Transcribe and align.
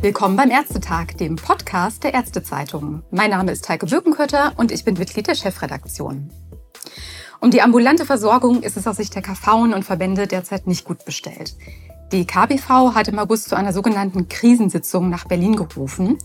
Willkommen 0.00 0.36
beim 0.36 0.50
Ärztetag, 0.50 1.16
dem 1.18 1.36
Podcast 1.36 2.02
der 2.02 2.14
Ärztezeitung. 2.14 3.02
Mein 3.10 3.30
Name 3.30 3.52
ist 3.52 3.68
Heike 3.68 3.86
Birkenkötter 3.86 4.52
und 4.56 4.72
ich 4.72 4.84
bin 4.84 4.94
Mitglied 4.94 5.26
der 5.26 5.34
Chefredaktion. 5.34 6.30
Um 7.40 7.50
die 7.50 7.62
ambulante 7.62 8.06
Versorgung 8.06 8.62
ist 8.62 8.76
es 8.76 8.86
aus 8.86 8.96
Sicht 8.96 9.14
der 9.14 9.22
KV 9.22 9.64
und 9.74 9.84
Verbände 9.84 10.26
derzeit 10.26 10.66
nicht 10.66 10.84
gut 10.84 11.04
bestellt. 11.04 11.56
Die 12.10 12.24
KBV 12.24 12.94
hat 12.94 13.08
im 13.08 13.18
August 13.18 13.50
zu 13.50 13.54
einer 13.54 13.74
sogenannten 13.74 14.28
Krisensitzung 14.28 15.10
nach 15.10 15.26
Berlin 15.26 15.56
gerufen. 15.56 16.16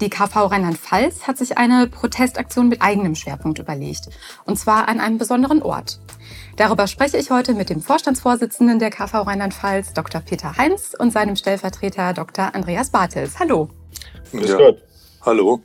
Die 0.00 0.10
KV 0.10 0.46
Rheinland-Pfalz 0.46 1.28
hat 1.28 1.38
sich 1.38 1.56
eine 1.56 1.86
Protestaktion 1.86 2.68
mit 2.68 2.82
eigenem 2.82 3.14
Schwerpunkt 3.14 3.60
überlegt. 3.60 4.08
Und 4.44 4.58
zwar 4.58 4.88
an 4.88 4.98
einem 4.98 5.18
besonderen 5.18 5.62
Ort. 5.62 6.00
Darüber 6.60 6.86
spreche 6.86 7.16
ich 7.16 7.30
heute 7.30 7.54
mit 7.54 7.70
dem 7.70 7.80
Vorstandsvorsitzenden 7.80 8.78
der 8.78 8.90
KV 8.90 9.22
Rheinland-Pfalz, 9.22 9.94
Dr. 9.94 10.20
Peter 10.20 10.58
Heinz, 10.58 10.94
und 10.94 11.10
seinem 11.10 11.34
Stellvertreter 11.34 12.12
Dr. 12.12 12.54
Andreas 12.54 12.90
Bartels. 12.90 13.38
Hallo. 13.38 13.70
Grüß 14.30 14.50
ja. 14.50 14.56
Gott. 14.58 14.82
Hallo. 15.22 15.62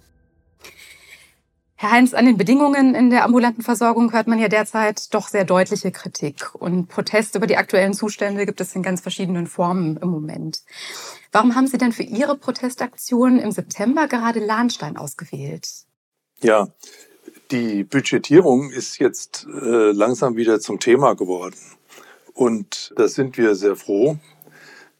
Herr 1.75 1.91
Heinz, 1.91 2.13
an 2.13 2.25
den 2.25 2.37
Bedingungen 2.37 2.95
in 2.95 3.09
der 3.09 3.25
ambulanten 3.25 3.61
Versorgung 3.61 4.13
hört 4.13 4.27
man 4.27 4.39
ja 4.39 4.47
derzeit 4.47 5.13
doch 5.13 5.27
sehr 5.27 5.43
deutliche 5.43 5.91
Kritik. 5.91 6.55
Und 6.55 6.87
Protest 6.87 7.35
über 7.35 7.45
die 7.45 7.57
aktuellen 7.57 7.93
Zustände 7.93 8.45
gibt 8.45 8.61
es 8.61 8.73
in 8.73 8.81
ganz 8.81 9.01
verschiedenen 9.01 9.47
Formen 9.47 9.97
im 9.97 10.07
Moment. 10.07 10.61
Warum 11.33 11.55
haben 11.55 11.67
Sie 11.67 11.77
denn 11.77 11.91
für 11.91 12.03
Ihre 12.03 12.37
Protestaktion 12.37 13.37
im 13.37 13.51
September 13.51 14.07
gerade 14.07 14.39
Lahnstein 14.39 14.95
ausgewählt? 14.95 15.67
Ja, 16.41 16.69
die 17.55 17.83
Budgetierung 17.85 18.69
ist 18.71 18.99
jetzt 18.99 19.47
äh, 19.47 19.91
langsam 19.91 20.35
wieder 20.35 20.59
zum 20.59 20.79
Thema 20.79 21.13
geworden. 21.15 21.55
Und 22.33 22.93
da 22.97 23.07
sind 23.07 23.37
wir 23.37 23.55
sehr 23.55 23.77
froh, 23.77 24.17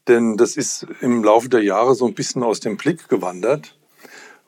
denn 0.08 0.38
das 0.38 0.56
ist 0.56 0.86
im 1.02 1.22
Laufe 1.22 1.50
der 1.50 1.62
Jahre 1.62 1.94
so 1.94 2.06
ein 2.06 2.14
bisschen 2.14 2.42
aus 2.42 2.60
dem 2.60 2.78
Blick 2.78 3.08
gewandert. 3.08 3.76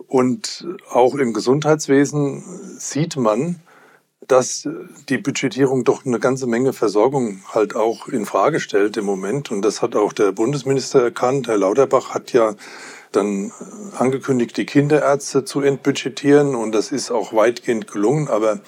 Und 0.07 0.67
auch 0.91 1.17
im 1.17 1.35
Gesundheitswesen 1.35 2.43
sieht 2.79 3.17
man, 3.17 3.61
dass 4.27 4.67
die 5.09 5.19
Budgetierung 5.19 5.85
doch 5.85 6.07
eine 6.07 6.19
ganze 6.19 6.47
Menge 6.47 6.73
Versorgung 6.73 7.43
halt 7.53 7.77
auch 7.77 8.09
in 8.09 8.25
Frage 8.25 8.61
stellt 8.61 8.97
im 8.97 9.05
Moment. 9.05 9.51
Und 9.51 9.63
das 9.63 9.83
hat 9.83 9.97
auch 9.97 10.15
der 10.15 10.33
Bundesminister 10.33 11.03
erkannt. 11.03 11.49
Herr 11.49 11.59
Lauterbach 11.59 12.15
hat 12.15 12.33
ja 12.33 12.55
dann 13.13 13.53
angekündigt, 13.97 14.57
die 14.57 14.67
Kinderärzte 14.67 15.45
zu 15.45 15.61
entbudgetieren. 15.61 16.55
Und 16.55 16.73
das 16.73 16.93
ist 16.93 17.11
auch 17.11 17.33
weitgehend 17.33 17.91
gelungen. 17.91 18.29
Aber 18.29 18.61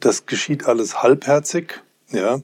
das 0.00 0.26
geschieht 0.26 0.66
alles 0.66 1.02
halbherzig. 1.02 1.80
Ja. 2.10 2.40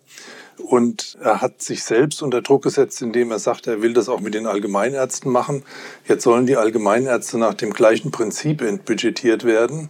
Und 0.58 1.16
er 1.20 1.40
hat 1.40 1.62
sich 1.62 1.84
selbst 1.84 2.20
unter 2.22 2.42
Druck 2.42 2.64
gesetzt, 2.64 3.00
indem 3.00 3.30
er 3.30 3.38
sagt, 3.38 3.66
er 3.68 3.80
will 3.80 3.92
das 3.92 4.08
auch 4.08 4.20
mit 4.20 4.34
den 4.34 4.46
Allgemeinärzten 4.46 5.30
machen. 5.30 5.62
Jetzt 6.06 6.24
sollen 6.24 6.46
die 6.46 6.56
Allgemeinärzte 6.56 7.38
nach 7.38 7.54
dem 7.54 7.72
gleichen 7.72 8.10
Prinzip 8.10 8.60
entbudgetiert 8.60 9.44
werden. 9.44 9.88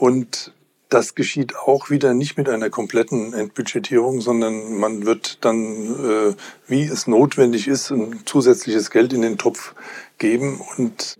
Und 0.00 0.52
das 0.88 1.14
geschieht 1.14 1.56
auch 1.56 1.90
wieder 1.90 2.14
nicht 2.14 2.36
mit 2.36 2.48
einer 2.48 2.70
kompletten 2.70 3.32
Entbudgetierung, 3.32 4.20
sondern 4.20 4.74
man 4.74 5.04
wird 5.04 5.44
dann, 5.44 6.30
äh, 6.30 6.34
wie 6.68 6.82
es 6.82 7.06
notwendig 7.06 7.66
ist, 7.66 7.90
ein 7.90 8.20
zusätzliches 8.24 8.90
Geld 8.90 9.12
in 9.12 9.22
den 9.22 9.38
Topf 9.38 9.74
geben. 10.18 10.60
Und 10.76 11.18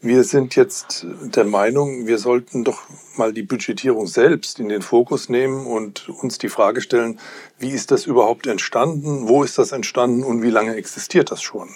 wir 0.00 0.24
sind 0.24 0.56
jetzt 0.56 1.06
der 1.22 1.44
Meinung, 1.44 2.06
wir 2.06 2.18
sollten 2.18 2.64
doch 2.64 2.82
mal 3.16 3.32
die 3.32 3.42
Budgetierung 3.42 4.06
selbst 4.06 4.58
in 4.58 4.68
den 4.68 4.82
Fokus 4.82 5.28
nehmen 5.28 5.66
und 5.66 6.08
uns 6.08 6.38
die 6.38 6.48
Frage 6.48 6.80
stellen, 6.80 7.20
wie 7.58 7.70
ist 7.70 7.90
das 7.90 8.06
überhaupt 8.06 8.46
entstanden, 8.46 9.28
wo 9.28 9.44
ist 9.44 9.58
das 9.58 9.72
entstanden 9.72 10.24
und 10.24 10.42
wie 10.42 10.50
lange 10.50 10.74
existiert 10.74 11.30
das 11.30 11.42
schon? 11.42 11.68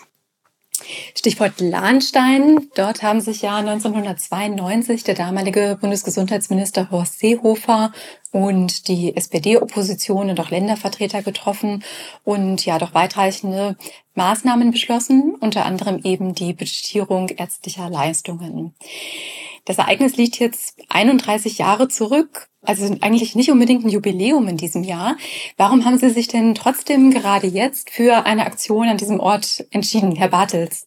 Stichwort 1.17 1.61
Lahnstein. 1.61 2.69
Dort 2.75 3.03
haben 3.03 3.21
sich 3.21 3.43
ja 3.43 3.57
1992 3.57 5.05
der 5.05 5.15
damalige 5.15 5.79
Bundesgesundheitsminister 5.81 6.91
Horst 6.91 7.19
Seehofer 7.19 7.93
und 8.33 8.89
die 8.89 9.17
SPD-Opposition 9.17 10.31
und 10.31 10.41
auch 10.41 10.51
Ländervertreter 10.51 11.23
getroffen 11.23 11.83
und 12.25 12.65
ja 12.67 12.79
doch 12.79 12.95
weitreichende 12.95 13.77
Maßnahmen 14.15 14.71
beschlossen, 14.71 15.35
unter 15.41 15.65
anderem 15.65 16.01
eben 16.05 16.35
die 16.35 16.53
Budgetierung 16.53 17.29
ärztlicher 17.29 17.89
Leistungen. 17.89 18.75
Das 19.65 19.79
Ereignis 19.79 20.17
liegt 20.17 20.39
jetzt 20.39 20.79
31 20.91 21.59
Jahre 21.59 21.89
zurück, 21.89 22.49
also 22.67 22.97
eigentlich 23.01 23.35
nicht 23.35 23.51
unbedingt 23.51 23.85
ein 23.85 23.91
Jubiläum 23.91 24.49
in 24.49 24.57
diesem 24.57 24.85
Jahr. 24.85 25.17
Warum 25.57 25.85
haben 25.85 25.99
Sie 25.99 26.11
sich 26.11 26.29
denn 26.29 26.55
trotzdem 26.55 27.11
gerade 27.11 27.47
jetzt 27.47 27.91
für 27.91 28.27
eine 28.27 28.47
Aktion 28.47 28.89
an 28.89 28.97
diesem 28.97 29.21
Ort 29.21 29.67
entschieden, 29.71 30.17
Herr 30.17 30.29
Bartels? 30.29 30.87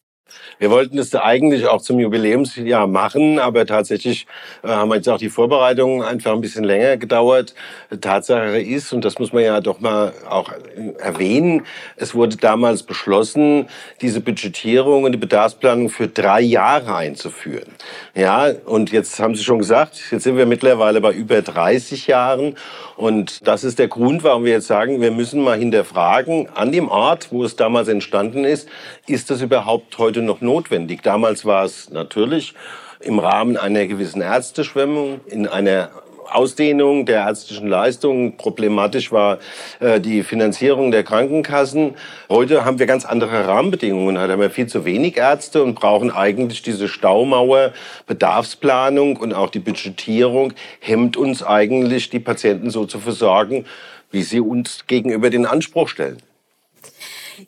Wir 0.60 0.70
wollten 0.72 0.98
es 0.98 1.14
eigentlich 1.16 1.68
auch 1.68 1.82
zum 1.82 2.00
Jubiläumsjahr 2.00 2.88
machen, 2.88 3.40
aber 3.40 3.66
tatsächlich 3.66 4.28
äh, 4.64 4.68
haben 4.68 4.94
jetzt 4.94 5.08
auch 5.08 5.18
die 5.18 5.30
Vorbereitungen 5.30 6.04
einfach 6.04 6.34
ein 6.34 6.42
bisschen 6.42 6.64
länger 6.64 6.98
gedauert. 6.98 7.54
Tatsache 8.02 8.60
ist, 8.60 8.94
und 8.94 9.06
das 9.06 9.20
muss 9.20 9.34
man 9.34 9.44
ja 9.44 9.62
doch 9.62 9.80
mal 9.80 10.14
auch 10.28 10.52
erwähnen, 11.00 11.66
es 11.96 12.14
wurde 12.16 12.38
damals 12.38 12.84
beschlossen, 12.84 13.68
diese 14.02 14.22
Budgetierung 14.22 15.04
und 15.04 15.12
die 15.14 15.18
Bedarfsplanung 15.18 15.90
für 15.90 16.08
drei 16.08 16.42
Jahre 16.42 16.96
einzuführen. 16.96 17.74
Ja, 18.16 18.52
und 18.66 18.92
jetzt 18.92 19.20
haben 19.20 19.36
Sie 19.36 19.44
schon 19.44 19.60
gesagt, 19.60 20.00
jetzt 20.12 20.24
sind 20.24 20.38
wir 20.38 20.46
mittlerweile 20.46 21.02
bei 21.02 21.12
über 21.14 21.42
30 21.42 22.08
Jahren. 22.08 22.56
Und 23.00 23.48
das 23.48 23.64
ist 23.64 23.80
der 23.80 23.88
Grund, 23.88 24.26
warum 24.26 24.44
wir 24.44 24.52
jetzt 24.52 24.68
sagen, 24.68 25.00
wir 25.00 25.12
müssen 25.12 25.42
mal 25.42 25.58
hinterfragen, 25.58 26.50
an 26.54 26.74
dem 26.74 26.90
Ort, 26.90 27.32
wo 27.32 27.46
es 27.46 27.56
damals 27.56 27.88
entstanden 27.88 28.44
ist, 28.44 28.68
ist 29.08 29.30
das 29.30 29.42
überhaupt 29.42 29.98
heute 30.00 30.22
noch 30.22 30.42
notwendig? 30.42 31.02
Damals 31.02 31.46
war 31.46 31.64
es 31.64 31.90
natürlich 31.92 32.56
im 33.00 33.18
Rahmen 33.18 33.56
einer 33.56 33.88
gewissen 33.88 34.22
Ärzteschwemmung, 34.22 35.22
in 35.28 35.48
einer 35.48 35.92
Ausdehnung 36.32 37.06
der 37.06 37.22
ärztlichen 37.22 37.68
Leistungen. 37.68 38.38
Problematisch 38.38 39.12
war 39.12 39.40
äh, 39.80 40.00
die 40.00 40.24
Finanzierung 40.24 40.92
der 40.92 41.04
Krankenkassen. 41.04 41.96
Heute 42.30 42.66
haben 42.66 42.80
wir 42.80 42.86
ganz 42.86 43.06
andere 43.06 43.48
Rahmenbedingungen. 43.48 44.20
Heute 44.20 44.34
haben 44.34 44.42
wir 44.42 44.50
viel 44.50 44.68
zu 44.68 44.86
wenig 44.86 45.18
Ärzte 45.18 45.64
und 45.64 45.76
brauchen 45.76 46.12
eigentlich 46.12 46.62
diese 46.62 46.88
Staumauer. 46.88 47.74
Bedarfsplanung 48.08 49.18
und 49.18 49.34
auch 49.34 49.50
die 49.50 49.60
Budgetierung 49.60 50.54
hemmt 50.80 51.18
uns 51.18 51.44
eigentlich, 51.44 52.10
die 52.10 52.20
Patienten 52.20 52.70
so 52.70 52.86
zu 52.86 53.00
versorgen, 53.00 53.66
wie 54.12 54.24
sie 54.24 54.40
uns 54.40 54.86
gegenüber 54.88 55.30
den 55.30 55.46
Anspruch 55.46 55.90
stellen. 55.90 56.18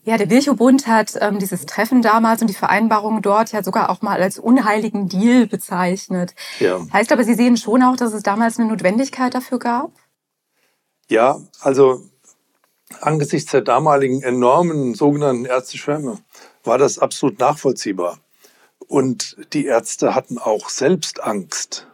Ja, 0.04 0.18
der 0.18 0.30
Virchow-Bund 0.30 0.88
hat 0.88 1.18
ähm, 1.20 1.40
dieses 1.40 1.66
Treffen 1.66 2.02
damals 2.02 2.42
und 2.42 2.48
die 2.48 2.54
Vereinbarung 2.54 3.22
dort 3.22 3.52
ja 3.52 3.64
sogar 3.64 3.90
auch 3.90 4.02
mal 4.02 4.22
als 4.22 4.40
unheiligen 4.40 5.10
Deal 5.10 5.48
bezeichnet. 5.48 6.34
Ja. 6.60 6.80
Heißt 6.92 7.12
aber, 7.12 7.24
Sie 7.24 7.34
sehen 7.34 7.58
schon 7.58 7.84
auch, 7.84 7.96
dass 7.96 8.14
es 8.14 8.24
damals 8.24 8.60
eine 8.60 8.70
Notwendigkeit 8.70 9.34
dafür 9.34 9.60
gab? 9.60 9.92
Ja, 11.08 11.42
also 11.60 12.04
angesichts 13.02 13.52
der 13.52 13.62
damaligen 13.62 14.22
enormen 14.22 14.96
sogenannten 14.96 15.46
Ärzteschwärme 15.46 16.20
war 16.64 16.78
das 16.78 17.00
absolut 17.00 17.40
nachvollziehbar. 17.40 18.20
Und 18.88 19.38
die 19.54 19.66
Ärzte 19.66 20.16
hatten 20.16 20.38
auch 20.38 20.70
selbst 20.70 21.24
Angst 21.24 21.88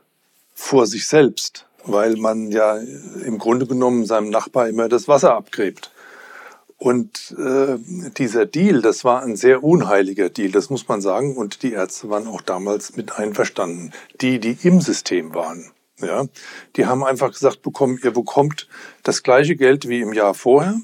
vor 0.53 0.88
sich 0.88 1.08
selbst, 1.08 1.68
weil 1.85 2.16
man 2.18 2.52
ja 2.52 2.78
im 2.78 3.38
Grunde 3.38 3.68
genommen 3.68 4.06
seinem 4.06 4.29
Nachbar 4.29 4.68
immer 4.68 4.90
das 4.90 5.08
Wasser 5.08 5.35
abgräbt. 5.35 5.91
Und 6.78 7.36
äh, 7.38 7.78
dieser 8.18 8.46
Deal, 8.46 8.82
das 8.82 9.04
war 9.04 9.24
ein 9.24 9.36
sehr 9.36 9.64
unheiliger 9.64 10.30
Deal, 10.30 10.52
das 10.52 10.70
muss 10.70 10.88
man 10.88 11.02
sagen. 11.02 11.36
Und 11.36 11.64
die 11.64 11.74
Ärzte 11.74 12.10
waren 12.10 12.28
auch 12.28 12.42
damals 12.42 12.96
mit 12.96 13.18
einverstanden. 13.18 13.92
Die, 14.22 14.40
die 14.40 14.58
im 14.62 14.80
System 14.80 15.34
waren, 15.34 15.72
ja, 16.00 16.26
die 16.76 16.86
haben 16.86 17.04
einfach 17.04 17.32
gesagt, 17.32 17.64
bekommen, 17.64 18.00
ihr 18.04 18.12
bekommt 18.12 18.68
das 19.02 19.24
gleiche 19.24 19.56
Geld 19.56 19.90
wie 19.90 20.02
im 20.02 20.14
Jahr 20.14 20.36
vorher. 20.36 20.80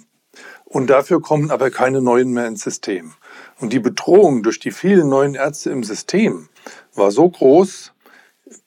Und 0.66 0.88
dafür 0.90 1.22
kommen 1.22 1.52
aber 1.52 1.70
keine 1.70 2.02
neuen 2.02 2.32
mehr 2.32 2.48
ins 2.48 2.64
System. 2.64 3.14
Und 3.60 3.72
die 3.72 3.80
Bedrohung 3.80 4.42
durch 4.42 4.60
die 4.60 4.72
vielen 4.72 5.10
neuen 5.10 5.36
Ärzte 5.36 5.70
im 5.70 5.84
System 5.84 6.50
war 6.96 7.12
so 7.12 7.30
groß, 7.30 7.94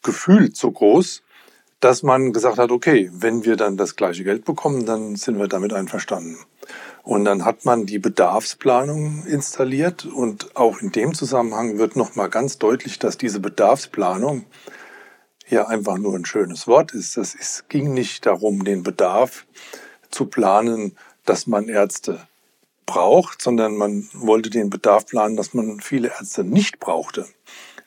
gefühlt 0.04 0.56
so 0.56 0.70
groß, 0.70 1.22
dass 1.80 2.04
man 2.04 2.32
gesagt 2.32 2.58
hat, 2.58 2.70
okay, 2.70 3.10
wenn 3.12 3.44
wir 3.44 3.56
dann 3.56 3.76
das 3.76 3.96
gleiche 3.96 4.22
Geld 4.22 4.44
bekommen, 4.44 4.86
dann 4.86 5.16
sind 5.16 5.38
wir 5.38 5.48
damit 5.48 5.72
einverstanden. 5.72 6.38
Und 7.06 7.24
dann 7.24 7.44
hat 7.44 7.64
man 7.64 7.86
die 7.86 8.00
Bedarfsplanung 8.00 9.24
installiert 9.26 10.06
und 10.06 10.56
auch 10.56 10.80
in 10.80 10.90
dem 10.90 11.14
Zusammenhang 11.14 11.78
wird 11.78 11.94
nochmal 11.94 12.28
ganz 12.28 12.58
deutlich, 12.58 12.98
dass 12.98 13.16
diese 13.16 13.38
Bedarfsplanung 13.38 14.44
ja 15.48 15.68
einfach 15.68 15.98
nur 15.98 16.16
ein 16.16 16.24
schönes 16.24 16.66
Wort 16.66 16.94
ist. 16.94 17.16
Ist, 17.16 17.68
ging 17.68 17.94
nicht 17.94 18.26
darum, 18.26 18.64
den 18.64 18.82
Bedarf 18.82 19.46
zu 20.10 20.26
planen, 20.26 20.96
dass 21.24 21.46
man 21.46 21.68
Ärzte 21.68 22.26
braucht, 22.86 23.40
sondern 23.40 23.76
man 23.76 24.08
wollte 24.12 24.50
den 24.50 24.68
Bedarf 24.68 25.06
planen, 25.06 25.36
dass 25.36 25.54
man 25.54 25.78
viele 25.78 26.08
Ärzte 26.08 26.42
nicht 26.42 26.80
brauchte. 26.80 27.24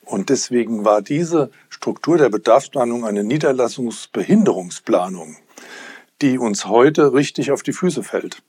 Und 0.05 0.29
deswegen 0.29 0.85
war 0.85 1.01
diese 1.01 1.51
Struktur 1.67 2.17
der 2.17 2.29
Bedarfsplanung 2.29 3.03
eine 3.03 3.25
Niederlassungsbehinderungsplanung 3.25 5.35
die 6.21 6.37
uns 6.37 6.65
heute 6.65 7.13
richtig 7.13 7.53
auf 7.53 7.63
die 7.63 7.71
Füße 7.71 8.03
fällt 8.03 8.43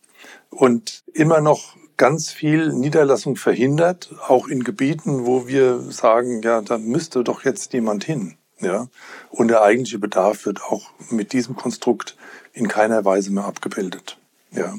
und 0.50 1.02
immer 1.12 1.40
noch 1.40 1.76
ganz 1.96 2.30
viel 2.30 2.72
Niederlassung 2.72 3.36
verhindert, 3.36 4.10
auch 4.26 4.48
in 4.48 4.64
Gebieten, 4.64 5.26
wo 5.26 5.46
wir 5.46 5.80
sagen, 5.90 6.42
ja, 6.42 6.60
da 6.62 6.78
müsste 6.78 7.24
doch 7.24 7.44
jetzt 7.44 7.72
jemand 7.72 8.04
hin. 8.04 8.36
Ja, 8.60 8.88
und 9.30 9.48
der 9.48 9.62
eigentliche 9.62 9.98
Bedarf 9.98 10.44
wird 10.44 10.62
auch 10.62 10.90
mit 11.10 11.32
diesem 11.32 11.56
Konstrukt 11.56 12.16
in 12.52 12.68
keiner 12.68 13.04
Weise 13.06 13.32
mehr 13.32 13.44
abgebildet. 13.44 14.18
Ja. 14.52 14.74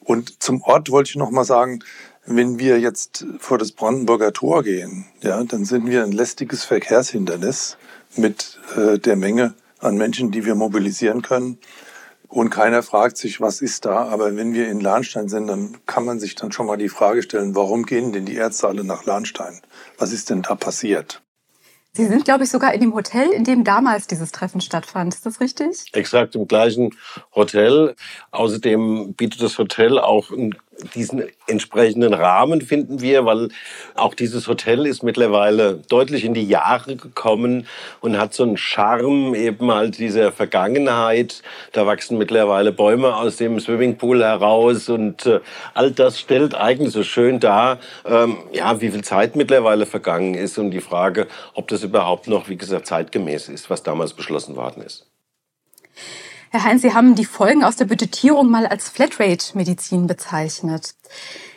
Und 0.00 0.42
zum 0.42 0.62
Ort 0.62 0.90
wollte 0.90 1.10
ich 1.10 1.16
noch 1.16 1.30
mal 1.30 1.44
sagen, 1.44 1.80
wenn 2.24 2.58
wir 2.58 2.80
jetzt 2.80 3.26
vor 3.38 3.58
das 3.58 3.72
Brandenburger 3.72 4.32
Tor 4.32 4.62
gehen, 4.62 5.06
ja, 5.20 5.42
dann 5.44 5.64
sind 5.64 5.86
wir 5.86 6.04
ein 6.04 6.12
lästiges 6.12 6.64
Verkehrshindernis 6.64 7.76
mit 8.16 8.58
äh, 8.76 8.98
der 8.98 9.16
Menge 9.16 9.54
an 9.78 9.96
Menschen, 9.96 10.30
die 10.30 10.44
wir 10.44 10.54
mobilisieren 10.54 11.22
können. 11.22 11.58
Und 12.32 12.48
keiner 12.48 12.82
fragt 12.82 13.18
sich, 13.18 13.42
was 13.42 13.60
ist 13.60 13.84
da. 13.84 14.08
Aber 14.08 14.34
wenn 14.36 14.54
wir 14.54 14.70
in 14.70 14.80
Lahnstein 14.80 15.28
sind, 15.28 15.48
dann 15.48 15.76
kann 15.84 16.06
man 16.06 16.18
sich 16.18 16.34
dann 16.34 16.50
schon 16.50 16.66
mal 16.66 16.78
die 16.78 16.88
Frage 16.88 17.22
stellen, 17.22 17.54
warum 17.54 17.84
gehen 17.84 18.14
denn 18.14 18.24
die 18.24 18.36
Ärzte 18.36 18.68
alle 18.68 18.84
nach 18.84 19.04
Lahnstein? 19.04 19.60
Was 19.98 20.14
ist 20.14 20.30
denn 20.30 20.40
da 20.40 20.54
passiert? 20.54 21.20
Sie 21.92 22.06
sind, 22.06 22.24
glaube 22.24 22.44
ich, 22.44 22.50
sogar 22.50 22.72
in 22.72 22.80
dem 22.80 22.94
Hotel, 22.94 23.28
in 23.32 23.44
dem 23.44 23.64
damals 23.64 24.06
dieses 24.06 24.32
Treffen 24.32 24.62
stattfand. 24.62 25.12
Ist 25.12 25.26
das 25.26 25.40
richtig? 25.40 25.84
Exakt, 25.92 26.34
im 26.34 26.48
gleichen 26.48 26.96
Hotel. 27.34 27.96
Außerdem 28.30 29.12
bietet 29.12 29.42
das 29.42 29.58
Hotel 29.58 29.98
auch 29.98 30.30
ein 30.30 30.54
diesen 30.94 31.24
entsprechenden 31.46 32.14
Rahmen 32.14 32.60
finden 32.60 33.00
wir, 33.00 33.24
weil 33.24 33.48
auch 33.94 34.14
dieses 34.14 34.48
Hotel 34.48 34.86
ist 34.86 35.02
mittlerweile 35.02 35.82
deutlich 35.88 36.24
in 36.24 36.34
die 36.34 36.46
Jahre 36.46 36.96
gekommen 36.96 37.66
und 38.00 38.18
hat 38.18 38.34
so 38.34 38.42
einen 38.42 38.56
Charme 38.56 39.34
eben 39.34 39.72
halt 39.72 39.98
dieser 39.98 40.32
Vergangenheit. 40.32 41.42
Da 41.72 41.86
wachsen 41.86 42.18
mittlerweile 42.18 42.72
Bäume 42.72 43.16
aus 43.16 43.36
dem 43.36 43.58
Swimmingpool 43.60 44.22
heraus 44.22 44.88
und 44.88 45.26
äh, 45.26 45.40
all 45.74 45.90
das 45.90 46.18
stellt 46.18 46.54
eigentlich 46.54 46.92
so 46.92 47.02
schön 47.02 47.40
dar, 47.40 47.78
ähm, 48.04 48.38
ja, 48.52 48.80
wie 48.80 48.90
viel 48.90 49.04
Zeit 49.04 49.36
mittlerweile 49.36 49.86
vergangen 49.86 50.34
ist 50.34 50.58
und 50.58 50.70
die 50.70 50.80
Frage, 50.80 51.26
ob 51.54 51.68
das 51.68 51.82
überhaupt 51.82 52.28
noch, 52.28 52.48
wie 52.48 52.56
gesagt, 52.56 52.86
zeitgemäß 52.86 53.48
ist, 53.48 53.70
was 53.70 53.82
damals 53.82 54.14
beschlossen 54.14 54.56
worden 54.56 54.82
ist. 54.82 55.06
Herr 56.52 56.64
Heinz, 56.64 56.82
Sie 56.82 56.92
haben 56.92 57.14
die 57.14 57.24
Folgen 57.24 57.64
aus 57.64 57.76
der 57.76 57.86
Budgetierung 57.86 58.50
mal 58.50 58.66
als 58.66 58.90
Flatrate-Medizin 58.90 60.06
bezeichnet. 60.06 60.94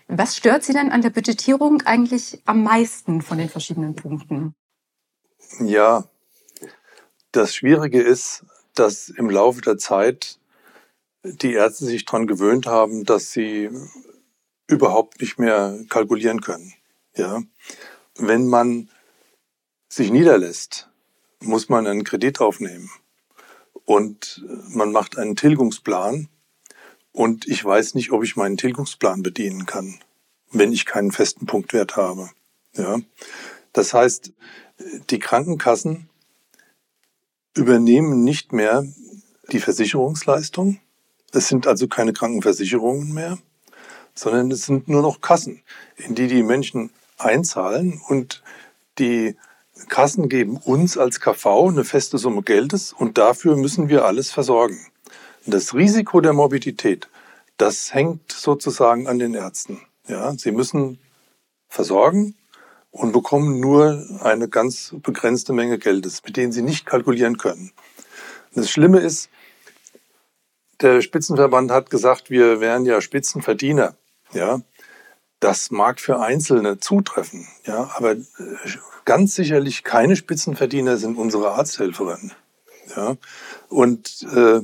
Was 0.08 0.38
stört 0.38 0.64
Sie 0.64 0.72
denn 0.72 0.90
an 0.90 1.02
der 1.02 1.10
Budgetierung 1.10 1.82
eigentlich 1.82 2.42
am 2.46 2.64
meisten 2.64 3.22
von 3.22 3.38
den 3.38 3.50
verschiedenen 3.50 3.98
Punkten? 3.98 4.56
Ja, 5.60 6.06
das 7.34 7.54
Schwierige 7.54 8.02
ist, 8.02 8.46
dass 8.74 9.10
im 9.10 9.30
Laufe 9.30 9.60
der 9.60 9.78
Zeit 9.78 10.40
die 11.24 11.52
Ärzte 11.52 11.84
sich 11.84 12.06
daran 12.06 12.26
gewöhnt 12.26 12.66
haben, 12.66 13.04
dass 13.04 13.34
sie 13.34 13.70
überhaupt 14.68 15.20
nicht 15.20 15.38
mehr 15.38 15.78
kalkulieren 15.90 16.40
können. 16.40 16.74
Ja, 17.18 17.44
wenn 18.18 18.48
man 18.48 18.90
sich 19.90 20.10
niederlässt, 20.10 20.90
muss 21.42 21.68
man 21.68 21.86
einen 21.86 22.06
Kredit 22.06 22.40
aufnehmen 22.40 22.90
und 23.86 24.44
man 24.70 24.92
macht 24.92 25.18
einen 25.18 25.36
Tilgungsplan 25.36 26.28
und 27.12 27.48
ich 27.48 27.64
weiß 27.64 27.96
nicht, 27.96 28.12
ob 28.12 28.24
ich 28.24 28.36
meinen 28.36 28.58
Tilgungsplan 28.58 29.24
bedienen 29.24 29.66
kann, 29.66 30.00
wenn 30.52 30.74
ich 30.74 30.86
keinen 30.86 31.12
festen 31.12 31.46
Punktwert 31.46 31.96
habe. 31.96 32.30
Ja. 32.74 33.00
Das 33.72 33.94
heißt, 33.94 34.34
die 35.10 35.20
Krankenkassen 35.20 36.10
übernehmen 37.54 38.24
nicht 38.24 38.52
mehr 38.52 38.86
die 39.52 39.60
Versicherungsleistung. 39.60 40.80
Es 41.32 41.48
sind 41.48 41.68
also 41.68 41.88
keine 41.88 42.14
Krankenversicherungen 42.14 43.14
mehr, 43.14 43.38
sondern 44.14 44.52
es 44.52 44.66
sind 44.66 44.88
nur 44.88 45.02
noch 45.02 45.22
Kassen, 45.22 45.62
in 45.96 46.16
die 46.16 46.28
die 46.28 46.44
Menschen 46.44 46.90
einzahlen 47.18 48.02
und 48.08 48.44
die 49.00 49.36
Kassen 49.90 50.30
geben 50.30 50.58
uns 50.58 50.98
als 50.98 51.20
KV 51.20 51.70
eine 51.70 51.84
feste 51.84 52.18
Summe 52.18 52.44
Geldes 52.44 52.94
und 52.94 53.18
dafür 53.18 53.58
müssen 53.58 53.90
wir 53.90 54.06
alles 54.06 54.32
versorgen. 54.32 54.80
Das 55.46 55.74
Risiko 55.74 56.22
der 56.22 56.34
Morbidität, 56.34 57.10
das 57.58 57.94
hängt 57.94 58.32
sozusagen 58.32 59.08
an 59.08 59.20
den 59.20 59.34
Ärzten. 59.34 59.82
Ja, 60.08 60.34
sie 60.38 60.52
müssen 60.52 61.00
versorgen 61.68 62.36
und 62.92 63.12
bekommen 63.12 63.60
nur 63.60 64.06
eine 64.22 64.48
ganz 64.48 64.96
begrenzte 65.04 65.54
Menge 65.54 65.78
Geldes, 65.78 66.24
mit 66.24 66.38
denen 66.38 66.52
sie 66.52 66.62
nicht 66.62 66.86
kalkulieren 66.86 67.38
können. 67.38 67.72
Das 68.54 68.72
Schlimme 68.72 69.00
ist, 69.00 69.30
der 70.82 71.02
Spitzenverband 71.02 71.72
hat 71.72 71.90
gesagt, 71.90 72.30
wir 72.30 72.62
wären 72.62 72.86
ja 72.86 73.02
Spitzenverdiener. 73.02 73.96
Ja, 74.34 74.62
das 75.46 75.70
mag 75.70 76.00
für 76.00 76.20
Einzelne 76.20 76.80
zutreffen. 76.80 77.48
Ja, 77.68 77.92
aber 77.96 78.16
ganz 79.06 79.36
sicherlich 79.36 79.84
keine 79.84 80.16
Spitzenverdiener 80.16 80.98
sind 80.98 81.20
unsere 81.20 81.52
Arzthelferinnen. 81.52 82.32
Ja? 82.96 83.16
Und 83.70 84.26
äh, 84.34 84.62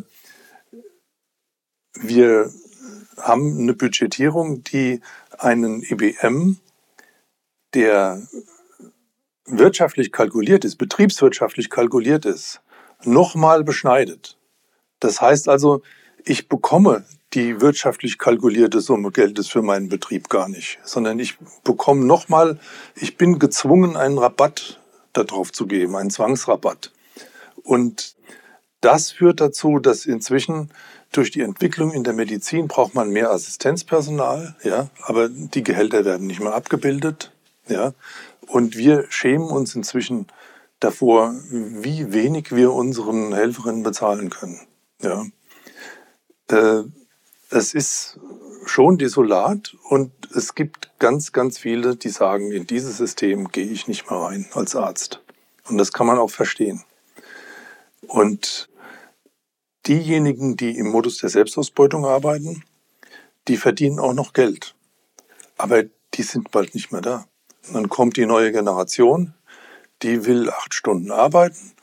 wir 1.93 2.51
haben 3.19 3.59
eine 3.59 3.75
Budgetierung, 3.75 4.63
die 4.63 5.01
einen 5.37 5.83
IBM, 5.83 6.57
der 7.75 8.23
wirtschaftlich 9.45 10.11
kalkuliert 10.11 10.65
ist, 10.65 10.77
betriebswirtschaftlich 10.77 11.69
kalkuliert 11.69 12.25
ist, 12.25 12.61
nochmal 13.03 13.63
beschneidet. 13.63 14.35
Das 14.99 15.21
heißt 15.21 15.47
also, 15.47 15.83
ich 16.25 16.47
bekomme 16.47 17.05
die 17.33 17.61
wirtschaftlich 17.61 18.17
kalkulierte 18.17 18.81
Summe 18.81 19.11
Geldes 19.11 19.47
für 19.47 19.61
meinen 19.61 19.89
Betrieb 19.89 20.29
gar 20.29 20.49
nicht, 20.49 20.79
sondern 20.83 21.19
ich 21.19 21.37
bekomme 21.63 22.05
nochmal, 22.05 22.59
ich 22.95 23.17
bin 23.17 23.39
gezwungen, 23.39 23.95
einen 23.95 24.17
Rabatt 24.17 24.79
darauf 25.13 25.51
zu 25.51 25.65
geben, 25.65 25.95
einen 25.95 26.09
Zwangsrabatt. 26.09 26.91
Und 27.63 28.15
das 28.81 29.11
führt 29.11 29.39
dazu, 29.39 29.79
dass 29.79 30.05
inzwischen 30.05 30.71
durch 31.11 31.31
die 31.31 31.41
Entwicklung 31.41 31.91
in 31.91 32.03
der 32.03 32.13
Medizin 32.13 32.67
braucht 32.67 32.95
man 32.95 33.09
mehr 33.09 33.31
Assistenzpersonal, 33.31 34.55
ja, 34.63 34.89
aber 35.01 35.29
die 35.29 35.63
Gehälter 35.63 36.05
werden 36.05 36.27
nicht 36.27 36.39
mehr 36.39 36.53
abgebildet, 36.53 37.31
ja. 37.67 37.93
Und 38.47 38.75
wir 38.75 39.05
schämen 39.09 39.47
uns 39.47 39.75
inzwischen 39.75 40.27
davor, 40.79 41.35
wie 41.49 42.11
wenig 42.11 42.53
wir 42.53 42.73
unseren 42.73 43.33
Helferinnen 43.33 43.83
bezahlen 43.83 44.29
können, 44.29 44.59
ja. 45.01 45.25
Äh, 46.51 46.83
es 47.49 47.73
ist 47.73 48.19
schon 48.65 48.97
desolat 48.97 49.75
und 49.89 50.11
es 50.35 50.55
gibt 50.55 50.91
ganz, 50.99 51.31
ganz 51.31 51.57
viele, 51.57 51.95
die 51.95 52.09
sagen, 52.09 52.51
in 52.51 52.67
dieses 52.67 52.97
System 52.97 53.49
gehe 53.49 53.65
ich 53.65 53.87
nicht 53.87 54.09
mehr 54.09 54.19
rein 54.19 54.47
als 54.53 54.75
Arzt. 54.75 55.21
Und 55.67 55.77
das 55.77 55.91
kann 55.91 56.07
man 56.07 56.17
auch 56.17 56.29
verstehen. 56.29 56.83
Und 58.07 58.69
diejenigen, 59.87 60.57
die 60.57 60.77
im 60.77 60.87
Modus 60.87 61.17
der 61.17 61.29
Selbstausbeutung 61.29 62.05
arbeiten, 62.05 62.63
die 63.47 63.57
verdienen 63.57 63.99
auch 63.99 64.13
noch 64.13 64.33
Geld. 64.33 64.75
Aber 65.57 65.83
die 66.13 66.23
sind 66.23 66.51
bald 66.51 66.75
nicht 66.75 66.91
mehr 66.91 67.01
da. 67.01 67.25
Und 67.67 67.73
dann 67.73 67.89
kommt 67.89 68.17
die 68.17 68.25
neue 68.25 68.51
Generation, 68.51 69.33
die 70.03 70.25
will 70.25 70.49
acht 70.49 70.73
Stunden 70.73 71.11
arbeiten 71.11 71.73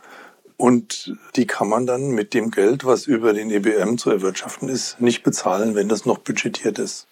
und 0.58 1.16
die 1.36 1.46
kann 1.46 1.68
man 1.68 1.86
dann 1.86 2.10
mit 2.10 2.34
dem 2.34 2.50
Geld, 2.50 2.84
was 2.84 3.06
über 3.06 3.32
den 3.32 3.50
EBM 3.50 3.96
zu 3.96 4.10
erwirtschaften 4.10 4.68
ist, 4.68 5.00
nicht 5.00 5.22
bezahlen, 5.22 5.74
wenn 5.76 5.88
das 5.88 6.04
noch 6.04 6.18
budgetiert 6.18 6.78
ist. 6.80 7.06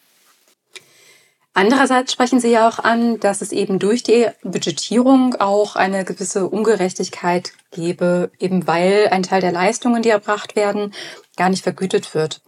Andererseits 1.55 2.13
sprechen 2.13 2.41
Sie 2.41 2.51
ja 2.51 2.69
auch 2.69 2.81
an, 2.81 3.19
dass 3.21 3.41
es 3.41 3.53
eben 3.53 3.79
durch 3.79 4.03
die 4.03 4.27
Budgetierung 4.43 5.37
auch 5.37 5.75
eine 5.77 6.05
gewisse 6.05 6.49
Ungerechtigkeit 6.49 7.53
gebe, 7.71 8.31
eben 8.39 8.67
weil 8.67 9.09
ein 9.11 9.23
Teil 9.23 9.41
der 9.41 9.53
Leistungen, 9.53 10.03
die 10.03 10.11
erbracht 10.11 10.55
werden, 10.55 10.93
gar 11.37 11.49
nicht 11.49 11.63
vergütet 11.63 12.15
wird. 12.15 12.43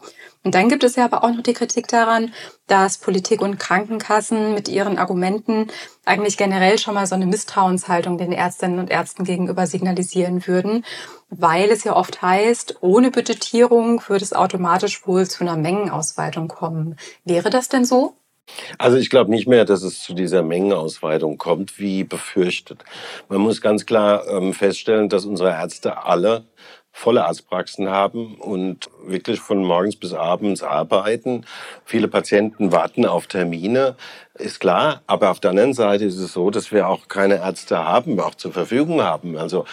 Und 0.48 0.54
dann 0.54 0.70
gibt 0.70 0.82
es 0.82 0.96
ja 0.96 1.04
aber 1.04 1.24
auch 1.24 1.30
noch 1.30 1.42
die 1.42 1.52
Kritik 1.52 1.88
daran, 1.88 2.32
dass 2.68 2.96
Politik 2.96 3.42
und 3.42 3.58
Krankenkassen 3.58 4.54
mit 4.54 4.66
ihren 4.66 4.96
Argumenten 4.96 5.66
eigentlich 6.06 6.38
generell 6.38 6.78
schon 6.78 6.94
mal 6.94 7.06
so 7.06 7.16
eine 7.16 7.26
Misstrauenshaltung 7.26 8.16
den 8.16 8.32
Ärztinnen 8.32 8.78
und 8.78 8.90
Ärzten 8.90 9.24
gegenüber 9.24 9.66
signalisieren 9.66 10.46
würden, 10.46 10.86
weil 11.28 11.68
es 11.68 11.84
ja 11.84 11.94
oft 11.94 12.22
heißt, 12.22 12.76
ohne 12.80 13.10
Budgetierung 13.10 14.00
würde 14.08 14.24
es 14.24 14.32
automatisch 14.32 15.06
wohl 15.06 15.26
zu 15.26 15.44
einer 15.44 15.58
Mengenausweitung 15.58 16.48
kommen. 16.48 16.96
Wäre 17.26 17.50
das 17.50 17.68
denn 17.68 17.84
so? 17.84 18.14
Also 18.78 18.96
ich 18.96 19.10
glaube 19.10 19.30
nicht 19.30 19.46
mehr, 19.46 19.66
dass 19.66 19.82
es 19.82 20.00
zu 20.02 20.14
dieser 20.14 20.42
Mengenausweitung 20.42 21.36
kommt, 21.36 21.78
wie 21.78 22.04
befürchtet. 22.04 22.84
Man 23.28 23.42
muss 23.42 23.60
ganz 23.60 23.84
klar 23.84 24.26
ähm, 24.28 24.54
feststellen, 24.54 25.10
dass 25.10 25.26
unsere 25.26 25.50
Ärzte 25.50 26.06
alle 26.06 26.46
volle 26.98 27.24
Arztpraxen 27.24 27.88
haben 27.88 28.34
und 28.34 28.90
wirklich 29.06 29.38
von 29.38 29.64
morgens 29.64 29.94
bis 29.94 30.12
abends 30.14 30.64
arbeiten. 30.64 31.46
Viele 31.84 32.08
Patienten 32.08 32.72
warten 32.72 33.06
auf 33.06 33.28
Termine. 33.28 33.94
Ist 34.38 34.60
klar. 34.60 35.02
Aber 35.06 35.30
auf 35.30 35.40
der 35.40 35.50
anderen 35.50 35.74
Seite 35.74 36.04
ist 36.04 36.18
es 36.18 36.32
so, 36.32 36.50
dass 36.50 36.72
wir 36.72 36.88
auch 36.88 37.08
keine 37.08 37.36
Ärzte 37.36 37.78
haben, 37.78 38.18
auch 38.20 38.34
zur 38.34 38.52
Verfügung 38.52 39.02
haben. 39.02 39.36
Also 39.36 39.64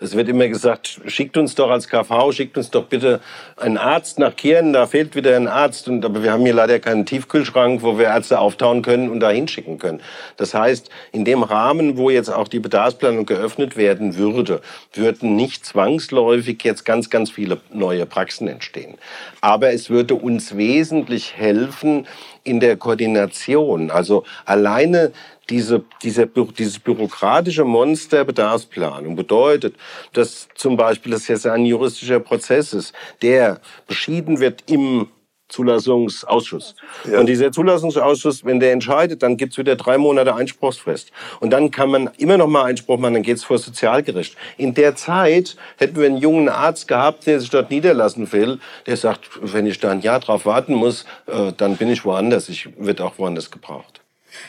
es 0.00 0.16
wird 0.16 0.28
immer 0.28 0.48
gesagt, 0.48 1.00
schickt 1.06 1.36
uns 1.36 1.54
doch 1.54 1.70
als 1.70 1.88
KV, 1.88 2.32
schickt 2.32 2.58
uns 2.58 2.70
doch 2.70 2.84
bitte 2.84 3.20
einen 3.56 3.78
Arzt 3.78 4.18
nach 4.18 4.34
Kirn, 4.36 4.72
da 4.72 4.86
fehlt 4.86 5.14
wieder 5.14 5.36
ein 5.36 5.48
Arzt. 5.48 5.88
Und, 5.88 6.04
aber 6.04 6.22
wir 6.22 6.32
haben 6.32 6.44
hier 6.44 6.52
leider 6.52 6.78
keinen 6.78 7.06
Tiefkühlschrank, 7.06 7.82
wo 7.82 7.96
wir 7.96 8.06
Ärzte 8.06 8.38
auftauen 8.38 8.82
können 8.82 9.08
und 9.08 9.20
da 9.20 9.30
hinschicken 9.30 9.78
können. 9.78 10.00
Das 10.36 10.52
heißt, 10.52 10.90
in 11.12 11.24
dem 11.24 11.42
Rahmen, 11.42 11.96
wo 11.96 12.10
jetzt 12.10 12.28
auch 12.28 12.48
die 12.48 12.58
Bedarfsplanung 12.58 13.24
geöffnet 13.24 13.76
werden 13.76 14.16
würde, 14.16 14.60
würden 14.92 15.36
nicht 15.36 15.64
zwangsläufig 15.64 16.62
jetzt 16.64 16.84
ganz, 16.84 17.08
ganz 17.08 17.30
viele 17.30 17.60
neue 17.72 18.04
Praxen 18.04 18.48
entstehen. 18.48 18.96
Aber 19.40 19.72
es 19.72 19.90
würde 19.90 20.16
uns 20.16 20.56
wesentlich 20.56 21.36
helfen, 21.36 22.06
in 22.44 22.60
der 22.60 22.76
Koordination. 22.76 23.90
Also 23.90 24.24
alleine 24.44 25.12
diese, 25.50 25.84
diese, 26.02 26.26
dieses 26.26 26.78
bürokratische 26.78 27.64
Monster 27.64 28.24
Bedarfsplanung 28.24 29.16
bedeutet, 29.16 29.74
dass 30.12 30.48
zum 30.54 30.76
Beispiel 30.76 31.12
das 31.12 31.28
jetzt 31.28 31.46
ein 31.46 31.66
juristischer 31.66 32.20
Prozess 32.20 32.72
ist, 32.72 32.94
der 33.22 33.60
beschieden 33.86 34.40
wird 34.40 34.70
im 34.70 35.08
Zulassungsausschuss. 35.54 36.74
Ja. 37.10 37.20
Und 37.20 37.26
dieser 37.26 37.52
Zulassungsausschuss, 37.52 38.44
wenn 38.44 38.58
der 38.58 38.72
entscheidet, 38.72 39.22
dann 39.22 39.36
gibt's 39.36 39.56
wieder 39.56 39.76
drei 39.76 39.98
Monate 39.98 40.34
Einspruchsfrist. 40.34 41.12
Und 41.38 41.50
dann 41.50 41.70
kann 41.70 41.90
man 41.90 42.10
immer 42.18 42.36
noch 42.36 42.48
mal 42.48 42.64
Einspruch 42.64 42.98
machen, 42.98 43.14
dann 43.14 43.22
geht's 43.22 43.44
vor 43.44 43.58
Sozialgericht. 43.58 44.36
In 44.56 44.74
der 44.74 44.96
Zeit 44.96 45.56
hätten 45.76 45.96
wir 45.96 46.06
einen 46.06 46.16
jungen 46.16 46.48
Arzt 46.48 46.88
gehabt, 46.88 47.26
der 47.26 47.38
sich 47.38 47.50
dort 47.50 47.70
niederlassen 47.70 48.32
will, 48.32 48.58
der 48.86 48.96
sagt, 48.96 49.30
wenn 49.40 49.66
ich 49.66 49.78
da 49.78 49.90
ein 49.90 50.00
Jahr 50.00 50.18
drauf 50.18 50.44
warten 50.44 50.74
muss, 50.74 51.04
äh, 51.26 51.52
dann 51.56 51.76
bin 51.76 51.88
ich 51.88 52.04
woanders. 52.04 52.48
Ich 52.48 52.68
wird 52.76 53.00
auch 53.00 53.18
woanders 53.18 53.50
gebraucht. 53.50 54.00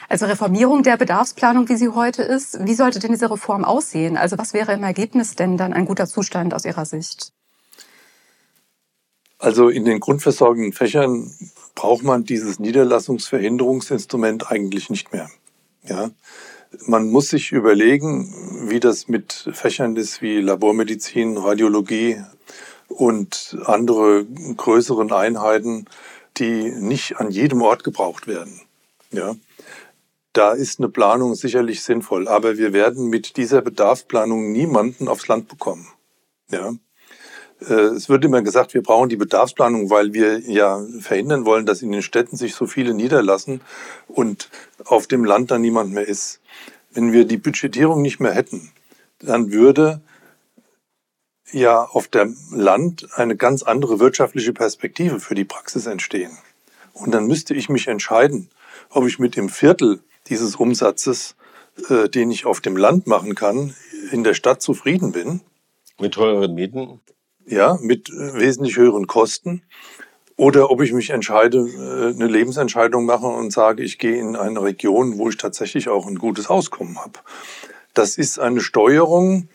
Also 0.10 0.26
Reformierung 0.26 0.82
der 0.82 0.98
Bedarfsplanung, 0.98 1.70
wie 1.70 1.76
sie 1.76 1.90
heute 1.90 2.24
ist, 2.24 2.66
wie 2.66 2.74
sollte 2.74 3.00
denn 3.00 3.12
diese 3.12 3.30
Reform 3.30 3.64
aussehen? 3.64 4.18
Also 4.18 4.40
was 4.40 4.56
wäre 4.56 4.74
im 4.74 4.84
Ergebnis 4.84 5.36
denn 5.36 5.58
dann 5.58 5.74
ein 5.74 5.86
guter 5.86 6.08
Zustand 6.08 6.56
aus 6.56 6.66
Ihrer 6.66 6.86
Sicht? 6.86 7.35
Also 9.38 9.70
in 9.70 9.86
den 9.86 10.00
grundversorgenden 10.00 10.74
Fächern 10.74 11.32
braucht 11.76 12.04
man 12.04 12.24
dieses 12.24 12.60
Niederlassungsverhinderungsinstrument 12.60 14.50
eigentlich 14.50 14.90
nicht 14.90 15.12
mehr. 15.12 15.30
Ja, 15.84 16.10
man 16.88 17.10
muss 17.12 17.30
sich 17.30 17.52
überlegen, 17.52 18.70
wie 18.70 18.80
das 18.80 19.08
mit 19.08 19.50
Fächern 19.54 19.96
ist 19.96 20.22
wie 20.22 20.40
Labormedizin, 20.40 21.38
Radiologie 21.38 22.22
und 22.88 23.58
andere 23.66 24.26
größeren 24.26 25.12
Einheiten, 25.12 25.86
die 26.38 26.72
nicht 26.72 27.18
an 27.18 27.32
jedem 27.32 27.62
Ort 27.62 27.84
gebraucht 27.84 28.28
werden. 28.28 28.62
Ja, 29.12 29.36
da 30.34 30.52
ist 30.52 30.80
eine 30.80 30.90
Planung 30.90 31.36
sicherlich 31.36 31.84
sinnvoll, 31.84 32.28
aber 32.28 32.58
wir 32.58 32.74
werden 32.74 33.08
mit 33.08 33.38
dieser 33.38 33.62
Bedarfsplanung 33.62 34.52
niemanden 34.52 35.08
aufs 35.08 35.28
Land 35.28 35.48
bekommen. 35.48 35.88
Ja, 36.50 36.74
es 37.60 38.10
wird 38.10 38.26
immer 38.26 38.42
gesagt, 38.42 38.74
wir 38.74 38.84
brauchen 38.84 39.10
die 39.10 39.16
Bedarfsplanung, 39.16 39.90
weil 39.90 40.14
wir 40.14 40.40
ja 40.40 40.86
verhindern 41.00 41.46
wollen, 41.46 41.66
dass 41.66 41.82
in 41.82 41.92
den 41.92 42.02
Städten 42.02 42.36
sich 42.36 42.54
so 42.54 42.68
viele 42.68 42.94
niederlassen 42.94 43.62
und 44.08 44.50
auf 44.84 45.08
dem 45.08 45.24
Land 45.24 45.52
dann 45.52 45.62
niemand 45.62 45.94
mehr 45.94 46.08
ist. 46.08 46.42
Wenn 46.94 47.14
wir 47.14 47.26
die 47.26 47.38
Budgetierung 47.38 48.02
nicht 48.02 48.20
mehr 48.20 48.34
hätten, 48.34 48.72
dann 49.20 49.52
würde 49.52 50.02
ja 51.52 51.84
auf 51.84 52.08
dem 52.08 52.38
Land 52.52 53.08
eine 53.14 53.36
ganz 53.36 53.64
andere 53.64 54.00
wirtschaftliche 54.00 54.54
Perspektive 54.54 55.20
für 55.20 55.36
die 55.36 55.46
Praxis 55.46 55.86
entstehen. 55.86 56.38
Und 56.94 57.14
dann 57.14 57.28
müsste 57.28 57.54
ich 57.54 57.70
mich 57.70 57.88
entscheiden, 57.88 58.50
ob 58.90 59.06
ich 59.08 59.20
mit 59.20 59.36
dem 59.36 59.50
Viertel 59.50 60.02
dieses 60.28 60.56
Umsatzes, 60.56 61.36
äh, 61.90 62.10
den 62.10 62.32
ich 62.32 62.46
auf 62.46 62.62
dem 62.62 62.78
Land 62.78 63.08
machen 63.08 63.36
kann, 63.36 63.76
in 64.12 64.24
der 64.24 64.34
Stadt 64.34 64.62
zufrieden 64.62 65.12
bin. 65.12 65.42
Mit 66.00 66.14
teuren 66.14 66.54
Mieten? 66.54 67.00
Ja, 67.46 67.78
mit 67.82 68.10
äh, 68.10 68.34
wesentlich 68.36 68.78
höheren 68.78 69.08
Kosten. 69.08 69.64
Oder 70.38 70.70
ob 70.70 70.82
ich 70.82 70.92
mich 70.92 71.12
entscheide, 71.12 71.60
äh, 71.60 72.14
eine 72.14 72.28
Lebensentscheidung 72.28 73.06
mache 73.06 73.28
und 73.28 73.54
sage, 73.54 73.84
ich 73.84 74.00
gehe 74.00 74.20
in 74.20 74.36
eine 74.36 74.62
Region, 74.62 75.18
wo 75.18 75.30
ich 75.30 75.38
tatsächlich 75.38 75.88
auch 75.88 76.08
ein 76.08 76.18
gutes 76.18 76.50
Auskommen 76.50 77.00
habe. 77.00 77.20
Das 77.94 78.18
ist 78.18 78.40
eine 78.40 78.60
Steuerung 78.60 79.48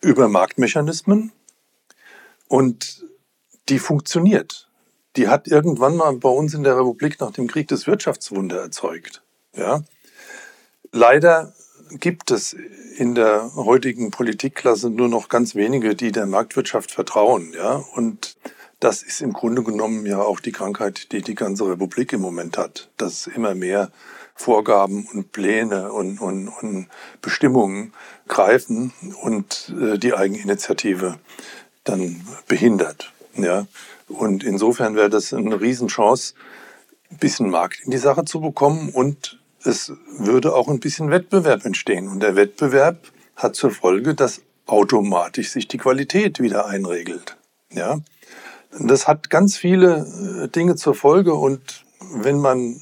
über 0.00 0.28
Marktmechanismen 0.28 1.32
und 2.46 3.06
die 3.68 3.78
funktioniert. 3.78 4.68
Die 5.16 5.28
hat 5.28 5.48
irgendwann 5.48 5.96
mal 5.96 6.14
bei 6.16 6.28
uns 6.28 6.54
in 6.54 6.62
der 6.62 6.76
Republik 6.76 7.18
nach 7.20 7.32
dem 7.32 7.46
Krieg 7.46 7.68
das 7.68 7.86
Wirtschaftswunder 7.86 8.60
erzeugt. 8.60 9.22
Ja. 9.56 9.82
Leider 10.92 11.54
gibt 11.90 12.30
es 12.30 12.56
in 12.96 13.14
der 13.14 13.54
heutigen 13.54 14.10
Politikklasse 14.10 14.90
nur 14.90 15.08
noch 15.08 15.28
ganz 15.28 15.54
wenige, 15.54 15.94
die 15.94 16.12
der 16.12 16.26
Marktwirtschaft 16.26 16.90
vertrauen. 16.90 17.52
Ja? 17.54 17.84
Und 17.94 18.36
das 18.80 19.02
ist 19.02 19.20
im 19.20 19.32
Grunde 19.32 19.62
genommen 19.62 20.06
ja 20.06 20.20
auch 20.20 20.40
die 20.40 20.52
Krankheit, 20.52 21.12
die 21.12 21.22
die 21.22 21.34
ganze 21.34 21.68
Republik 21.68 22.12
im 22.12 22.20
Moment 22.20 22.58
hat, 22.58 22.90
dass 22.96 23.26
immer 23.26 23.54
mehr 23.54 23.90
Vorgaben 24.34 25.06
und 25.12 25.32
Pläne 25.32 25.92
und, 25.92 26.20
und, 26.20 26.48
und 26.48 26.86
Bestimmungen 27.20 27.92
greifen 28.28 28.92
und 29.22 29.74
äh, 29.80 29.98
die 29.98 30.14
Eigeninitiative 30.14 31.18
dann 31.82 32.20
behindert. 32.46 33.12
Ja? 33.34 33.66
Und 34.08 34.44
insofern 34.44 34.94
wäre 34.94 35.10
das 35.10 35.32
eine 35.32 35.60
Riesenchance, 35.60 36.34
ein 37.10 37.18
bisschen 37.18 37.50
Markt 37.50 37.80
in 37.84 37.90
die 37.90 37.98
Sache 37.98 38.24
zu 38.24 38.40
bekommen 38.40 38.90
und 38.90 39.37
es 39.64 39.92
würde 40.18 40.54
auch 40.54 40.68
ein 40.68 40.80
bisschen 40.80 41.10
Wettbewerb 41.10 41.64
entstehen. 41.64 42.08
Und 42.08 42.20
der 42.20 42.36
Wettbewerb 42.36 42.98
hat 43.36 43.56
zur 43.56 43.70
Folge, 43.70 44.14
dass 44.14 44.42
automatisch 44.66 45.50
sich 45.50 45.68
die 45.68 45.78
Qualität 45.78 46.40
wieder 46.40 46.66
einregelt. 46.66 47.36
Ja, 47.72 47.98
das 48.78 49.08
hat 49.08 49.30
ganz 49.30 49.56
viele 49.56 50.44
äh, 50.44 50.48
Dinge 50.48 50.76
zur 50.76 50.94
Folge. 50.94 51.34
Und 51.34 51.84
wenn 52.00 52.38
man 52.38 52.80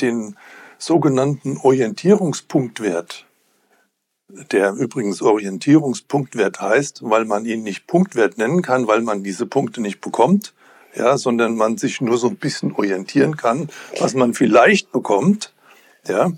den 0.00 0.36
sogenannten 0.78 1.58
Orientierungspunktwert, 1.58 3.26
der 4.52 4.72
übrigens 4.72 5.22
Orientierungspunktwert 5.22 6.60
heißt, 6.60 7.00
weil 7.02 7.24
man 7.24 7.44
ihn 7.44 7.62
nicht 7.62 7.86
Punktwert 7.86 8.38
nennen 8.38 8.62
kann, 8.62 8.86
weil 8.86 9.02
man 9.02 9.22
diese 9.22 9.46
Punkte 9.46 9.80
nicht 9.80 10.00
bekommt, 10.00 10.54
ja, 10.96 11.16
sondern 11.18 11.56
man 11.56 11.76
sich 11.76 12.00
nur 12.00 12.18
so 12.18 12.28
ein 12.28 12.36
bisschen 12.36 12.72
orientieren 12.72 13.36
kann, 13.36 13.68
was 13.98 14.14
man 14.14 14.34
vielleicht 14.34 14.92
bekommt, 14.92 15.53
ja, 16.08 16.32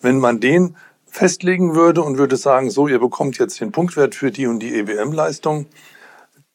wenn 0.00 0.18
man 0.18 0.40
den 0.40 0.76
festlegen 1.06 1.74
würde 1.74 2.02
und 2.02 2.18
würde 2.18 2.36
sagen, 2.36 2.70
so, 2.70 2.88
ihr 2.88 2.98
bekommt 2.98 3.38
jetzt 3.38 3.60
den 3.60 3.72
Punktwert 3.72 4.14
für 4.14 4.30
die 4.30 4.46
und 4.46 4.60
die 4.60 4.74
EBM-Leistung, 4.74 5.66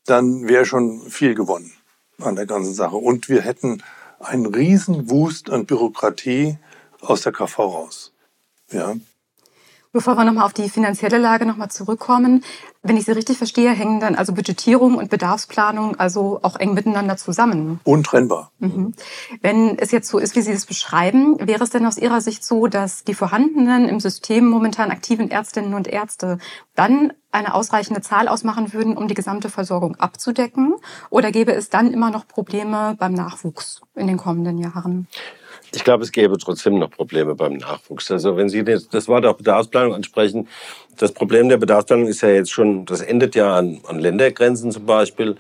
dann 0.06 0.48
wäre 0.48 0.66
schon 0.66 1.02
viel 1.10 1.36
gewonnen 1.36 1.74
an 2.20 2.36
der 2.36 2.46
ganzen 2.46 2.74
Sache. 2.74 2.96
Und 2.96 3.30
wir 3.30 3.42
hätten 3.42 3.84
einen 4.20 4.46
riesen 4.46 5.10
Wust 5.10 5.50
an 5.50 5.66
Bürokratie 5.66 6.58
aus 7.02 7.22
der 7.22 7.32
KV 7.32 7.60
raus. 7.60 8.14
Ja. 8.72 8.96
Bevor 9.94 10.16
wir 10.16 10.24
nochmal 10.24 10.46
auf 10.46 10.54
die 10.54 10.70
finanzielle 10.70 11.18
Lage 11.18 11.46
nochmal 11.46 11.70
zurückkommen, 11.70 12.46
wenn 12.82 12.96
ich 12.96 13.04
Sie 13.04 13.12
richtig 13.12 13.38
verstehe, 13.38 13.72
hängen 13.72 14.00
dann 14.00 14.16
also 14.16 14.34
Budgetierung 14.34 14.96
und 14.96 15.10
Bedarfsplanung 15.10 16.00
also 16.00 16.40
auch 16.44 16.56
eng 16.56 16.74
miteinander 16.74 17.18
zusammen. 17.18 17.82
Untrennbar. 17.84 18.52
Mhm. 18.60 18.94
Wenn 19.42 19.78
es 19.78 19.92
jetzt 19.92 20.08
so 20.08 20.18
ist, 20.18 20.38
wie 20.38 20.42
Sie 20.42 20.54
es 20.54 20.66
beschreiben, 20.66 21.36
wäre 21.46 21.64
es 21.64 21.72
denn 21.72 21.86
aus 21.86 21.98
Ihrer 21.98 22.22
Sicht 22.22 22.46
so, 22.46 22.68
dass 22.68 23.04
die 23.04 23.14
vorhandenen 23.14 23.90
im 23.90 24.00
System 24.00 24.48
momentan 24.48 24.92
aktiven 24.92 25.30
Ärztinnen 25.30 25.74
und 25.74 25.90
Ärzte 25.90 26.38
dann 26.74 27.12
eine 27.32 27.54
ausreichende 27.54 28.02
Zahl 28.02 28.30
ausmachen 28.30 28.72
würden, 28.72 28.96
um 28.96 29.10
die 29.10 29.14
gesamte 29.14 29.50
Versorgung 29.50 29.98
abzudecken? 29.98 30.76
Oder 31.10 31.32
gäbe 31.32 31.54
es 31.54 31.70
dann 31.70 31.92
immer 31.92 32.12
noch 32.12 32.28
Probleme 32.28 32.96
beim 32.98 33.14
Nachwuchs 33.14 33.82
in 33.96 34.08
den 34.08 34.18
kommenden 34.18 34.58
Jahren? 34.58 35.08
Ich 35.74 35.84
glaube, 35.84 36.04
es 36.04 36.12
gäbe 36.12 36.38
trotzdem 36.38 36.80
noch 36.80 36.92
Probleme 36.92 37.34
beim 37.34 37.54
Nachwuchs. 37.54 38.12
Also 38.12 38.36
wenn 38.36 38.50
Sie 38.50 38.64
das 38.64 39.08
Wort 39.08 39.26
auch 39.26 39.38
Bedarfsplanung 39.38 39.94
ansprechen, 39.94 40.48
das 40.98 41.14
Problem 41.14 41.48
der 41.48 41.58
Bedarfsplanung 41.58 42.08
ist 42.08 42.22
ja 42.22 42.30
jetzt 42.30 42.52
schon, 42.52 42.86
das 42.86 43.02
endet 43.02 43.36
ja 43.36 43.56
an, 43.56 43.80
an 43.88 44.00
Ländergrenzen 44.00 44.72
zum 44.72 44.86
Beispiel. 44.86 45.38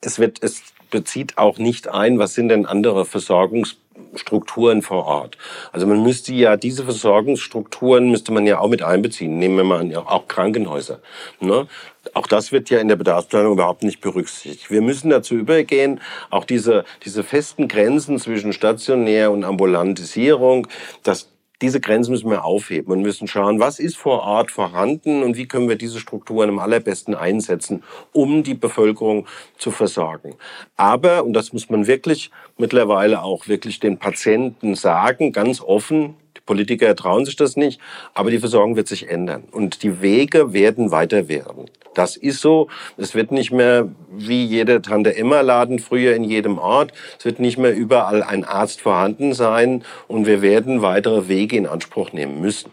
Es 0.00 0.18
wird, 0.18 0.42
es 0.42 0.62
bezieht 0.90 1.36
auch 1.38 1.58
nicht 1.58 1.88
ein, 1.88 2.18
was 2.18 2.34
sind 2.34 2.48
denn 2.48 2.66
andere 2.66 3.04
Versorgungsstrukturen 3.04 4.80
vor 4.80 5.04
Ort. 5.06 5.36
Also 5.72 5.86
man 5.86 6.02
müsste 6.02 6.32
ja 6.32 6.56
diese 6.56 6.84
Versorgungsstrukturen 6.84 8.10
müsste 8.10 8.32
man 8.32 8.46
ja 8.46 8.60
auch 8.60 8.68
mit 8.68 8.82
einbeziehen. 8.82 9.38
Nehmen 9.38 9.56
wir 9.56 9.64
mal 9.64 9.80
an, 9.80 9.94
auch 9.94 10.28
Krankenhäuser. 10.28 11.00
Ne? 11.40 11.66
Auch 12.12 12.26
das 12.26 12.52
wird 12.52 12.70
ja 12.70 12.78
in 12.78 12.88
der 12.88 12.96
Bedarfsplanung 12.96 13.54
überhaupt 13.54 13.82
nicht 13.82 14.00
berücksichtigt. 14.00 14.70
Wir 14.70 14.82
müssen 14.82 15.10
dazu 15.10 15.34
übergehen, 15.34 16.00
auch 16.30 16.44
diese, 16.44 16.84
diese 17.04 17.24
festen 17.24 17.68
Grenzen 17.68 18.18
zwischen 18.18 18.52
stationär 18.52 19.30
und 19.30 19.44
Ambulantisierung, 19.44 20.66
das 21.02 21.30
diese 21.62 21.80
Grenzen 21.80 22.10
müssen 22.10 22.30
wir 22.30 22.44
aufheben 22.44 22.92
und 22.92 23.02
müssen 23.02 23.28
schauen, 23.28 23.60
was 23.60 23.78
ist 23.78 23.96
vor 23.96 24.22
Ort 24.22 24.50
vorhanden 24.50 25.22
und 25.22 25.36
wie 25.36 25.46
können 25.46 25.68
wir 25.68 25.76
diese 25.76 26.00
Strukturen 26.00 26.50
am 26.50 26.58
allerbesten 26.58 27.14
einsetzen, 27.14 27.82
um 28.12 28.42
die 28.42 28.54
Bevölkerung 28.54 29.26
zu 29.56 29.70
versorgen. 29.70 30.34
Aber, 30.76 31.24
und 31.24 31.32
das 31.32 31.52
muss 31.52 31.70
man 31.70 31.86
wirklich 31.86 32.30
mittlerweile 32.58 33.22
auch 33.22 33.48
wirklich 33.48 33.80
den 33.80 33.98
Patienten 33.98 34.74
sagen, 34.74 35.32
ganz 35.32 35.60
offen, 35.60 36.16
Politiker 36.46 36.94
trauen 36.94 37.24
sich 37.24 37.36
das 37.36 37.56
nicht, 37.56 37.80
aber 38.12 38.30
die 38.30 38.38
Versorgung 38.38 38.76
wird 38.76 38.88
sich 38.88 39.08
ändern 39.08 39.44
und 39.50 39.82
die 39.82 40.02
Wege 40.02 40.52
werden 40.52 40.90
weiter 40.90 41.28
werden. 41.28 41.70
Das 41.94 42.16
ist 42.16 42.40
so. 42.40 42.68
Es 42.96 43.14
wird 43.14 43.30
nicht 43.30 43.52
mehr 43.52 43.88
wie 44.10 44.44
jeder 44.44 44.82
Tante-Emma-Laden 44.82 45.78
früher 45.78 46.14
in 46.14 46.24
jedem 46.24 46.58
Ort. 46.58 46.92
Es 47.18 47.24
wird 47.24 47.38
nicht 47.38 47.56
mehr 47.56 47.74
überall 47.74 48.22
ein 48.22 48.44
Arzt 48.44 48.80
vorhanden 48.80 49.32
sein 49.32 49.84
und 50.08 50.26
wir 50.26 50.42
werden 50.42 50.82
weitere 50.82 51.28
Wege 51.28 51.56
in 51.56 51.66
Anspruch 51.66 52.12
nehmen 52.12 52.40
müssen. 52.40 52.72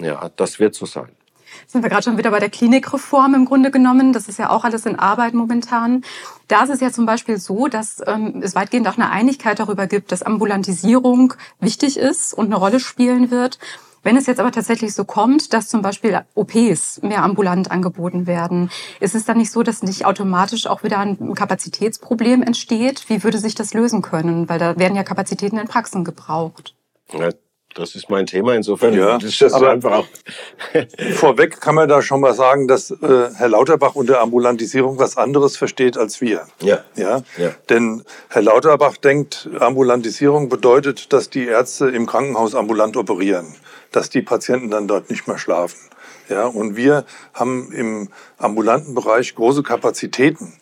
Ja, 0.00 0.30
das 0.36 0.58
wird 0.58 0.74
so 0.74 0.86
sein 0.86 1.17
sind 1.66 1.82
wir 1.82 1.90
gerade 1.90 2.04
schon 2.04 2.18
wieder 2.18 2.30
bei 2.30 2.40
der 2.40 2.50
Klinikreform 2.50 3.34
im 3.34 3.44
Grunde 3.44 3.70
genommen. 3.70 4.12
Das 4.12 4.28
ist 4.28 4.38
ja 4.38 4.50
auch 4.50 4.64
alles 4.64 4.86
in 4.86 4.98
Arbeit 4.98 5.34
momentan. 5.34 6.02
Da 6.48 6.64
ist 6.64 6.70
es 6.70 6.80
ja 6.80 6.90
zum 6.90 7.06
Beispiel 7.06 7.38
so, 7.38 7.68
dass 7.68 8.02
ähm, 8.06 8.40
es 8.42 8.54
weitgehend 8.54 8.88
auch 8.88 8.96
eine 8.96 9.10
Einigkeit 9.10 9.58
darüber 9.58 9.86
gibt, 9.86 10.12
dass 10.12 10.22
Ambulantisierung 10.22 11.34
wichtig 11.60 11.98
ist 11.98 12.32
und 12.32 12.46
eine 12.46 12.56
Rolle 12.56 12.80
spielen 12.80 13.30
wird. 13.30 13.58
Wenn 14.02 14.16
es 14.16 14.26
jetzt 14.26 14.40
aber 14.40 14.52
tatsächlich 14.52 14.94
so 14.94 15.04
kommt, 15.04 15.52
dass 15.52 15.68
zum 15.68 15.82
Beispiel 15.82 16.20
OPs 16.34 17.02
mehr 17.02 17.22
ambulant 17.22 17.70
angeboten 17.70 18.26
werden, 18.26 18.70
ist 19.00 19.14
es 19.14 19.24
dann 19.24 19.38
nicht 19.38 19.50
so, 19.50 19.62
dass 19.62 19.82
nicht 19.82 20.06
automatisch 20.06 20.66
auch 20.66 20.82
wieder 20.82 20.98
ein 20.98 21.34
Kapazitätsproblem 21.34 22.42
entsteht? 22.42 23.08
Wie 23.08 23.22
würde 23.24 23.38
sich 23.38 23.54
das 23.54 23.74
lösen 23.74 24.02
können? 24.02 24.48
Weil 24.48 24.58
da 24.58 24.78
werden 24.78 24.96
ja 24.96 25.02
Kapazitäten 25.02 25.58
in 25.58 25.68
Praxen 25.68 26.04
gebraucht. 26.04 26.74
Das 27.74 27.94
ist 27.94 28.10
mein 28.10 28.26
Thema. 28.26 28.54
Insofern 28.54 28.94
ja, 28.94 29.16
ist 29.18 29.40
das 29.40 29.52
aber 29.52 29.70
einfach 29.70 29.98
auch. 29.98 30.06
vorweg 31.14 31.60
kann 31.60 31.74
man 31.74 31.88
da 31.88 32.02
schon 32.02 32.20
mal 32.20 32.34
sagen, 32.34 32.66
dass 32.66 32.90
äh, 32.90 33.30
Herr 33.34 33.48
Lauterbach 33.48 33.94
unter 33.94 34.20
Ambulantisierung 34.20 34.98
was 34.98 35.16
anderes 35.16 35.56
versteht 35.56 35.96
als 35.96 36.20
wir. 36.20 36.46
Ja. 36.60 36.84
ja. 36.96 37.22
Ja. 37.36 37.54
Denn 37.68 38.04
Herr 38.30 38.42
Lauterbach 38.42 38.96
denkt, 38.96 39.48
Ambulantisierung 39.60 40.48
bedeutet, 40.48 41.12
dass 41.12 41.30
die 41.30 41.46
Ärzte 41.46 41.88
im 41.88 42.06
Krankenhaus 42.06 42.54
ambulant 42.54 42.96
operieren, 42.96 43.54
dass 43.92 44.10
die 44.10 44.22
Patienten 44.22 44.70
dann 44.70 44.88
dort 44.88 45.10
nicht 45.10 45.28
mehr 45.28 45.38
schlafen. 45.38 45.78
Ja. 46.28 46.46
Und 46.46 46.76
wir 46.76 47.04
haben 47.34 47.70
im 47.72 48.08
ambulanten 48.38 48.94
Bereich 48.94 49.34
große 49.34 49.62
Kapazitäten, 49.62 50.54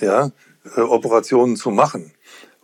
ja, 0.00 0.32
äh, 0.76 0.80
Operationen 0.80 1.56
zu 1.56 1.70
machen. 1.70 2.12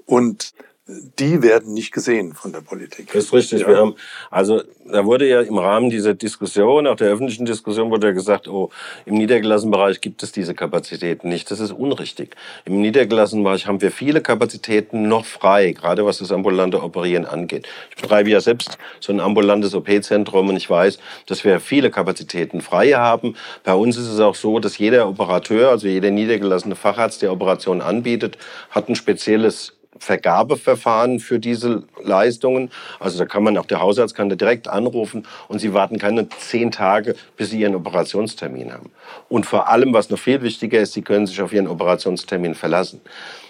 Und 0.04 0.52
die 0.86 1.42
werden 1.42 1.72
nicht 1.72 1.92
gesehen 1.92 2.34
von 2.34 2.52
der 2.52 2.60
Politik. 2.60 3.10
Das 3.12 3.24
ist 3.24 3.32
richtig. 3.32 3.62
Ja. 3.62 3.68
Wir 3.68 3.76
haben, 3.78 3.94
also 4.30 4.62
da 4.84 5.06
wurde 5.06 5.26
ja 5.26 5.40
im 5.40 5.56
Rahmen 5.56 5.88
dieser 5.88 6.12
Diskussion, 6.12 6.86
auch 6.86 6.96
der 6.96 7.08
öffentlichen 7.08 7.46
Diskussion, 7.46 7.90
wurde 7.90 8.08
ja 8.08 8.12
gesagt, 8.12 8.48
oh, 8.48 8.68
im 9.06 9.14
niedergelassenen 9.14 9.70
Bereich 9.70 10.02
gibt 10.02 10.22
es 10.22 10.32
diese 10.32 10.54
Kapazitäten 10.54 11.30
nicht. 11.30 11.50
Das 11.50 11.58
ist 11.58 11.70
unrichtig. 11.70 12.36
Im 12.66 12.82
niedergelassenen 12.82 13.44
Bereich 13.44 13.66
haben 13.66 13.80
wir 13.80 13.90
viele 13.90 14.20
Kapazitäten 14.20 15.08
noch 15.08 15.24
frei, 15.24 15.72
gerade 15.72 16.04
was 16.04 16.18
das 16.18 16.30
ambulante 16.30 16.82
Operieren 16.82 17.24
angeht. 17.24 17.66
Ich 17.88 18.02
betreibe 18.02 18.28
ja 18.28 18.42
selbst 18.42 18.76
so 19.00 19.10
ein 19.10 19.20
ambulantes 19.20 19.74
OP-Zentrum 19.74 20.50
und 20.50 20.56
ich 20.56 20.68
weiß, 20.68 20.98
dass 21.26 21.44
wir 21.44 21.60
viele 21.60 21.90
Kapazitäten 21.90 22.60
frei 22.60 22.90
haben. 22.90 23.36
Bei 23.62 23.72
uns 23.72 23.96
ist 23.96 24.08
es 24.08 24.20
auch 24.20 24.34
so, 24.34 24.58
dass 24.58 24.76
jeder 24.76 25.08
Operateur, 25.08 25.70
also 25.70 25.88
jeder 25.88 26.10
niedergelassene 26.10 26.76
Facharzt, 26.76 27.22
der 27.22 27.32
Operationen 27.32 27.80
anbietet, 27.80 28.36
hat 28.68 28.90
ein 28.90 28.96
spezielles 28.96 29.72
Vergabeverfahren 29.98 31.20
für 31.20 31.38
diese 31.38 31.84
Leistungen. 32.02 32.70
Also 33.00 33.18
da 33.18 33.24
kann 33.24 33.42
man 33.42 33.56
auch 33.58 33.66
der 33.66 33.80
Hausarzt 33.80 34.14
kann 34.14 34.28
da 34.28 34.36
direkt 34.36 34.68
anrufen 34.68 35.26
und 35.48 35.58
Sie 35.58 35.72
warten 35.72 35.98
keine 35.98 36.28
zehn 36.28 36.70
Tage, 36.70 37.14
bis 37.36 37.50
Sie 37.50 37.60
Ihren 37.60 37.74
Operationstermin 37.74 38.72
haben. 38.72 38.90
Und 39.28 39.46
vor 39.46 39.68
allem, 39.68 39.92
was 39.92 40.10
noch 40.10 40.18
viel 40.18 40.42
wichtiger 40.42 40.80
ist, 40.80 40.92
Sie 40.92 41.02
können 41.02 41.26
sich 41.26 41.40
auf 41.40 41.52
Ihren 41.52 41.68
Operationstermin 41.68 42.54
verlassen. 42.54 43.00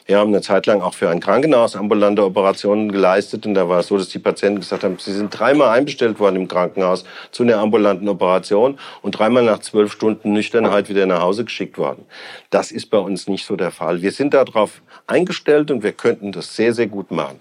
Wir 0.07 0.19
haben 0.19 0.29
eine 0.29 0.43
Zeit 0.43 0.67
lang 0.67 0.83
auch 0.83 0.93
für 0.93 1.09
ein 1.09 1.21
Krankenhaus 1.21 1.77
ambulante 1.77 2.25
Operationen 2.25 2.93
geleistet. 2.93 3.47
Und 3.47 3.55
da 3.55 3.71
war 3.71 3.81
es 3.81 3.87
so, 3.87 3.97
dass 3.97 4.11
die 4.11 4.19
Patienten 4.19 4.61
gesagt 4.61 4.85
haben, 4.85 4.99
sie 4.99 5.15
sind 5.15 5.31
dreimal 5.31 5.71
einbestellt 5.71 6.21
worden 6.21 6.37
im 6.37 6.49
Krankenhaus 6.49 7.05
zu 7.31 7.43
einer 7.43 7.57
ambulanten 7.57 8.07
Operation 8.09 8.79
und 9.01 9.13
dreimal 9.13 9.45
nach 9.45 9.61
zwölf 9.61 9.91
Stunden 9.93 10.35
Nüchternheit 10.35 10.91
wieder 10.91 11.07
nach 11.07 11.23
Hause 11.23 11.45
geschickt 11.45 11.79
worden. 11.79 12.05
Das 12.51 12.71
ist 12.71 12.91
bei 12.91 12.99
uns 12.99 13.29
nicht 13.29 13.47
so 13.47 13.57
der 13.57 13.71
Fall. 13.71 14.03
Wir 14.03 14.13
sind 14.13 14.35
darauf 14.35 14.83
eingestellt 15.07 15.71
und 15.71 15.83
wir 15.83 15.93
könnten 15.93 16.33
das 16.33 16.55
sehr, 16.55 16.75
sehr 16.75 16.87
gut 16.87 17.11
machen. 17.11 17.41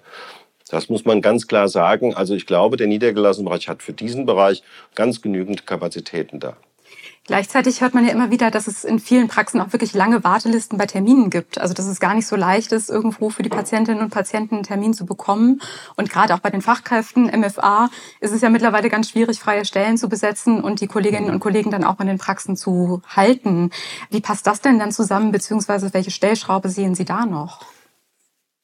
Das 0.69 0.87
muss 0.87 1.03
man 1.03 1.21
ganz 1.21 1.47
klar 1.47 1.67
sagen. 1.67 2.15
Also 2.15 2.33
ich 2.33 2.45
glaube, 2.45 2.77
der 2.77 2.87
niedergelassene 2.87 3.47
Bereich 3.47 3.67
hat 3.67 3.83
für 3.83 3.93
diesen 3.93 4.25
Bereich 4.25 4.63
ganz 4.95 5.21
genügend 5.21 5.67
Kapazitäten 5.67 6.39
da. 6.39 6.55
Gleichzeitig 7.25 7.79
hört 7.79 7.93
man 7.93 8.05
ja 8.05 8.11
immer 8.11 8.31
wieder, 8.31 8.51
dass 8.51 8.67
es 8.67 8.83
in 8.83 8.99
vielen 8.99 9.29
Praxen 9.29 9.61
auch 9.61 9.71
wirklich 9.71 9.93
lange 9.93 10.25
Wartelisten 10.25 10.77
bei 10.77 10.85
Terminen 10.85 11.29
gibt. 11.29 11.57
Also 11.57 11.73
dass 11.73 11.85
es 11.85 12.01
gar 12.01 12.13
nicht 12.15 12.27
so 12.27 12.35
leicht 12.35 12.73
ist, 12.73 12.89
irgendwo 12.89 13.29
für 13.29 13.43
die 13.43 13.49
Patientinnen 13.49 14.03
und 14.03 14.09
Patienten 14.09 14.55
einen 14.55 14.63
Termin 14.65 14.93
zu 14.93 15.05
bekommen. 15.05 15.61
Und 15.95 16.09
gerade 16.09 16.33
auch 16.33 16.39
bei 16.39 16.49
den 16.49 16.61
Fachkräften 16.61 17.27
MFA 17.27 17.89
ist 18.19 18.33
es 18.33 18.41
ja 18.41 18.49
mittlerweile 18.49 18.89
ganz 18.89 19.09
schwierig, 19.09 19.39
freie 19.39 19.63
Stellen 19.63 19.97
zu 19.97 20.09
besetzen 20.09 20.61
und 20.61 20.81
die 20.81 20.87
Kolleginnen 20.87 21.29
und 21.29 21.39
Kollegen 21.39 21.71
dann 21.71 21.85
auch 21.85 22.01
in 22.01 22.07
den 22.07 22.17
Praxen 22.17 22.57
zu 22.57 23.01
halten. 23.07 23.69
Wie 24.09 24.19
passt 24.19 24.45
das 24.45 24.59
denn 24.59 24.77
dann 24.77 24.91
zusammen, 24.91 25.31
beziehungsweise 25.31 25.93
welche 25.93 26.11
Stellschraube 26.11 26.67
sehen 26.67 26.93
Sie 26.93 27.05
da 27.05 27.25
noch? 27.25 27.61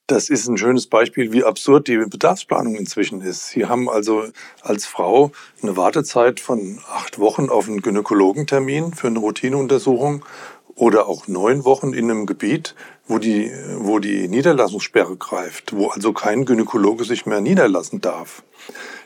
Das 0.10 0.32
ist 0.32 0.48
ein 0.48 0.58
schönes 0.58 0.88
Beispiel, 0.88 1.32
wie 1.32 1.44
absurd 1.44 1.88
die 1.88 1.98
Bedarfsplanung 1.98 2.74
inzwischen 2.74 3.22
ist. 3.22 3.50
Sie 3.50 3.68
haben 3.68 3.88
also 3.88 4.24
als 4.64 4.88
Frau 4.88 5.32
eine 5.62 5.78
Wartezeit 5.78 6.40
von 6.40 6.80
acht 6.90 7.20
Wochen 7.20 7.52
auf 7.52 7.68
einen 7.68 7.84
Gynäkologentermin 7.84 8.96
für 8.96 9.06
eine 9.06 9.20
Routineuntersuchung 9.20 10.26
oder 10.74 11.08
auch 11.08 11.28
neun 11.28 11.64
Wochen 11.64 11.94
in 11.94 12.10
einem 12.10 12.26
Gebiet, 12.26 12.74
wo 13.06 13.20
die, 13.20 13.52
wo 13.78 14.00
die 14.00 14.28
Niederlassungssperre 14.28 15.16
greift, 15.16 15.74
wo 15.76 15.90
also 15.90 16.12
kein 16.12 16.44
Gynäkologe 16.44 17.04
sich 17.04 17.28
mehr 17.28 17.42
niederlassen 17.42 18.02
darf. 18.02 18.42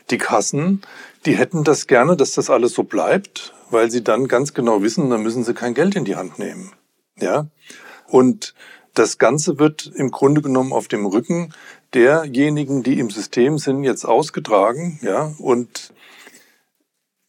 Die 0.08 0.16
Kassen, 0.16 0.80
die 1.26 1.36
hätten 1.36 1.64
das 1.64 1.86
gerne, 1.86 2.16
dass 2.16 2.32
das 2.32 2.48
alles 2.48 2.72
so 2.72 2.82
bleibt, 2.82 3.52
weil 3.68 3.90
sie 3.90 4.02
dann 4.02 4.26
ganz 4.26 4.54
genau 4.54 4.80
wissen, 4.80 5.10
dann 5.10 5.22
müssen 5.22 5.44
sie 5.44 5.52
kein 5.52 5.74
Geld 5.74 5.96
in 5.96 6.06
die 6.06 6.16
Hand 6.16 6.38
nehmen. 6.38 6.72
Ja? 7.20 7.48
Und 8.06 8.54
das 8.94 9.18
Ganze 9.18 9.58
wird 9.58 9.90
im 9.94 10.10
Grunde 10.10 10.40
genommen 10.40 10.72
auf 10.72 10.88
dem 10.88 11.06
Rücken 11.06 11.52
derjenigen, 11.92 12.82
die 12.82 12.98
im 12.98 13.10
System 13.10 13.58
sind, 13.58 13.84
jetzt 13.84 14.04
ausgetragen, 14.04 14.98
ja, 15.02 15.32
und 15.38 15.92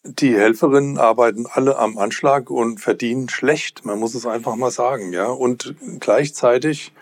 die 0.07 0.35
Helferinnen 0.35 0.99
arbeiten 0.99 1.47
alle 1.51 1.77
am 1.79 1.97
Anschlag 1.97 2.51
und 2.51 2.79
verdienen 2.79 3.27
schlecht. 3.27 3.85
Man 3.85 3.99
muss 3.99 4.13
es 4.13 4.27
einfach 4.27 4.55
mal 4.55 4.69
sagen, 4.69 5.11
ja. 5.13 5.25
Und 5.25 5.75
gleichzeitig 5.99 6.93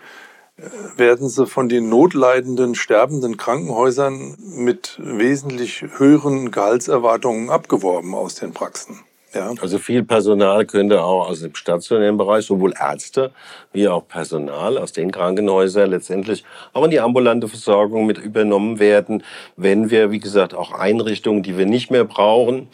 äh, 0.56 0.62
werden 0.96 1.28
sie 1.28 1.46
von 1.46 1.68
den 1.68 1.90
notleidenden, 1.90 2.74
sterbenden 2.74 3.36
Krankenhäusern 3.36 4.36
mit 4.40 4.98
wesentlich 5.02 5.84
höheren 5.98 6.50
Gehaltserwartungen 6.50 7.50
abgeworben 7.50 8.14
aus 8.14 8.36
den 8.36 8.54
Praxen. 8.54 9.00
Ja. 9.34 9.52
Also 9.60 9.78
viel 9.78 10.04
Personal 10.04 10.64
könnte 10.64 11.02
auch 11.02 11.28
aus 11.28 11.40
dem 11.40 11.54
stationären 11.54 12.16
Bereich, 12.16 12.46
sowohl 12.46 12.72
Ärzte 12.78 13.32
wie 13.72 13.88
auch 13.88 14.06
Personal 14.06 14.78
aus 14.78 14.92
den 14.92 15.10
Krankenhäusern 15.10 15.90
letztendlich 15.90 16.44
auch 16.72 16.84
in 16.84 16.90
die 16.90 17.00
ambulante 17.00 17.48
Versorgung 17.48 18.06
mit 18.06 18.18
übernommen 18.18 18.78
werden, 18.78 19.24
wenn 19.56 19.90
wir, 19.90 20.10
wie 20.12 20.20
gesagt, 20.20 20.54
auch 20.54 20.72
Einrichtungen, 20.72 21.42
die 21.42 21.58
wir 21.58 21.66
nicht 21.66 21.90
mehr 21.90 22.04
brauchen, 22.04 22.68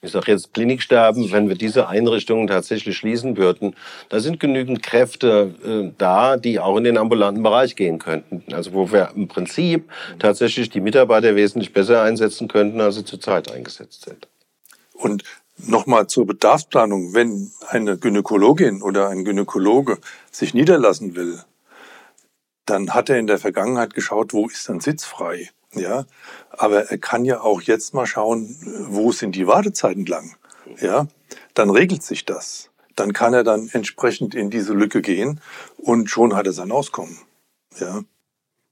ich 0.00 0.12
sage 0.12 0.30
jetzt 0.30 0.54
Kliniksterben, 0.54 1.32
wenn 1.32 1.48
wir 1.48 1.56
diese 1.56 1.88
Einrichtungen 1.88 2.46
tatsächlich 2.46 2.96
schließen 2.96 3.36
würden, 3.36 3.74
da 4.08 4.20
sind 4.20 4.38
genügend 4.38 4.80
Kräfte 4.80 5.54
äh, 5.64 5.92
da, 5.98 6.36
die 6.36 6.60
auch 6.60 6.76
in 6.76 6.84
den 6.84 6.96
ambulanten 6.96 7.42
Bereich 7.42 7.74
gehen 7.74 7.98
könnten. 7.98 8.44
Also 8.54 8.74
wo 8.74 8.92
wir 8.92 9.10
im 9.16 9.26
Prinzip 9.26 9.90
tatsächlich 10.20 10.70
die 10.70 10.80
Mitarbeiter 10.80 11.34
wesentlich 11.34 11.72
besser 11.72 12.02
einsetzen 12.02 12.46
könnten, 12.46 12.80
als 12.80 12.94
sie 12.94 13.04
zurzeit 13.04 13.50
eingesetzt 13.50 14.04
sind. 14.04 14.28
Und 14.94 15.24
Nochmal 15.66 16.06
zur 16.06 16.26
Bedarfsplanung. 16.26 17.14
Wenn 17.14 17.50
eine 17.68 17.98
Gynäkologin 17.98 18.82
oder 18.82 19.08
ein 19.08 19.24
Gynäkologe 19.24 19.98
sich 20.30 20.54
niederlassen 20.54 21.14
will, 21.16 21.42
dann 22.66 22.94
hat 22.94 23.08
er 23.08 23.18
in 23.18 23.26
der 23.26 23.38
Vergangenheit 23.38 23.94
geschaut, 23.94 24.32
wo 24.32 24.46
ist 24.46 24.68
ein 24.70 24.80
Sitz 24.80 25.04
frei. 25.04 25.50
Ja, 25.74 26.06
aber 26.50 26.90
er 26.90 26.98
kann 26.98 27.24
ja 27.24 27.40
auch 27.40 27.60
jetzt 27.60 27.92
mal 27.92 28.06
schauen, 28.06 28.56
wo 28.88 29.12
sind 29.12 29.34
die 29.36 29.46
Wartezeiten 29.46 30.06
lang. 30.06 30.36
Ja, 30.80 31.06
dann 31.54 31.70
regelt 31.70 32.02
sich 32.02 32.24
das. 32.24 32.70
Dann 32.96 33.12
kann 33.12 33.34
er 33.34 33.44
dann 33.44 33.68
entsprechend 33.72 34.34
in 34.34 34.50
diese 34.50 34.72
Lücke 34.72 35.02
gehen 35.02 35.40
und 35.76 36.10
schon 36.10 36.34
hat 36.34 36.46
er 36.46 36.52
sein 36.52 36.72
Auskommen. 36.72 37.18
Ja. 37.78 38.02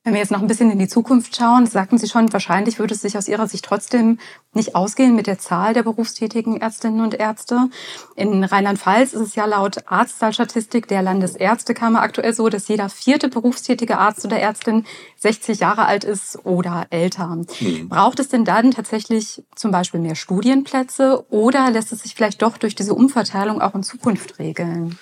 Wenn 0.07 0.13
wir 0.13 0.21
jetzt 0.21 0.31
noch 0.31 0.41
ein 0.41 0.47
bisschen 0.47 0.71
in 0.71 0.79
die 0.79 0.87
Zukunft 0.87 1.35
schauen, 1.35 1.67
sagten 1.67 1.99
Sie 1.99 2.07
schon, 2.07 2.33
wahrscheinlich 2.33 2.79
würde 2.79 2.95
es 2.95 3.01
sich 3.01 3.19
aus 3.19 3.27
Ihrer 3.27 3.49
Sicht 3.49 3.65
trotzdem 3.65 4.21
nicht 4.53 4.77
ausgehen 4.77 5.17
mit 5.17 5.27
der 5.27 5.41
Zahl 5.41 5.75
der 5.75 5.83
berufstätigen 5.83 6.61
Ärztinnen 6.61 7.01
und 7.01 7.15
Ärzte. 7.15 7.71
In 8.15 8.45
Rheinland-Pfalz 8.45 9.15
ist 9.15 9.21
es 9.21 9.35
ja 9.35 9.47
laut 9.47 9.79
Arztzahlstatistik 9.87 10.87
der 10.87 11.03
Landesärztekammer 11.03 12.03
aktuell 12.03 12.33
so, 12.35 12.49
dass 12.49 12.69
jeder 12.69 12.89
vierte 12.89 13.29
berufstätige 13.29 13.99
Arzt 13.99 14.25
oder 14.25 14.39
Ärztin 14.39 14.85
60 15.17 15.59
Jahre 15.59 15.87
alt 15.87 16.05
ist 16.05 16.39
oder 16.45 16.87
älter. 16.91 17.27
Mhm. 17.59 17.89
Braucht 17.89 18.21
es 18.21 18.29
denn 18.29 18.45
dann 18.45 18.71
tatsächlich 18.71 19.43
zum 19.57 19.73
Beispiel 19.73 19.99
mehr 19.99 20.15
Studienplätze 20.15 21.27
oder 21.31 21.69
lässt 21.73 21.91
es 21.91 22.05
sich 22.05 22.15
vielleicht 22.15 22.43
doch 22.43 22.59
durch 22.59 22.77
diese 22.77 22.95
Umverteilung 22.95 23.61
auch 23.61 23.75
in 23.75 23.83
Zukunft 23.83 24.39
regeln? 24.39 25.01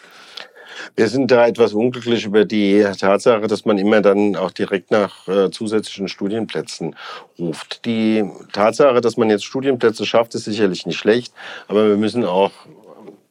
Wir 0.97 1.09
sind 1.09 1.31
da 1.31 1.47
etwas 1.47 1.73
unglücklich 1.73 2.25
über 2.25 2.45
die 2.45 2.85
Tatsache, 2.99 3.47
dass 3.47 3.65
man 3.65 3.79
immer 3.79 4.01
dann 4.01 4.37
auch 4.37 4.51
direkt 4.51 4.91
nach 4.91 5.29
äh, 5.29 5.51
zusätzlichen 5.51 6.09
Studienplätzen 6.09 6.97
ruft. 7.39 7.85
Die 7.85 8.25
Tatsache, 8.53 9.01
dass 9.01 9.17
man 9.17 9.31
jetzt 9.31 9.45
Studienplätze 9.45 10.07
schafft, 10.07 10.35
ist 10.35 10.45
sicherlich 10.45 10.87
nicht 10.87 10.99
schlecht, 10.99 11.33
aber 11.69 11.89
wir 11.89 11.97
müssen 11.97 12.25
auch 12.25 12.53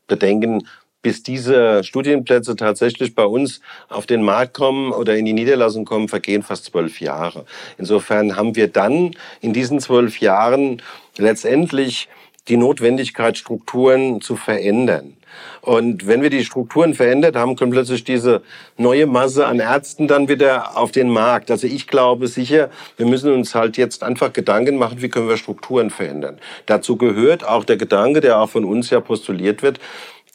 bedenken, 0.08 0.68
bis 1.04 1.22
diese 1.22 1.84
Studienplätze 1.84 2.56
tatsächlich 2.56 3.14
bei 3.14 3.26
uns 3.26 3.60
auf 3.90 4.06
den 4.08 4.24
Markt 4.24 4.54
kommen 4.54 4.92
oder 4.94 5.16
in 5.16 5.26
die 5.26 5.34
Niederlassung 5.34 5.86
kommen, 5.86 6.08
vergehen 6.08 6.44
fast 6.44 6.66
zwölf 6.66 7.02
Jahre. 7.02 7.46
Insofern 7.78 8.36
haben 8.38 8.56
wir 8.56 8.70
dann 8.70 9.12
in 9.42 9.54
diesen 9.54 9.80
zwölf 9.80 10.20
Jahren 10.20 10.82
letztendlich 11.18 12.08
die 12.48 12.58
Notwendigkeit, 12.58 13.38
Strukturen 13.38 14.22
zu 14.22 14.36
verändern. 14.36 15.18
Und 15.62 16.08
wenn 16.08 16.22
wir 16.22 16.30
die 16.30 16.44
Strukturen 16.44 16.94
verändert 16.94 17.36
haben, 17.36 17.56
kommt 17.56 17.72
plötzlich 17.72 18.04
diese 18.04 18.42
neue 18.78 19.08
Masse 19.08 19.46
an 19.46 19.60
Ärzten 19.60 20.08
dann 20.08 20.28
wieder 20.28 20.78
auf 20.78 20.92
den 20.92 21.10
Markt. 21.10 21.52
Also 21.52 21.68
ich 21.68 21.88
glaube 21.88 22.28
sicher, 22.28 22.70
wir 22.98 23.06
müssen 23.06 23.32
uns 23.32 23.56
halt 23.56 23.78
jetzt 23.78 24.04
einfach 24.04 24.34
Gedanken 24.34 24.78
machen, 24.78 25.02
wie 25.02 25.10
können 25.10 25.30
wir 25.30 25.38
Strukturen 25.38 25.90
verändern. 25.90 26.38
Dazu 26.66 26.98
gehört 26.98 27.48
auch 27.48 27.64
der 27.64 27.78
Gedanke, 27.78 28.20
der 28.20 28.40
auch 28.40 28.50
von 28.50 28.66
uns 28.66 28.90
ja 28.90 29.00
postuliert 29.00 29.64
wird, 29.64 29.80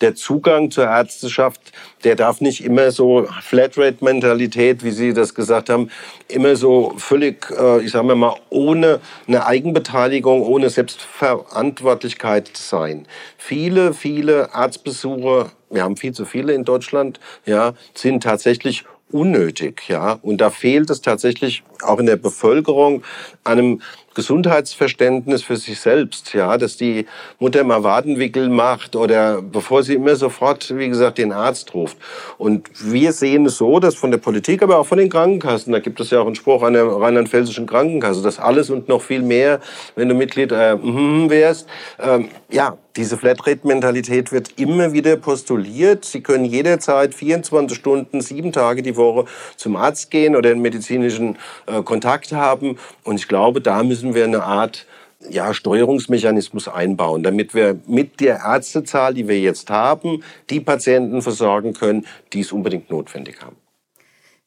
der 0.00 0.14
Zugang 0.14 0.70
zur 0.70 0.84
Ärzteschaft, 0.84 1.60
der 2.04 2.14
darf 2.14 2.40
nicht 2.40 2.64
immer 2.64 2.90
so 2.90 3.26
Flatrate-Mentalität, 3.42 4.84
wie 4.84 4.90
Sie 4.90 5.12
das 5.12 5.34
gesagt 5.34 5.70
haben, 5.70 5.90
immer 6.28 6.56
so 6.56 6.94
völlig, 6.96 7.50
äh, 7.50 7.84
ich 7.84 7.90
sage 7.90 8.14
mal, 8.14 8.36
ohne 8.50 9.00
eine 9.26 9.46
Eigenbeteiligung, 9.46 10.42
ohne 10.42 10.70
Selbstverantwortlichkeit 10.70 12.50
sein. 12.56 13.06
Viele, 13.36 13.92
viele 13.92 14.54
Arztbesuche, 14.54 15.50
wir 15.70 15.82
haben 15.82 15.96
viel 15.96 16.12
zu 16.12 16.24
viele 16.24 16.52
in 16.52 16.64
Deutschland, 16.64 17.18
ja, 17.44 17.74
sind 17.94 18.22
tatsächlich 18.22 18.84
unnötig, 19.10 19.88
ja. 19.88 20.18
Und 20.22 20.40
da 20.40 20.50
fehlt 20.50 20.90
es 20.90 21.00
tatsächlich 21.00 21.62
auch 21.82 21.98
in 21.98 22.06
der 22.06 22.16
Bevölkerung 22.16 23.02
einem 23.44 23.80
Gesundheitsverständnis 24.18 25.44
für 25.44 25.56
sich 25.56 25.78
selbst, 25.78 26.34
ja, 26.34 26.58
dass 26.58 26.76
die 26.76 27.06
Mutter 27.38 27.62
mal 27.62 27.84
Wadenwickel 27.84 28.48
macht 28.48 28.96
oder 28.96 29.40
bevor 29.40 29.84
sie 29.84 29.94
immer 29.94 30.16
sofort, 30.16 30.76
wie 30.76 30.88
gesagt, 30.88 31.18
den 31.18 31.30
Arzt 31.30 31.72
ruft. 31.72 31.96
Und 32.36 32.68
wir 32.80 33.12
sehen 33.12 33.46
es 33.46 33.58
so, 33.58 33.78
dass 33.78 33.94
von 33.94 34.10
der 34.10 34.18
Politik, 34.18 34.60
aber 34.64 34.78
auch 34.78 34.86
von 34.86 34.98
den 34.98 35.08
Krankenkassen, 35.08 35.72
da 35.72 35.78
gibt 35.78 36.00
es 36.00 36.10
ja 36.10 36.18
auch 36.18 36.26
einen 36.26 36.34
Spruch 36.34 36.64
an 36.64 36.72
der 36.72 36.84
rheinland-pfälzischen 36.84 37.68
Krankenkasse, 37.68 38.20
dass 38.20 38.40
alles 38.40 38.70
und 38.70 38.88
noch 38.88 39.02
viel 39.02 39.22
mehr, 39.22 39.60
wenn 39.94 40.08
du 40.08 40.16
Mitglied 40.16 40.50
äh, 40.50 40.74
mm, 40.74 41.30
wärst, 41.30 41.68
ähm, 42.00 42.28
ja, 42.50 42.76
diese 42.98 43.16
Flatrate-Mentalität 43.16 44.32
wird 44.32 44.58
immer 44.58 44.92
wieder 44.92 45.16
postuliert. 45.16 46.04
Sie 46.04 46.20
können 46.20 46.44
jederzeit 46.44 47.14
24 47.14 47.78
Stunden, 47.78 48.20
sieben 48.20 48.50
Tage 48.50 48.82
die 48.82 48.96
Woche 48.96 49.26
zum 49.54 49.76
Arzt 49.76 50.10
gehen 50.10 50.34
oder 50.34 50.50
einen 50.50 50.62
medizinischen 50.62 51.38
äh, 51.66 51.80
Kontakt 51.82 52.32
haben. 52.32 52.76
Und 53.04 53.20
ich 53.20 53.28
glaube, 53.28 53.60
da 53.60 53.84
müssen 53.84 54.07
wir 54.14 54.24
eine 54.24 54.42
Art 54.42 54.86
ja, 55.28 55.52
Steuerungsmechanismus 55.52 56.68
einbauen, 56.68 57.22
damit 57.22 57.54
wir 57.54 57.78
mit 57.86 58.20
der 58.20 58.40
Ärztezahl, 58.44 59.14
die 59.14 59.26
wir 59.28 59.38
jetzt 59.38 59.70
haben, 59.70 60.22
die 60.48 60.60
Patienten 60.60 61.22
versorgen 61.22 61.74
können, 61.74 62.06
die 62.32 62.40
es 62.40 62.52
unbedingt 62.52 62.90
notwendig 62.90 63.42
haben. 63.42 63.56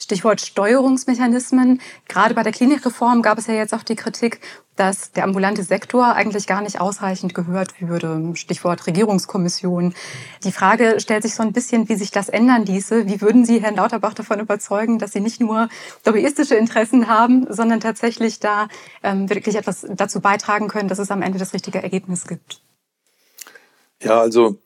Stichwort 0.01 0.41
Steuerungsmechanismen. 0.41 1.79
Gerade 2.07 2.33
bei 2.33 2.43
der 2.43 2.51
Klinikreform 2.51 3.21
gab 3.21 3.37
es 3.37 3.47
ja 3.47 3.53
jetzt 3.53 3.73
auch 3.73 3.83
die 3.83 3.95
Kritik, 3.95 4.41
dass 4.75 5.11
der 5.11 5.25
ambulante 5.25 5.61
Sektor 5.61 6.15
eigentlich 6.15 6.47
gar 6.47 6.61
nicht 6.61 6.81
ausreichend 6.81 7.35
gehört 7.35 7.79
würde. 7.81 8.31
Stichwort 8.35 8.87
Regierungskommission. 8.87 9.93
Die 10.43 10.51
Frage 10.51 10.99
stellt 10.99 11.21
sich 11.21 11.35
so 11.35 11.43
ein 11.43 11.53
bisschen, 11.53 11.87
wie 11.87 11.95
sich 11.95 12.09
das 12.09 12.29
ändern 12.29 12.65
ließe. 12.65 13.05
Wie 13.05 13.21
würden 13.21 13.45
Sie 13.45 13.61
Herrn 13.61 13.75
Lauterbach 13.75 14.15
davon 14.15 14.39
überzeugen, 14.39 14.97
dass 14.97 15.11
Sie 15.11 15.19
nicht 15.19 15.39
nur 15.39 15.69
lobbyistische 16.03 16.55
Interessen 16.55 17.07
haben, 17.07 17.45
sondern 17.49 17.79
tatsächlich 17.79 18.39
da 18.39 18.69
ähm, 19.03 19.29
wirklich 19.29 19.55
etwas 19.55 19.85
dazu 19.87 20.19
beitragen 20.19 20.67
können, 20.67 20.89
dass 20.89 20.99
es 20.99 21.11
am 21.11 21.21
Ende 21.21 21.37
das 21.37 21.53
richtige 21.53 21.83
Ergebnis 21.83 22.25
gibt? 22.25 22.61
Ja, 24.01 24.19
also 24.19 24.57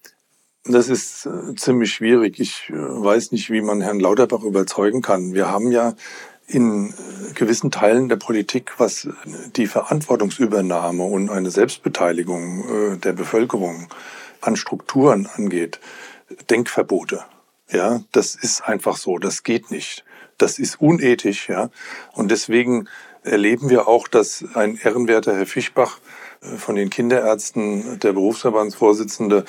das 0.65 0.89
ist 0.89 1.27
äh, 1.27 1.55
ziemlich 1.55 1.93
schwierig. 1.93 2.39
Ich 2.39 2.69
äh, 2.69 2.73
weiß 2.73 3.31
nicht, 3.31 3.49
wie 3.51 3.61
man 3.61 3.81
Herrn 3.81 3.99
Lauterbach 3.99 4.43
überzeugen 4.43 5.01
kann. 5.01 5.33
Wir 5.33 5.49
haben 5.49 5.71
ja 5.71 5.93
in 6.47 6.89
äh, 6.89 7.33
gewissen 7.33 7.71
Teilen 7.71 8.09
der 8.09 8.17
Politik, 8.17 8.73
was 8.79 9.07
die 9.55 9.67
Verantwortungsübernahme 9.67 11.03
und 11.03 11.29
eine 11.29 11.51
Selbstbeteiligung 11.51 12.99
der 12.99 13.13
Bevölkerung 13.13 13.87
an 14.41 14.55
Strukturen 14.55 15.27
angeht, 15.35 15.79
Denkverbote. 16.49 17.23
Ja, 17.71 18.01
das 18.11 18.35
ist 18.35 18.61
einfach 18.61 18.97
so. 18.97 19.17
Das 19.17 19.43
geht 19.43 19.71
nicht. 19.71 20.03
Das 20.37 20.59
ist 20.59 20.81
unethisch. 20.81 21.49
Ja, 21.49 21.69
und 22.13 22.29
deswegen 22.29 22.87
erleben 23.23 23.69
wir 23.69 23.87
auch, 23.87 24.07
dass 24.07 24.45
ein 24.53 24.77
ehrenwerter 24.81 25.35
Herr 25.35 25.47
Fischbach 25.47 25.99
von 26.57 26.75
den 26.75 26.89
Kinderärzten, 26.89 27.99
der 27.99 28.13
Berufsverbandsvorsitzende, 28.13 29.45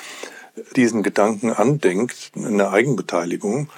diesen 0.75 1.03
Gedanken 1.03 1.51
andenkt, 1.51 2.31
eine 2.35 2.69
Eigenbeteiligung, 2.69 3.69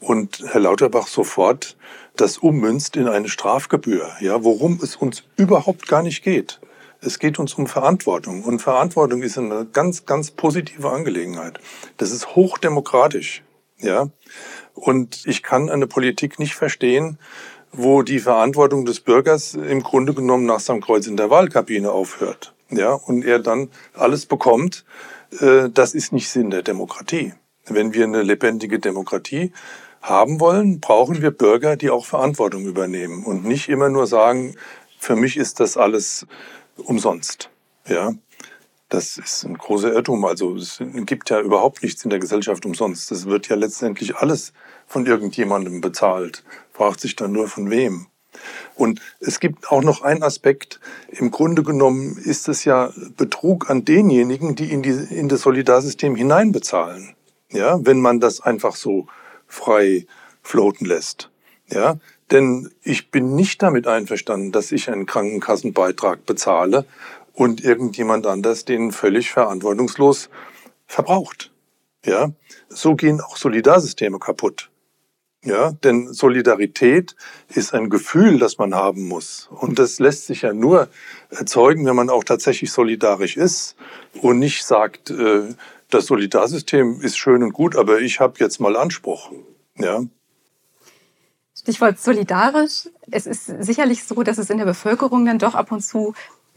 und 0.00 0.44
Herr 0.46 0.60
Lauterbach 0.60 1.06
sofort 1.06 1.76
das 2.16 2.38
ummünzt 2.38 2.96
in 2.96 3.08
eine 3.08 3.28
Strafgebühr, 3.28 4.08
ja, 4.20 4.44
worum 4.44 4.78
es 4.82 4.96
uns 4.96 5.24
überhaupt 5.36 5.88
gar 5.88 6.02
nicht 6.02 6.22
geht. 6.22 6.60
Es 7.00 7.18
geht 7.18 7.38
uns 7.38 7.54
um 7.54 7.66
Verantwortung. 7.66 8.44
Und 8.44 8.60
Verantwortung 8.60 9.22
ist 9.22 9.36
eine 9.36 9.66
ganz, 9.66 10.06
ganz 10.06 10.30
positive 10.30 10.90
Angelegenheit. 10.90 11.58
Das 11.96 12.12
ist 12.12 12.34
hochdemokratisch, 12.34 13.42
ja. 13.78 14.08
Und 14.74 15.22
ich 15.26 15.42
kann 15.42 15.70
eine 15.70 15.86
Politik 15.86 16.38
nicht 16.38 16.54
verstehen, 16.54 17.18
wo 17.72 18.02
die 18.02 18.20
Verantwortung 18.20 18.84
des 18.84 19.00
Bürgers 19.00 19.54
im 19.54 19.82
Grunde 19.82 20.14
genommen 20.14 20.46
nach 20.46 20.60
seinem 20.60 20.80
Kreuz 20.80 21.06
in 21.06 21.16
der 21.16 21.30
Wahlkabine 21.30 21.90
aufhört, 21.90 22.54
ja, 22.70 22.92
und 22.92 23.24
er 23.24 23.40
dann 23.40 23.68
alles 23.94 24.26
bekommt, 24.26 24.84
das 25.40 25.94
ist 25.94 26.12
nicht 26.12 26.28
Sinn 26.28 26.50
der 26.50 26.62
Demokratie. 26.62 27.32
Wenn 27.66 27.94
wir 27.94 28.04
eine 28.04 28.22
lebendige 28.22 28.78
Demokratie 28.78 29.52
haben 30.02 30.38
wollen, 30.38 30.80
brauchen 30.80 31.22
wir 31.22 31.30
Bürger, 31.30 31.76
die 31.76 31.90
auch 31.90 32.04
Verantwortung 32.04 32.66
übernehmen 32.66 33.24
und 33.24 33.44
nicht 33.44 33.68
immer 33.68 33.88
nur 33.88 34.06
sagen, 34.06 34.54
für 34.98 35.16
mich 35.16 35.36
ist 35.36 35.60
das 35.60 35.76
alles 35.76 36.26
umsonst. 36.76 37.50
Ja, 37.86 38.12
das 38.88 39.16
ist 39.16 39.44
ein 39.44 39.56
großer 39.56 39.92
Irrtum. 39.92 40.24
Also 40.24 40.56
es 40.56 40.82
gibt 41.06 41.30
ja 41.30 41.40
überhaupt 41.40 41.82
nichts 41.82 42.04
in 42.04 42.10
der 42.10 42.18
Gesellschaft 42.18 42.66
umsonst. 42.66 43.10
Es 43.12 43.26
wird 43.26 43.48
ja 43.48 43.56
letztendlich 43.56 44.16
alles 44.16 44.52
von 44.86 45.06
irgendjemandem 45.06 45.80
bezahlt. 45.80 46.44
Fragt 46.72 47.00
sich 47.00 47.16
dann 47.16 47.32
nur 47.32 47.48
von 47.48 47.70
wem. 47.70 48.06
Und 48.74 49.00
es 49.20 49.40
gibt 49.40 49.70
auch 49.70 49.82
noch 49.82 50.02
einen 50.02 50.22
Aspekt. 50.22 50.80
Im 51.08 51.30
Grunde 51.30 51.62
genommen 51.62 52.18
ist 52.18 52.48
es 52.48 52.64
ja 52.64 52.92
Betrug 53.16 53.70
an 53.70 53.84
denjenigen, 53.84 54.54
die 54.54 54.70
in, 54.70 54.82
die, 54.82 54.90
in 54.90 55.28
das 55.28 55.42
Solidarsystem 55.42 56.16
hineinbezahlen. 56.16 57.14
Ja, 57.50 57.78
wenn 57.84 58.00
man 58.00 58.20
das 58.20 58.40
einfach 58.40 58.74
so 58.74 59.06
frei 59.46 60.06
floaten 60.42 60.86
lässt. 60.86 61.30
Ja, 61.68 61.98
denn 62.30 62.70
ich 62.82 63.10
bin 63.10 63.34
nicht 63.34 63.62
damit 63.62 63.86
einverstanden, 63.86 64.52
dass 64.52 64.72
ich 64.72 64.90
einen 64.90 65.06
Krankenkassenbeitrag 65.06 66.26
bezahle 66.26 66.84
und 67.32 67.64
irgendjemand 67.64 68.26
anders 68.26 68.64
den 68.64 68.92
völlig 68.92 69.30
verantwortungslos 69.30 70.30
verbraucht. 70.86 71.52
Ja, 72.04 72.32
so 72.68 72.94
gehen 72.94 73.20
auch 73.20 73.36
Solidarsysteme 73.36 74.18
kaputt. 74.18 74.70
Ja, 75.44 75.72
denn 75.72 76.12
Solidarität 76.12 77.14
ist 77.48 77.74
ein 77.74 77.90
Gefühl, 77.90 78.38
das 78.38 78.56
man 78.56 78.74
haben 78.74 79.06
muss. 79.06 79.48
Und 79.50 79.78
das 79.78 79.98
lässt 79.98 80.26
sich 80.26 80.42
ja 80.42 80.54
nur 80.54 80.88
erzeugen, 81.28 81.84
wenn 81.84 81.94
man 81.94 82.08
auch 82.08 82.24
tatsächlich 82.24 82.72
solidarisch 82.72 83.36
ist 83.36 83.76
und 84.22 84.38
nicht 84.38 84.64
sagt, 84.64 85.10
äh, 85.10 85.54
das 85.90 86.06
Solidarsystem 86.06 87.02
ist 87.02 87.18
schön 87.18 87.42
und 87.42 87.52
gut, 87.52 87.76
aber 87.76 88.00
ich 88.00 88.20
habe 88.20 88.34
jetzt 88.38 88.58
mal 88.58 88.74
Anspruch. 88.74 89.32
Ja. 89.76 90.02
Stichwort 91.54 92.00
solidarisch. 92.00 92.88
Es 93.10 93.26
ist 93.26 93.46
sicherlich 93.46 94.04
so, 94.04 94.22
dass 94.22 94.38
es 94.38 94.48
in 94.48 94.58
der 94.58 94.64
Bevölkerung 94.64 95.26
dann 95.26 95.38
doch 95.38 95.54
ab 95.54 95.70
und 95.72 95.84
zu 95.84 96.14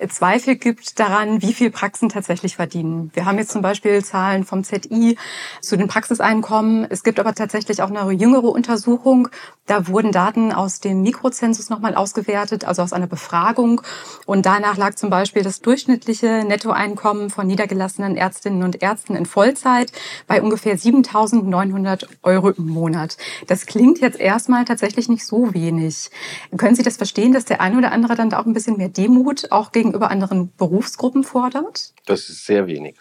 Zweifel 0.10 0.56
gibt 0.56 1.00
daran, 1.00 1.42
wie 1.42 1.54
viel 1.54 1.72
Praxen 1.72 2.10
tatsächlich 2.10 2.56
verdienen. 2.56 3.10
Wir 3.16 3.26
haben 3.26 3.40
jetzt 3.40 3.52
zum 3.52 3.64
Beispiel 3.64 4.06
Zahlen 4.06 4.44
vom 4.44 4.64
ZI 4.64 5.18
zu 5.60 5.76
den 5.76 5.88
Praxiseinkommen. 5.88 6.86
Es 6.90 7.04
gibt 7.04 7.20
aber 7.20 7.34
tatsächlich 7.34 7.82
auch 7.82 7.90
eine 7.90 8.12
jüngere 8.12 8.50
Untersuchung. 8.50 9.30
Da 9.66 9.88
wurden 9.88 10.12
Daten 10.12 10.54
aus 10.54 10.80
dem 10.80 11.02
Mikrozensus 11.02 11.70
nochmal 11.70 11.96
ausgewertet, 11.96 12.64
also 12.64 12.84
aus 12.84 12.94
einer 12.94 13.08
Befragung. 13.08 13.82
Und 14.26 14.46
danach 14.46 14.78
lag 14.78 14.96
zum 14.96 15.10
Beispiel 15.10 15.42
das 15.42 15.62
durchschnittliche 15.62 16.46
Nettoeinkommen 16.48 17.30
von 17.30 17.48
niedergelassenen 17.48 18.16
Ärztinnen 18.16 18.64
und 18.64 18.82
Ärzten 18.82 19.16
in 19.16 19.26
Vollzeit 19.26 19.92
bei 20.28 20.42
ungefähr 20.42 20.78
7.900 20.78 22.08
Euro 22.24 22.52
im 22.52 22.68
Monat. 22.68 23.18
Das 23.48 23.66
klingt 23.66 24.00
jetzt 24.00 24.20
erstmal 24.20 24.64
tatsächlich 24.64 25.10
nicht 25.10 25.26
so 25.26 25.54
wenig. 25.54 26.12
Können 26.56 26.76
Sie 26.76 26.84
das 26.84 26.98
verstehen, 26.98 27.34
dass 27.34 27.46
der 27.46 27.60
eine 27.60 27.78
oder 27.78 27.92
andere 27.92 28.16
dann 28.16 28.30
da 28.30 28.40
auch 28.40 28.46
ein 28.46 28.54
bisschen 28.54 28.78
mehr 28.78 28.90
Demut 28.90 29.52
auch 29.52 29.72
gegen 29.72 29.87
gegenüber 29.88 30.12
anderen 30.12 30.52
Berufsgruppen 30.58 31.24
fordert? 31.24 31.94
Das 32.06 32.30
ist 32.30 32.46
sehr 32.46 32.68
wenig. 32.68 32.96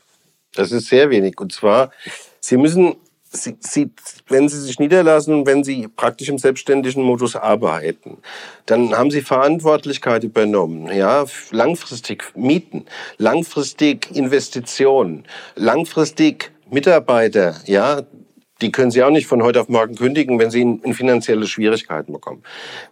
Das 0.54 0.72
ist 0.72 0.86
sehr 0.86 1.10
wenig. 1.10 1.40
Und 1.40 1.52
zwar, 1.52 1.90
Sie 2.40 2.56
müssen 2.56 2.96
Sie, 3.28 3.56
Sie, 3.60 3.90
wenn 4.28 4.48
Sie 4.48 4.60
sich 4.60 4.78
niederlassen, 4.78 5.46
wenn 5.46 5.62
Sie 5.62 5.88
praktisch 5.88 6.28
im 6.28 6.38
selbstständigen 6.38 7.02
Modus 7.02 7.36
arbeiten, 7.36 8.18
dann 8.66 8.96
haben 8.96 9.10
Sie 9.10 9.20
Verantwortlichkeit 9.20 10.24
übernommen, 10.24 10.90
ja, 10.94 11.26
langfristig 11.50 12.24
Mieten, 12.34 12.86
langfristig 13.18 14.10
Investitionen, 14.14 15.24
langfristig 15.54 16.52
Mitarbeiter, 16.70 17.56
ja, 17.66 18.02
die 18.60 18.72
können 18.72 18.90
Sie 18.90 19.02
auch 19.02 19.10
nicht 19.10 19.26
von 19.26 19.42
heute 19.42 19.60
auf 19.60 19.68
morgen 19.68 19.94
kündigen, 19.94 20.38
wenn 20.38 20.50
Sie 20.50 20.62
in, 20.62 20.82
in 20.82 20.94
finanzielle 20.94 21.46
Schwierigkeiten 21.46 22.12
bekommen. 22.12 22.42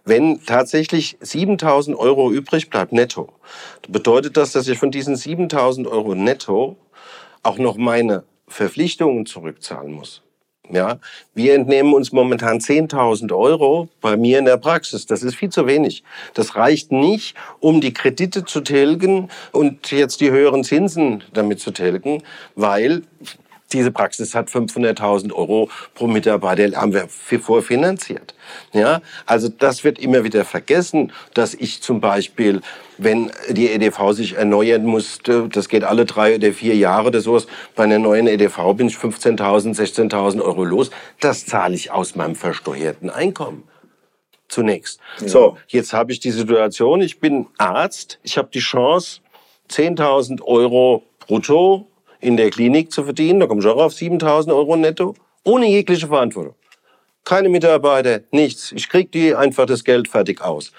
Wenn 0.03 0.43
tatsächlich 0.45 1.17
7.000 1.23 1.95
Euro 1.95 2.31
übrig 2.31 2.69
bleibt 2.69 2.91
netto, 2.91 3.29
bedeutet 3.87 4.37
das, 4.37 4.51
dass 4.51 4.67
ich 4.67 4.77
von 4.77 4.91
diesen 4.91 5.15
7.000 5.15 5.87
Euro 5.89 6.15
netto 6.15 6.77
auch 7.43 7.57
noch 7.57 7.77
meine 7.77 8.23
Verpflichtungen 8.47 9.25
zurückzahlen 9.25 9.91
muss. 9.91 10.21
Ja, 10.71 10.99
wir 11.35 11.53
entnehmen 11.53 11.93
uns 11.93 12.11
momentan 12.11 12.57
10.000 12.57 13.35
Euro 13.35 13.87
bei 14.01 14.17
mir 14.17 14.39
in 14.39 14.45
der 14.45 14.57
Praxis. 14.57 15.05
Das 15.05 15.21
ist 15.21 15.35
viel 15.35 15.49
zu 15.49 15.67
wenig. 15.67 16.03
Das 16.33 16.55
reicht 16.55 16.91
nicht, 16.91 17.35
um 17.59 17.81
die 17.81 17.93
Kredite 17.93 18.45
zu 18.45 18.61
tilgen 18.61 19.29
und 19.51 19.91
jetzt 19.91 20.21
die 20.21 20.31
höheren 20.31 20.63
Zinsen 20.63 21.23
damit 21.33 21.59
zu 21.59 21.69
tilgen, 21.69 22.23
weil 22.55 23.03
diese 23.73 23.91
Praxis 23.91 24.35
hat 24.35 24.49
500.000 24.49 25.33
Euro 25.33 25.69
pro 25.95 26.07
Mitarbeiter, 26.07 26.79
haben 26.79 26.93
wir 26.93 27.07
vorfinanziert. 27.09 28.35
Ja, 28.73 29.01
also 29.25 29.49
das 29.49 29.83
wird 29.83 29.99
immer 29.99 30.23
wieder 30.23 30.45
vergessen, 30.45 31.11
dass 31.33 31.53
ich 31.53 31.81
zum 31.81 31.99
Beispiel, 31.99 32.61
wenn 32.97 33.31
die 33.49 33.69
EDV 33.69 34.11
sich 34.11 34.33
erneuern 34.33 34.85
musste, 34.85 35.49
das 35.49 35.67
geht 35.67 35.83
alle 35.83 36.05
drei 36.05 36.35
oder 36.35 36.53
vier 36.53 36.75
Jahre 36.75 37.07
oder 37.07 37.21
sowas, 37.21 37.47
bei 37.75 37.83
einer 37.83 37.99
neuen 37.99 38.27
EDV 38.27 38.73
bin 38.75 38.87
ich 38.87 38.95
15.000, 38.95 39.75
16.000 39.75 40.41
Euro 40.41 40.63
los. 40.63 40.91
Das 41.19 41.45
zahle 41.45 41.75
ich 41.75 41.91
aus 41.91 42.15
meinem 42.15 42.35
versteuerten 42.35 43.09
Einkommen 43.09 43.63
zunächst. 44.47 44.99
Ja. 45.21 45.27
So, 45.27 45.57
jetzt 45.67 45.91
habe 45.91 46.11
ich 46.11 46.19
die 46.19 46.31
Situation, 46.31 47.01
ich 47.01 47.19
bin 47.19 47.47
Arzt, 47.57 48.19
ich 48.23 48.37
habe 48.37 48.49
die 48.53 48.59
Chance, 48.59 49.21
10.000 49.71 50.43
Euro 50.43 51.03
brutto 51.19 51.87
in 52.25 52.37
der 52.37 52.49
Klinik 52.49 52.91
zu 52.91 53.03
verdienen, 53.03 53.39
da 53.39 53.47
komme 53.47 53.61
ich 53.61 53.67
auch 53.67 53.77
auf 53.77 53.93
7000 53.93 54.53
Euro 54.53 54.75
netto, 54.75 55.13
ohne 55.43 55.67
jegliche 55.67 56.07
Verantwortung. 56.07 56.55
Keine 57.23 57.49
Mitarbeiter, 57.49 58.21
nichts. 58.31 58.71
Ich 58.71 58.89
kriege 58.89 59.09
die 59.09 59.35
einfach 59.35 59.65
das 59.65 59.83
Geld 59.83 60.07
fertig 60.07 60.41
aus. 60.41 60.71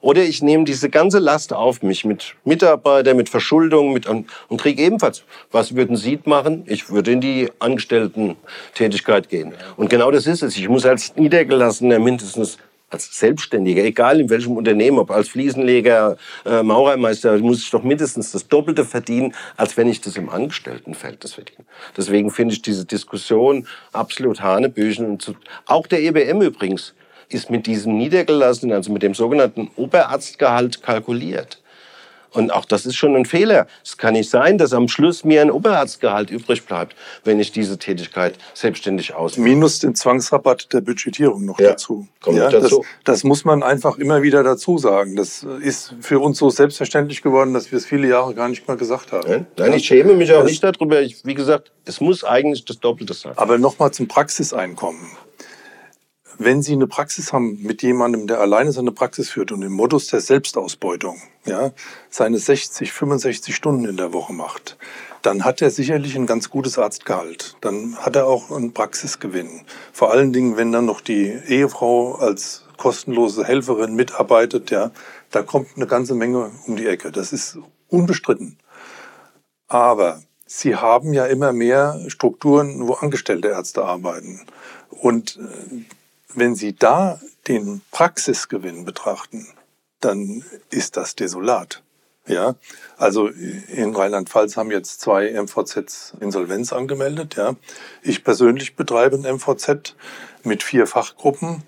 Oder 0.00 0.22
ich 0.22 0.42
nehme 0.42 0.64
diese 0.64 0.90
ganze 0.90 1.18
Last 1.18 1.52
auf 1.52 1.82
mich 1.82 2.04
mit 2.04 2.34
Mitarbeitern, 2.44 3.16
mit 3.16 3.28
Verschuldung 3.28 3.92
mit, 3.92 4.06
und, 4.06 4.28
und 4.48 4.60
kriege 4.60 4.82
ebenfalls. 4.82 5.24
Was 5.50 5.74
würden 5.74 5.96
Sie 5.96 6.18
machen? 6.24 6.64
Ich 6.66 6.90
würde 6.90 7.12
in 7.12 7.20
die 7.20 7.48
Angestellten-Tätigkeit 7.58 9.28
gehen. 9.28 9.54
Und 9.76 9.90
genau 9.90 10.10
das 10.10 10.26
ist 10.26 10.42
es. 10.42 10.56
Ich 10.56 10.68
muss 10.68 10.86
als 10.86 11.16
Niedergelassener 11.16 11.98
mindestens 11.98 12.58
als 12.90 13.18
Selbstständiger, 13.18 13.84
egal 13.84 14.20
in 14.20 14.30
welchem 14.30 14.56
Unternehmen, 14.56 14.98
ob 14.98 15.10
als 15.10 15.28
Fliesenleger, 15.28 16.16
äh, 16.46 16.62
Maurermeister, 16.62 17.38
muss 17.38 17.62
ich 17.62 17.70
doch 17.70 17.82
mindestens 17.82 18.32
das 18.32 18.48
Doppelte 18.48 18.84
verdienen, 18.84 19.34
als 19.56 19.76
wenn 19.76 19.88
ich 19.88 20.00
das 20.00 20.16
im 20.16 20.30
Angestelltenverhältnis 20.30 21.34
verdiene. 21.34 21.64
Deswegen 21.96 22.30
finde 22.30 22.54
ich 22.54 22.62
diese 22.62 22.84
Diskussion 22.84 23.66
absolut 23.92 24.40
hanebüchen. 24.40 25.06
Und 25.06 25.34
auch 25.66 25.86
der 25.86 26.00
EBM 26.00 26.40
übrigens 26.42 26.94
ist 27.28 27.50
mit 27.50 27.66
diesem 27.66 27.96
niedergelassenen, 27.98 28.74
also 28.74 28.90
mit 28.92 29.02
dem 29.02 29.14
sogenannten 29.14 29.70
Oberarztgehalt 29.76 30.82
kalkuliert. 30.82 31.60
Und 32.32 32.52
auch 32.52 32.64
das 32.64 32.86
ist 32.86 32.96
schon 32.96 33.16
ein 33.16 33.24
Fehler. 33.24 33.66
Es 33.84 33.96
kann 33.96 34.12
nicht 34.14 34.30
sein, 34.30 34.58
dass 34.58 34.72
am 34.72 34.88
Schluss 34.88 35.24
mir 35.24 35.40
ein 35.40 35.50
Oberarztgehalt 35.50 36.30
übrig 36.30 36.64
bleibt, 36.64 36.94
wenn 37.24 37.40
ich 37.40 37.52
diese 37.52 37.78
Tätigkeit 37.78 38.34
selbstständig 38.54 39.14
ausführe. 39.14 39.48
Minus 39.48 39.78
den 39.78 39.94
Zwangsrabatt 39.94 40.72
der 40.72 40.80
Budgetierung 40.80 41.44
noch 41.44 41.58
ja, 41.58 41.70
dazu. 41.70 42.06
Kommt 42.20 42.36
ja, 42.36 42.50
dazu. 42.50 42.84
Das, 43.04 43.20
das, 43.20 43.24
muss 43.24 43.44
man 43.44 43.62
einfach 43.62 43.98
immer 43.98 44.22
wieder 44.22 44.42
dazu 44.42 44.78
sagen. 44.78 45.16
Das 45.16 45.46
ist 45.62 45.94
für 46.00 46.20
uns 46.20 46.38
so 46.38 46.50
selbstverständlich 46.50 47.22
geworden, 47.22 47.54
dass 47.54 47.70
wir 47.72 47.78
es 47.78 47.86
viele 47.86 48.08
Jahre 48.08 48.34
gar 48.34 48.48
nicht 48.48 48.68
mal 48.68 48.76
gesagt 48.76 49.12
haben. 49.12 49.46
Nein, 49.56 49.72
ich 49.72 49.86
schäme 49.86 50.14
mich 50.14 50.32
auch 50.32 50.44
nicht 50.44 50.62
darüber. 50.62 51.00
Ich, 51.00 51.24
wie 51.24 51.34
gesagt, 51.34 51.72
es 51.84 52.00
muss 52.00 52.24
eigentlich 52.24 52.64
das 52.64 52.78
Doppelte 52.78 53.14
sein. 53.14 53.32
Aber 53.36 53.58
nochmal 53.58 53.90
zum 53.92 54.08
Praxiseinkommen 54.08 55.00
wenn 56.38 56.62
Sie 56.62 56.72
eine 56.72 56.86
Praxis 56.86 57.32
haben 57.32 57.62
mit 57.62 57.82
jemandem, 57.82 58.26
der 58.26 58.40
alleine 58.40 58.72
seine 58.72 58.92
Praxis 58.92 59.30
führt 59.30 59.52
und 59.52 59.62
im 59.62 59.72
Modus 59.72 60.06
der 60.06 60.20
Selbstausbeutung, 60.20 61.20
ja, 61.44 61.72
seine 62.10 62.38
60, 62.38 62.92
65 62.92 63.54
Stunden 63.54 63.84
in 63.84 63.96
der 63.96 64.12
Woche 64.12 64.32
macht, 64.32 64.76
dann 65.22 65.44
hat 65.44 65.60
er 65.60 65.70
sicherlich 65.70 66.14
ein 66.16 66.26
ganz 66.26 66.48
gutes 66.48 66.78
Arztgehalt. 66.78 67.56
Dann 67.60 67.96
hat 67.96 68.16
er 68.16 68.26
auch 68.26 68.50
einen 68.50 68.72
Praxisgewinn. 68.72 69.62
Vor 69.92 70.12
allen 70.12 70.32
Dingen, 70.32 70.56
wenn 70.56 70.72
dann 70.72 70.86
noch 70.86 71.00
die 71.00 71.26
Ehefrau 71.46 72.14
als 72.14 72.64
kostenlose 72.76 73.44
Helferin 73.44 73.96
mitarbeitet, 73.96 74.70
ja, 74.70 74.92
da 75.30 75.42
kommt 75.42 75.68
eine 75.76 75.86
ganze 75.86 76.14
Menge 76.14 76.52
um 76.66 76.76
die 76.76 76.86
Ecke. 76.86 77.10
Das 77.10 77.32
ist 77.32 77.58
unbestritten. 77.88 78.58
Aber 79.66 80.22
Sie 80.46 80.76
haben 80.76 81.12
ja 81.12 81.26
immer 81.26 81.52
mehr 81.52 82.00
Strukturen, 82.08 82.88
wo 82.88 82.94
angestellte 82.94 83.48
Ärzte 83.48 83.84
arbeiten. 83.84 84.40
Und 84.88 85.36
äh, 85.36 85.84
wenn 86.34 86.54
Sie 86.54 86.74
da 86.74 87.20
den 87.46 87.80
Praxisgewinn 87.90 88.84
betrachten, 88.84 89.46
dann 90.00 90.44
ist 90.70 90.96
das 90.96 91.16
desolat. 91.16 91.82
Ja, 92.26 92.56
also 92.98 93.28
in 93.28 93.96
Rheinland-Pfalz 93.96 94.58
haben 94.58 94.70
jetzt 94.70 95.00
zwei 95.00 95.30
MVZs 95.32 96.12
Insolvenz 96.20 96.74
angemeldet. 96.74 97.36
Ja, 97.36 97.56
ich 98.02 98.22
persönlich 98.22 98.76
betreibe 98.76 99.16
ein 99.16 99.36
MVZ 99.36 99.96
mit 100.44 100.62
vier 100.62 100.86
Fachgruppen, 100.86 101.62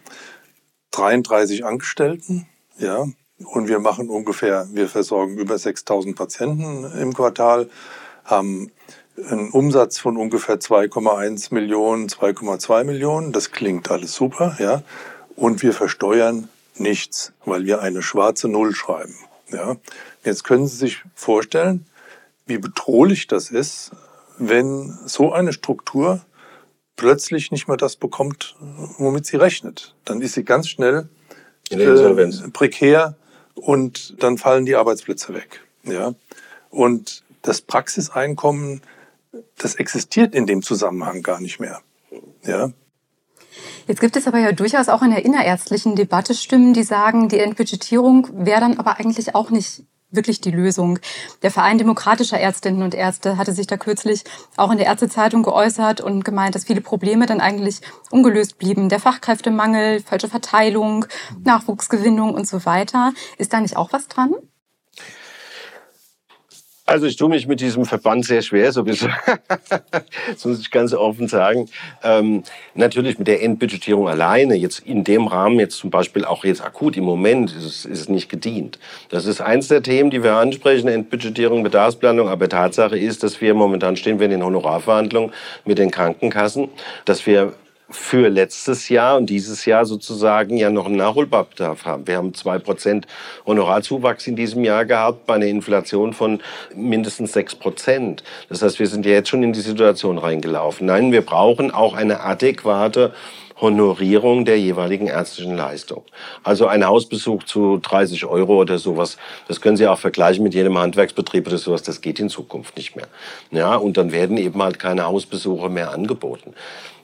33 0.90 1.64
Angestellten. 1.64 2.46
Ja, 2.78 3.06
und 3.38 3.68
wir 3.68 3.78
machen 3.78 4.10
ungefähr, 4.10 4.68
wir 4.72 4.88
versorgen 4.88 5.38
über 5.38 5.56
6000 5.56 6.14
Patienten 6.14 6.84
im 6.98 7.14
Quartal, 7.14 7.70
haben 8.24 8.70
einen 9.28 9.50
Umsatz 9.50 9.98
von 9.98 10.16
ungefähr 10.16 10.56
2,1 10.56 11.52
Millionen, 11.52 12.08
2,2 12.08 12.84
Millionen. 12.84 13.32
Das 13.32 13.50
klingt 13.50 13.90
alles 13.90 14.14
super, 14.14 14.56
ja. 14.58 14.82
Und 15.36 15.62
wir 15.62 15.72
versteuern 15.72 16.48
nichts, 16.76 17.32
weil 17.44 17.64
wir 17.64 17.80
eine 17.80 18.02
schwarze 18.02 18.48
Null 18.48 18.74
schreiben. 18.74 19.14
Ja. 19.52 19.76
Jetzt 20.24 20.44
können 20.44 20.66
Sie 20.66 20.76
sich 20.76 21.02
vorstellen, 21.14 21.86
wie 22.46 22.58
bedrohlich 22.58 23.26
das 23.26 23.50
ist, 23.50 23.92
wenn 24.38 24.98
so 25.06 25.32
eine 25.32 25.52
Struktur 25.52 26.20
plötzlich 26.96 27.50
nicht 27.50 27.68
mehr 27.68 27.76
das 27.76 27.96
bekommt, 27.96 28.56
womit 28.98 29.26
sie 29.26 29.36
rechnet. 29.36 29.94
Dann 30.04 30.20
ist 30.20 30.34
sie 30.34 30.44
ganz 30.44 30.68
schnell 30.68 31.08
äh, 31.70 32.48
prekär 32.52 33.16
und 33.54 34.22
dann 34.22 34.38
fallen 34.38 34.66
die 34.66 34.76
Arbeitsplätze 34.76 35.32
weg. 35.32 35.60
Ja. 35.84 36.14
Und 36.68 37.22
das 37.42 37.62
Praxiseinkommen 37.62 38.82
das 39.56 39.74
existiert 39.76 40.34
in 40.34 40.46
dem 40.46 40.62
Zusammenhang 40.62 41.22
gar 41.22 41.40
nicht 41.40 41.60
mehr. 41.60 41.80
Ja. 42.44 42.72
Jetzt 43.86 44.00
gibt 44.00 44.16
es 44.16 44.26
aber 44.26 44.38
ja 44.38 44.52
durchaus 44.52 44.88
auch 44.88 45.02
in 45.02 45.10
der 45.10 45.24
innerärztlichen 45.24 45.96
Debatte 45.96 46.34
Stimmen, 46.34 46.74
die 46.74 46.82
sagen, 46.82 47.28
die 47.28 47.38
Entbudgetierung 47.38 48.28
wäre 48.32 48.60
dann 48.60 48.78
aber 48.78 48.98
eigentlich 48.98 49.34
auch 49.34 49.50
nicht 49.50 49.84
wirklich 50.12 50.40
die 50.40 50.50
Lösung. 50.50 50.98
Der 51.42 51.50
Verein 51.50 51.78
demokratischer 51.78 52.38
Ärztinnen 52.38 52.82
und 52.82 52.94
Ärzte 52.94 53.36
hatte 53.36 53.52
sich 53.52 53.66
da 53.66 53.76
kürzlich 53.76 54.24
auch 54.56 54.70
in 54.70 54.78
der 54.78 54.86
Ärztezeitung 54.86 55.42
geäußert 55.42 56.00
und 56.00 56.24
gemeint, 56.24 56.54
dass 56.54 56.64
viele 56.64 56.80
Probleme 56.80 57.26
dann 57.26 57.40
eigentlich 57.40 57.80
ungelöst 58.10 58.58
blieben. 58.58 58.88
Der 58.88 59.00
Fachkräftemangel, 59.00 60.00
falsche 60.00 60.28
Verteilung, 60.28 61.06
Nachwuchsgewinnung 61.44 62.34
und 62.34 62.46
so 62.48 62.64
weiter. 62.64 63.12
Ist 63.38 63.52
da 63.52 63.60
nicht 63.60 63.76
auch 63.76 63.92
was 63.92 64.08
dran? 64.08 64.34
Also 66.90 67.06
ich 67.06 67.14
tue 67.14 67.28
mich 67.28 67.46
mit 67.46 67.60
diesem 67.60 67.84
Verband 67.84 68.24
sehr 68.24 68.42
schwer, 68.42 68.72
so 68.72 68.82
das 68.82 70.44
muss 70.44 70.58
ich 70.58 70.72
ganz 70.72 70.92
offen 70.92 71.28
sagen. 71.28 71.68
Ähm, 72.02 72.42
natürlich 72.74 73.16
mit 73.16 73.28
der 73.28 73.44
Endbudgetierung 73.44 74.08
alleine, 74.08 74.56
jetzt 74.56 74.80
in 74.80 75.04
dem 75.04 75.28
Rahmen 75.28 75.60
jetzt 75.60 75.76
zum 75.76 75.90
Beispiel 75.90 76.24
auch 76.24 76.44
jetzt 76.44 76.64
akut 76.64 76.96
im 76.96 77.04
Moment 77.04 77.52
ist 77.52 77.64
es, 77.64 77.84
ist 77.84 78.00
es 78.00 78.08
nicht 78.08 78.28
gedient. 78.28 78.80
Das 79.08 79.26
ist 79.26 79.40
eins 79.40 79.68
der 79.68 79.84
Themen, 79.84 80.10
die 80.10 80.24
wir 80.24 80.34
ansprechen, 80.34 80.88
Endbudgetierung, 80.88 81.62
Bedarfsplanung. 81.62 82.28
Aber 82.28 82.48
Tatsache 82.48 82.98
ist, 82.98 83.22
dass 83.22 83.40
wir 83.40 83.54
momentan 83.54 83.94
stehen 83.94 84.18
wir 84.18 84.24
in 84.24 84.32
den 84.32 84.44
Honorarverhandlungen 84.44 85.30
mit 85.64 85.78
den 85.78 85.92
Krankenkassen, 85.92 86.70
dass 87.04 87.24
wir 87.24 87.52
für 87.90 88.28
letztes 88.28 88.88
Jahr 88.88 89.16
und 89.16 89.26
dieses 89.26 89.64
Jahr 89.64 89.84
sozusagen 89.84 90.56
ja 90.56 90.70
noch 90.70 90.86
einen 90.86 90.96
Nachholbedarf 90.96 91.84
haben. 91.84 92.06
Wir 92.06 92.16
haben 92.16 92.34
zwei 92.34 92.58
Prozent 92.58 93.06
Honorarzuwachs 93.46 94.26
in 94.26 94.36
diesem 94.36 94.64
Jahr 94.64 94.84
gehabt 94.84 95.26
bei 95.26 95.34
einer 95.34 95.46
Inflation 95.46 96.12
von 96.12 96.40
mindestens 96.74 97.32
sechs 97.32 97.54
Prozent. 97.54 98.22
Das 98.48 98.62
heißt, 98.62 98.78
wir 98.78 98.86
sind 98.86 99.06
ja 99.06 99.12
jetzt 99.12 99.28
schon 99.28 99.42
in 99.42 99.52
die 99.52 99.60
Situation 99.60 100.18
reingelaufen. 100.18 100.86
Nein, 100.86 101.12
wir 101.12 101.22
brauchen 101.22 101.70
auch 101.70 101.94
eine 101.94 102.20
adäquate 102.20 103.12
Honorierung 103.60 104.44
der 104.44 104.58
jeweiligen 104.58 105.06
ärztlichen 105.06 105.54
Leistung. 105.54 106.04
Also 106.42 106.66
ein 106.66 106.86
Hausbesuch 106.86 107.44
zu 107.44 107.76
30 107.76 108.24
Euro 108.24 108.58
oder 108.58 108.78
sowas, 108.78 109.18
das 109.48 109.60
können 109.60 109.76
Sie 109.76 109.86
auch 109.86 109.98
vergleichen 109.98 110.42
mit 110.42 110.54
jedem 110.54 110.78
Handwerksbetrieb 110.78 111.46
oder 111.46 111.58
sowas, 111.58 111.82
das 111.82 112.00
geht 112.00 112.18
in 112.20 112.30
Zukunft 112.30 112.76
nicht 112.76 112.96
mehr. 112.96 113.08
Ja, 113.50 113.76
und 113.76 113.96
dann 113.96 114.12
werden 114.12 114.38
eben 114.38 114.62
halt 114.62 114.78
keine 114.78 115.04
Hausbesuche 115.04 115.68
mehr 115.68 115.92
angeboten. 115.92 116.54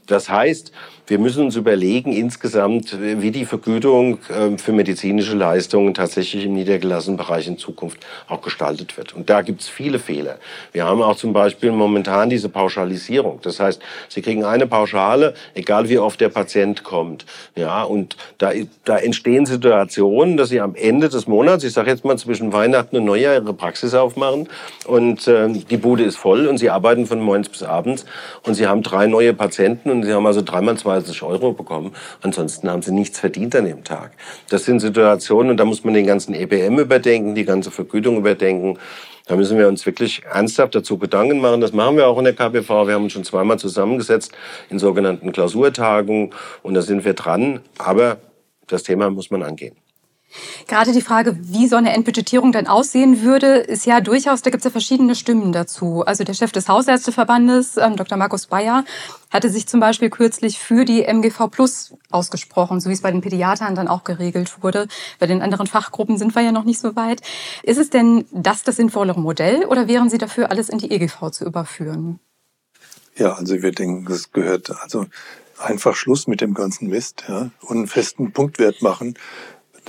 Das 0.06 0.28
heißt, 0.28 0.72
wir 1.08 1.18
müssen 1.18 1.44
uns 1.44 1.54
überlegen 1.54 2.12
insgesamt, 2.12 2.96
wie 3.00 3.30
die 3.30 3.44
Vergütung 3.44 4.18
ähm, 4.34 4.58
für 4.58 4.72
medizinische 4.72 5.36
Leistungen 5.36 5.94
tatsächlich 5.94 6.44
im 6.44 6.54
niedergelassenen 6.54 7.16
Bereich 7.16 7.46
in 7.46 7.58
Zukunft 7.58 8.04
auch 8.28 8.42
gestaltet 8.42 8.96
wird. 8.96 9.14
Und 9.14 9.30
da 9.30 9.42
gibt 9.42 9.60
es 9.60 9.68
viele 9.68 9.98
Fehler. 9.98 10.38
Wir 10.72 10.84
haben 10.84 11.02
auch 11.02 11.16
zum 11.16 11.32
Beispiel 11.32 11.70
momentan 11.70 12.28
diese 12.28 12.48
Pauschalisierung. 12.48 13.38
Das 13.42 13.60
heißt, 13.60 13.80
Sie 14.08 14.20
kriegen 14.20 14.44
eine 14.44 14.66
Pauschale, 14.66 15.34
egal 15.54 15.88
wie 15.88 15.98
oft 15.98 16.20
der 16.20 16.28
Patient 16.28 16.82
kommt. 16.82 17.24
Ja, 17.54 17.84
und 17.84 18.16
da, 18.38 18.50
da 18.84 18.98
entstehen 18.98 19.46
Situationen, 19.46 20.36
dass 20.36 20.48
Sie 20.48 20.60
am 20.60 20.74
Ende 20.74 21.08
des 21.08 21.28
Monats, 21.28 21.62
ich 21.62 21.72
sage 21.72 21.90
jetzt 21.90 22.04
mal 22.04 22.18
zwischen 22.18 22.52
Weihnachten 22.52 22.96
und 22.96 23.04
Neujahr, 23.04 23.34
Ihre 23.34 23.54
Praxis 23.54 23.94
aufmachen 23.94 24.48
und 24.86 25.28
äh, 25.28 25.48
die 25.48 25.76
Bude 25.76 26.02
ist 26.02 26.16
voll 26.16 26.48
und 26.48 26.58
Sie 26.58 26.70
arbeiten 26.70 27.06
von 27.06 27.20
morgens 27.20 27.48
bis 27.48 27.62
abends 27.62 28.06
und 28.42 28.54
Sie 28.54 28.66
haben 28.66 28.82
drei 28.82 29.06
neue 29.06 29.34
Patienten 29.34 29.90
und 29.90 30.02
Sie 30.02 30.12
haben 30.12 30.26
also 30.26 30.42
dreimal 30.42 30.76
20 30.96 31.22
Euro 31.22 31.52
bekommen. 31.52 31.92
Ansonsten 32.22 32.70
haben 32.70 32.82
Sie 32.82 32.92
nichts 32.92 33.18
verdient 33.18 33.54
an 33.54 33.66
dem 33.66 33.84
Tag. 33.84 34.12
Das 34.48 34.64
sind 34.64 34.80
Situationen 34.80 35.50
und 35.50 35.56
da 35.58 35.64
muss 35.64 35.84
man 35.84 35.94
den 35.94 36.06
ganzen 36.06 36.34
EBM 36.34 36.78
überdenken, 36.78 37.34
die 37.34 37.44
ganze 37.44 37.70
Vergütung 37.70 38.16
überdenken. 38.16 38.78
Da 39.26 39.36
müssen 39.36 39.58
wir 39.58 39.68
uns 39.68 39.84
wirklich 39.84 40.22
ernsthaft 40.24 40.74
dazu 40.74 40.98
Gedanken 40.98 41.40
machen. 41.40 41.60
Das 41.60 41.72
machen 41.72 41.96
wir 41.96 42.06
auch 42.06 42.18
in 42.18 42.24
der 42.24 42.34
KPV. 42.34 42.86
Wir 42.86 42.94
haben 42.94 43.04
uns 43.04 43.12
schon 43.12 43.24
zweimal 43.24 43.58
zusammengesetzt 43.58 44.32
in 44.70 44.78
sogenannten 44.78 45.32
Klausurtagungen 45.32 46.30
und 46.62 46.74
da 46.74 46.82
sind 46.82 47.04
wir 47.04 47.14
dran. 47.14 47.60
Aber 47.76 48.18
das 48.68 48.84
Thema 48.84 49.10
muss 49.10 49.30
man 49.30 49.42
angehen. 49.42 49.76
Gerade 50.66 50.92
die 50.92 51.00
Frage, 51.00 51.36
wie 51.40 51.68
so 51.68 51.76
eine 51.76 51.92
Entbudgetierung 51.92 52.52
dann 52.52 52.66
aussehen 52.66 53.22
würde, 53.22 53.58
ist 53.58 53.86
ja 53.86 54.00
durchaus, 54.00 54.42
da 54.42 54.50
gibt 54.50 54.60
es 54.60 54.64
ja 54.64 54.70
verschiedene 54.70 55.14
Stimmen 55.14 55.52
dazu. 55.52 56.02
Also 56.04 56.24
der 56.24 56.34
Chef 56.34 56.52
des 56.52 56.68
Hausärzteverbandes, 56.68 57.76
ähm, 57.76 57.96
Dr. 57.96 58.18
Markus 58.18 58.46
Bayer, 58.46 58.84
hatte 59.30 59.50
sich 59.50 59.66
zum 59.66 59.80
Beispiel 59.80 60.10
kürzlich 60.10 60.58
für 60.58 60.84
die 60.84 61.04
MGV 61.04 61.48
Plus 61.50 61.94
ausgesprochen, 62.10 62.80
so 62.80 62.88
wie 62.88 62.94
es 62.94 63.02
bei 63.02 63.10
den 63.10 63.20
Pädiatern 63.20 63.74
dann 63.74 63.88
auch 63.88 64.04
geregelt 64.04 64.62
wurde. 64.62 64.88
Bei 65.18 65.26
den 65.26 65.42
anderen 65.42 65.66
Fachgruppen 65.66 66.18
sind 66.18 66.34
wir 66.34 66.42
ja 66.42 66.52
noch 66.52 66.64
nicht 66.64 66.80
so 66.80 66.96
weit. 66.96 67.22
Ist 67.62 67.78
es 67.78 67.90
denn 67.90 68.24
das 68.32 68.62
das 68.62 68.76
sinnvollere 68.76 69.20
Modell 69.20 69.64
oder 69.64 69.88
wären 69.88 70.10
Sie 70.10 70.18
dafür, 70.18 70.50
alles 70.50 70.68
in 70.68 70.78
die 70.78 70.90
EGV 70.90 71.30
zu 71.30 71.44
überführen? 71.44 72.18
Ja, 73.16 73.32
also 73.34 73.62
wir 73.62 73.72
denken, 73.72 74.10
es 74.12 74.32
gehört 74.32 74.70
also 74.82 75.06
einfach 75.58 75.94
Schluss 75.94 76.26
mit 76.26 76.40
dem 76.40 76.54
ganzen 76.54 76.88
Mist 76.88 77.24
ja, 77.28 77.50
und 77.62 77.76
einen 77.76 77.86
festen 77.86 78.32
Punktwert 78.32 78.82
machen 78.82 79.14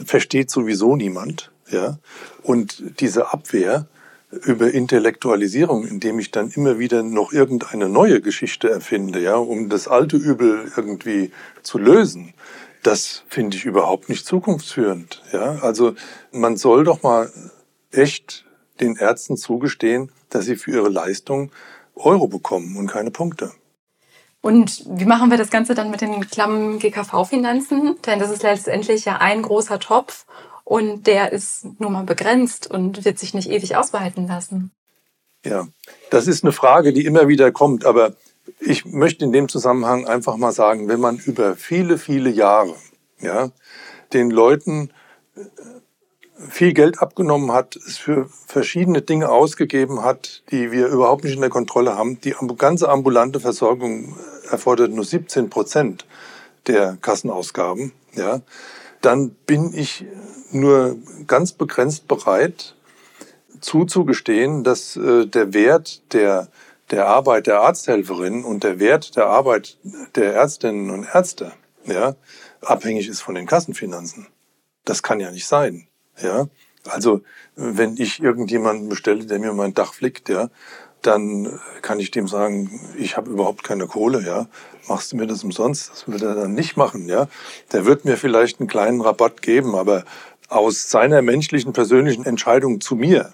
versteht 0.06 0.50
sowieso 0.50 0.96
niemand. 0.96 1.52
Ja? 1.70 2.00
Und 2.44 3.00
diese 3.00 3.32
Abwehr 3.34 3.88
über 4.32 4.72
Intellektualisierung, 4.72 5.88
indem 5.88 6.20
ich 6.20 6.32
dann 6.32 6.52
immer 6.52 6.80
wieder 6.80 7.02
noch 7.04 7.32
irgendeine 7.32 7.88
neue 7.88 8.20
Geschichte 8.22 8.70
erfinde, 8.70 9.22
ja, 9.22 9.36
um 9.38 9.70
das 9.70 9.88
alte 9.88 10.18
Übel 10.18 10.70
irgendwie 10.76 11.32
zu 11.64 11.78
lösen, 11.78 12.34
das 12.84 13.24
finde 13.28 13.58
ich 13.58 13.66
überhaupt 13.66 14.10
nicht 14.10 14.26
zukunftsführend. 14.26 15.24
Ja? 15.32 15.60
Also 15.62 15.96
man 16.32 16.58
soll 16.58 16.84
doch 16.84 17.04
mal 17.04 17.32
echt 17.92 18.46
den 18.80 18.96
Ärzten 18.96 19.38
zugestehen, 19.38 20.12
dass 20.30 20.46
sie 20.46 20.56
für 20.56 20.72
ihre 20.72 20.90
Leistung 20.90 21.52
Euro 21.96 22.28
bekommen 22.28 22.78
und 22.78 22.88
keine 22.88 23.12
Punkte. 23.12 23.52
Und 24.42 24.84
wie 24.88 25.06
machen 25.06 25.30
wir 25.30 25.38
das 25.38 25.50
Ganze 25.50 25.74
dann 25.74 25.90
mit 25.90 26.02
den 26.02 26.30
klammen 26.30 26.80
GKV-Finanzen? 26.80 27.98
Denn 28.06 28.20
das 28.20 28.32
ist 28.32 28.44
letztendlich 28.44 29.06
ja 29.06 29.18
ein 29.18 29.42
großer 29.42 29.80
Topf 29.80 30.26
und 30.64 31.08
der 31.08 31.32
ist 31.32 31.80
nur 31.80 31.90
mal 31.90 32.04
begrenzt 32.04 32.70
und 32.70 33.06
wird 33.06 33.20
sich 33.20 33.34
nicht 33.34 33.50
ewig 33.50 33.76
ausbehalten 33.76 34.28
lassen. 34.28 34.72
Ja, 35.46 35.68
das 36.10 36.28
ist 36.28 36.44
eine 36.44 36.52
Frage, 36.52 36.94
die 36.94 37.06
immer 37.06 37.28
wieder 37.28 37.52
kommt. 37.52 37.86
Aber 37.86 38.16
ich 38.60 38.86
möchte 38.86 39.26
in 39.26 39.32
dem 39.32 39.50
Zusammenhang 39.50 40.06
einfach 40.08 40.38
mal 40.38 40.52
sagen, 40.52 40.88
wenn 40.88 41.00
man 41.00 41.18
über 41.18 41.56
viele, 41.56 41.98
viele 41.98 42.30
Jahre 42.30 42.76
ja, 43.20 43.50
den 44.14 44.30
Leuten 44.30 44.92
viel 46.50 46.74
Geld 46.74 47.00
abgenommen 47.00 47.52
hat, 47.52 47.76
es 47.76 47.98
für 47.98 48.30
verschiedene 48.46 49.02
Dinge 49.02 49.30
ausgegeben 49.30 50.04
hat, 50.04 50.44
die 50.52 50.72
wir 50.72 50.88
überhaupt 50.88 51.24
nicht 51.24 51.34
in 51.34 51.42
der 51.42 51.50
Kontrolle 51.50 51.96
haben. 51.96 52.22
Die 52.22 52.36
ganze 52.58 52.90
ambulante 52.90 53.40
Versorgung 53.40 54.18
erfordert 54.50 54.92
nur 54.92 55.06
17 55.06 55.50
Prozent 55.50 56.06
der 56.68 56.98
Kassenausgaben. 57.02 57.92
Ja, 58.14 58.42
dann 59.02 59.32
bin 59.46 59.74
ich 59.74 60.06
nur 60.52 60.98
ganz 61.28 61.52
begrenzt 61.52 62.08
bereit 62.08 62.76
zuzugestehen, 63.62 64.64
dass 64.64 64.96
äh, 64.96 65.26
der 65.26 65.54
Wert 65.54 66.14
der 66.14 66.48
der 66.92 67.08
Arbeit 67.08 67.48
der 67.48 67.62
Arzthelferin 67.62 68.46
und 68.46 68.64
der 68.64 68.80
Wert 68.80 69.18
der 69.18 69.28
Arbeit 69.28 69.78
der 70.16 70.34
Ärztinnen 70.34 70.90
und 70.90 71.06
Ärzte 71.14 71.52
ja, 71.86 72.16
abhängig 72.62 73.08
ist 73.08 73.22
von 73.22 73.36
den 73.36 73.46
Kassenfinanzen. 73.46 74.28
Das 74.86 75.04
kann 75.04 75.20
ja 75.20 75.32
nicht 75.32 75.48
sein. 75.48 75.88
Ja, 76.22 76.48
also 76.86 77.22
wenn 77.56 77.98
ich 77.98 78.22
irgendjemanden 78.22 78.90
bestelle, 78.90 79.26
der 79.26 79.40
mir 79.40 79.54
mein 79.54 79.74
Dach 79.74 79.94
flickt, 79.94 80.30
ja, 80.30 80.50
dann 81.02 81.60
kann 81.82 82.00
ich 82.00 82.12
dem 82.12 82.28
sagen, 82.28 82.82
ich 82.98 83.18
habe 83.18 83.30
überhaupt 83.30 83.64
keine 83.64 83.88
Kohle, 83.88 84.26
ja, 84.26 84.48
machst 84.88 85.12
du 85.12 85.18
mir 85.18 85.28
das 85.28 85.44
umsonst? 85.44 85.92
Das 85.92 86.08
wird 86.08 86.22
er 86.22 86.36
dann 86.36 86.54
nicht 86.54 86.78
machen, 86.78 87.08
ja. 87.08 87.28
Der 87.72 87.86
wird 87.86 88.06
mir 88.06 88.18
vielleicht 88.18 88.60
einen 88.60 88.68
kleinen 88.68 89.02
Rabatt 89.02 89.42
geben, 89.42 89.76
aber 89.76 90.06
aus 90.50 90.90
seiner 90.90 91.22
menschlichen, 91.22 91.74
persönlichen 91.74 92.26
Entscheidung 92.26 92.82
zu 92.82 92.96
mir, 92.96 93.34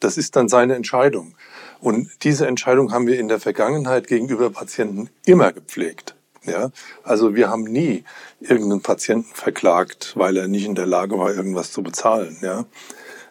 das 0.00 0.16
ist 0.18 0.36
dann 0.36 0.48
seine 0.48 0.74
Entscheidung. 0.74 1.34
Und 1.80 2.10
diese 2.22 2.46
Entscheidung 2.46 2.92
haben 2.92 3.06
wir 3.06 3.18
in 3.18 3.28
der 3.28 3.40
Vergangenheit 3.40 4.06
gegenüber 4.06 4.50
Patienten 4.50 5.10
immer 5.26 5.52
gepflegt. 5.52 6.13
Ja, 6.46 6.70
also 7.02 7.34
wir 7.34 7.48
haben 7.48 7.64
nie 7.64 8.04
irgendeinen 8.40 8.82
Patienten 8.82 9.34
verklagt, 9.34 10.12
weil 10.16 10.36
er 10.36 10.46
nicht 10.46 10.66
in 10.66 10.74
der 10.74 10.86
Lage 10.86 11.18
war, 11.18 11.34
irgendwas 11.34 11.72
zu 11.72 11.82
bezahlen. 11.82 12.36
Ja, 12.42 12.66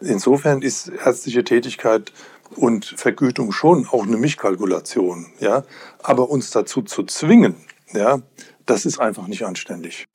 insofern 0.01 0.61
ist 0.61 0.89
ärztliche 0.89 1.43
Tätigkeit 1.43 2.11
und 2.55 2.85
Vergütung 2.85 3.51
schon 3.51 3.87
auch 3.87 4.03
eine 4.03 4.17
Mischkalkulation. 4.17 5.27
Ja, 5.39 5.63
aber 6.01 6.29
uns 6.29 6.51
dazu 6.51 6.81
zu 6.81 7.03
zwingen, 7.03 7.55
ja, 7.93 8.21
das 8.65 8.85
ist 8.85 8.99
einfach 8.99 9.27
nicht 9.27 9.45
anständig. 9.45 10.05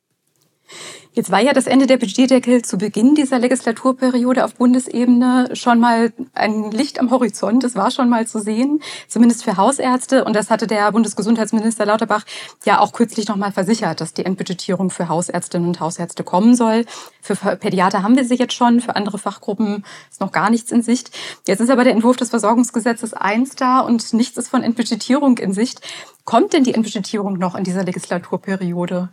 Jetzt 1.18 1.32
war 1.32 1.40
ja 1.40 1.52
das 1.52 1.66
Ende 1.66 1.88
der 1.88 1.96
Budgetdeckel 1.96 2.62
zu 2.62 2.78
Beginn 2.78 3.16
dieser 3.16 3.40
Legislaturperiode 3.40 4.44
auf 4.44 4.54
Bundesebene 4.54 5.50
schon 5.54 5.80
mal 5.80 6.12
ein 6.32 6.70
Licht 6.70 7.00
am 7.00 7.10
Horizont. 7.10 7.64
Das 7.64 7.74
war 7.74 7.90
schon 7.90 8.08
mal 8.08 8.28
zu 8.28 8.38
sehen, 8.38 8.80
zumindest 9.08 9.42
für 9.42 9.56
Hausärzte. 9.56 10.24
Und 10.24 10.36
das 10.36 10.48
hatte 10.48 10.68
der 10.68 10.92
Bundesgesundheitsminister 10.92 11.86
Lauterbach 11.86 12.24
ja 12.64 12.78
auch 12.78 12.92
kürzlich 12.92 13.26
noch 13.26 13.34
mal 13.34 13.50
versichert, 13.50 14.00
dass 14.00 14.14
die 14.14 14.24
Endbudgetierung 14.24 14.90
für 14.90 15.08
Hausärztinnen 15.08 15.66
und 15.66 15.80
Hausärzte 15.80 16.22
kommen 16.22 16.54
soll. 16.54 16.84
Für 17.20 17.34
Pädiater 17.56 18.04
haben 18.04 18.14
wir 18.14 18.24
sie 18.24 18.36
jetzt 18.36 18.54
schon, 18.54 18.80
für 18.80 18.94
andere 18.94 19.18
Fachgruppen 19.18 19.84
ist 20.08 20.20
noch 20.20 20.30
gar 20.30 20.50
nichts 20.50 20.70
in 20.70 20.82
Sicht. 20.82 21.10
Jetzt 21.48 21.58
ist 21.58 21.70
aber 21.70 21.82
der 21.82 21.94
Entwurf 21.94 22.16
des 22.16 22.30
Versorgungsgesetzes 22.30 23.12
eins 23.12 23.56
da 23.56 23.80
und 23.80 24.12
nichts 24.12 24.36
ist 24.36 24.50
von 24.50 24.62
Endbudgetierung 24.62 25.38
in 25.38 25.52
Sicht. 25.52 25.80
Kommt 26.24 26.52
denn 26.52 26.62
die 26.62 26.74
Endbudgetierung 26.74 27.38
noch 27.38 27.56
in 27.56 27.64
dieser 27.64 27.82
Legislaturperiode? 27.82 29.08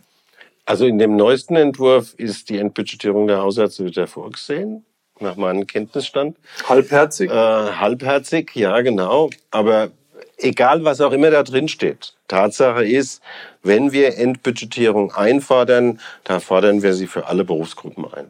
Also 0.66 0.84
in 0.84 0.98
dem 0.98 1.14
neuesten 1.14 1.54
Entwurf 1.54 2.14
ist 2.14 2.50
die 2.50 2.58
Entbudgetierung 2.58 3.28
der 3.28 3.40
Haushalte 3.40 3.84
wieder 3.84 4.08
vorgesehen, 4.08 4.84
nach 5.20 5.36
meinem 5.36 5.66
Kenntnisstand. 5.66 6.36
Halbherzig? 6.68 7.30
Äh, 7.30 7.34
halbherzig, 7.34 8.50
ja 8.54 8.80
genau. 8.80 9.30
Aber 9.52 9.92
egal, 10.38 10.84
was 10.84 11.00
auch 11.00 11.12
immer 11.12 11.30
da 11.30 11.42
drin 11.42 11.68
steht, 11.68 12.14
Tatsache 12.28 12.84
ist, 12.84 13.22
wenn 13.62 13.92
wir 13.92 14.16
Endbudgetierung 14.16 15.12
einfordern, 15.12 16.00
dann 16.24 16.40
fordern 16.40 16.82
wir 16.82 16.94
sie 16.94 17.06
für 17.06 17.26
alle 17.26 17.44
Berufsgruppen 17.44 18.04
ein. 18.12 18.26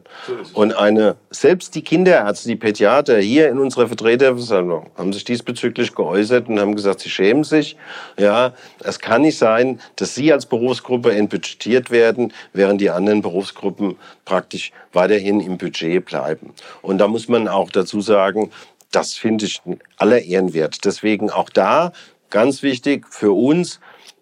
Und 0.53 0.73
eine, 0.73 1.15
selbst 1.29 1.75
die 1.75 1.83
Kinderärzte, 1.83 2.49
die 2.49 2.55
Pädiater 2.55 3.17
hier 3.17 3.49
in 3.49 3.59
unserer 3.59 3.87
Vertreterversammlung 3.87 4.89
haben 4.97 5.13
sich 5.13 5.23
diesbezüglich 5.23 5.93
geäußert 5.93 6.47
und 6.47 6.59
haben 6.59 6.75
gesagt, 6.75 7.01
sie 7.01 7.09
schämen 7.09 7.43
sich. 7.43 7.77
Ja, 8.17 8.53
es 8.83 8.99
kann 8.99 9.21
nicht 9.21 9.37
sein, 9.37 9.79
dass 9.95 10.15
sie 10.15 10.33
als 10.33 10.45
Berufsgruppe 10.45 11.13
entbudgetiert 11.13 11.91
werden, 11.91 12.33
während 12.53 12.81
die 12.81 12.89
anderen 12.89 13.21
Berufsgruppen 13.21 13.95
praktisch 14.25 14.71
weiterhin 14.93 15.39
im 15.39 15.57
Budget 15.57 16.05
bleiben. 16.05 16.53
Und 16.81 16.97
da 16.97 17.07
muss 17.07 17.27
man 17.27 17.47
auch 17.47 17.69
dazu 17.69 18.01
sagen, 18.01 18.51
das 18.97 19.13
finde 19.13 19.45
ich 19.45 19.61
aller 19.97 20.23
Ehrenwert. 20.23 20.83
Deswegen 20.83 21.29
auch 21.29 21.51
da 21.51 21.91
ganz 22.31 22.63
wichtig 22.63 23.05
für 23.07 23.31
uns, 23.31 23.79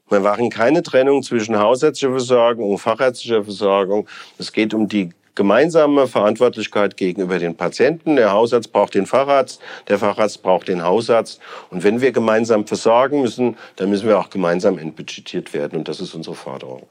wir 0.09 0.19
machen 0.19 0.49
keine 0.49 0.83
Trennung 0.83 1.23
zwischen 1.23 1.57
hausärztlicher 1.57 2.11
Versorgung 2.11 2.71
und 2.71 2.77
fachärztlicher 2.77 3.45
Versorgung. 3.45 4.05
Es 4.37 4.51
geht 4.51 4.73
um 4.73 4.89
die 4.89 5.11
gemeinsame 5.33 6.07
Verantwortlichkeit 6.07 6.97
gegenüber 6.97 7.39
den 7.39 7.55
Patienten. 7.55 8.17
Der 8.17 8.33
Hausarzt 8.33 8.73
braucht 8.73 8.95
den 8.95 9.05
Facharzt, 9.05 9.61
der 9.87 9.97
Facharzt 9.97 10.43
braucht 10.43 10.67
den 10.67 10.83
Hausarzt. 10.83 11.39
Und 11.69 11.85
wenn 11.85 12.01
wir 12.01 12.11
gemeinsam 12.11 12.67
versorgen 12.67 13.21
müssen, 13.21 13.55
dann 13.77 13.89
müssen 13.89 14.09
wir 14.09 14.19
auch 14.19 14.29
gemeinsam 14.29 14.77
entbudgetiert 14.77 15.53
werden. 15.53 15.79
Und 15.79 15.87
das 15.87 16.01
ist 16.01 16.13
unsere 16.13 16.35
Forderung. 16.35 16.85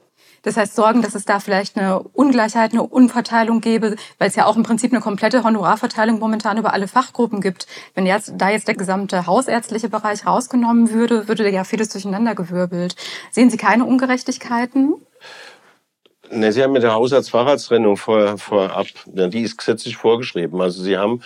Das 0.45 0.57
heißt, 0.57 0.75
sorgen, 0.75 1.01
dass 1.01 1.15
es 1.15 1.25
da 1.25 1.39
vielleicht 1.39 1.75
eine 1.75 1.99
Ungleichheit, 1.99 2.71
eine 2.71 2.83
Unverteilung 2.83 3.61
gäbe, 3.61 3.95
weil 4.19 4.29
es 4.29 4.35
ja 4.35 4.45
auch 4.45 4.55
im 4.55 4.63
Prinzip 4.63 4.93
eine 4.93 5.01
komplette 5.01 5.43
Honorarverteilung 5.43 6.19
momentan 6.19 6.57
über 6.57 6.71
alle 6.71 6.87
Fachgruppen 6.87 7.41
gibt. 7.41 7.65
Wenn 7.95 8.05
jetzt 8.05 8.33
da 8.37 8.51
jetzt 8.51 8.67
der 8.67 8.75
gesamte 8.75 9.25
hausärztliche 9.25 9.89
Bereich 9.89 10.25
rausgenommen 10.25 10.91
würde, 10.91 11.27
würde 11.27 11.49
ja 11.49 11.63
vieles 11.63 11.89
durcheinandergewirbelt. 11.89 12.95
Sehen 13.31 13.49
Sie 13.49 13.57
keine 13.57 13.85
Ungerechtigkeiten? 13.85 14.93
Ne, 16.31 16.51
Sie 16.51 16.61
haben 16.63 16.73
mit 16.73 16.83
der 16.83 16.93
Hausarzt-Facharzttrennung 16.93 17.97
vor, 17.97 18.37
vorab, 18.37 18.85
die 19.05 19.41
ist 19.41 19.57
gesetzlich 19.57 19.97
vorgeschrieben. 19.97 20.61
Also 20.61 20.83
Sie 20.83 20.97
haben 20.97 21.21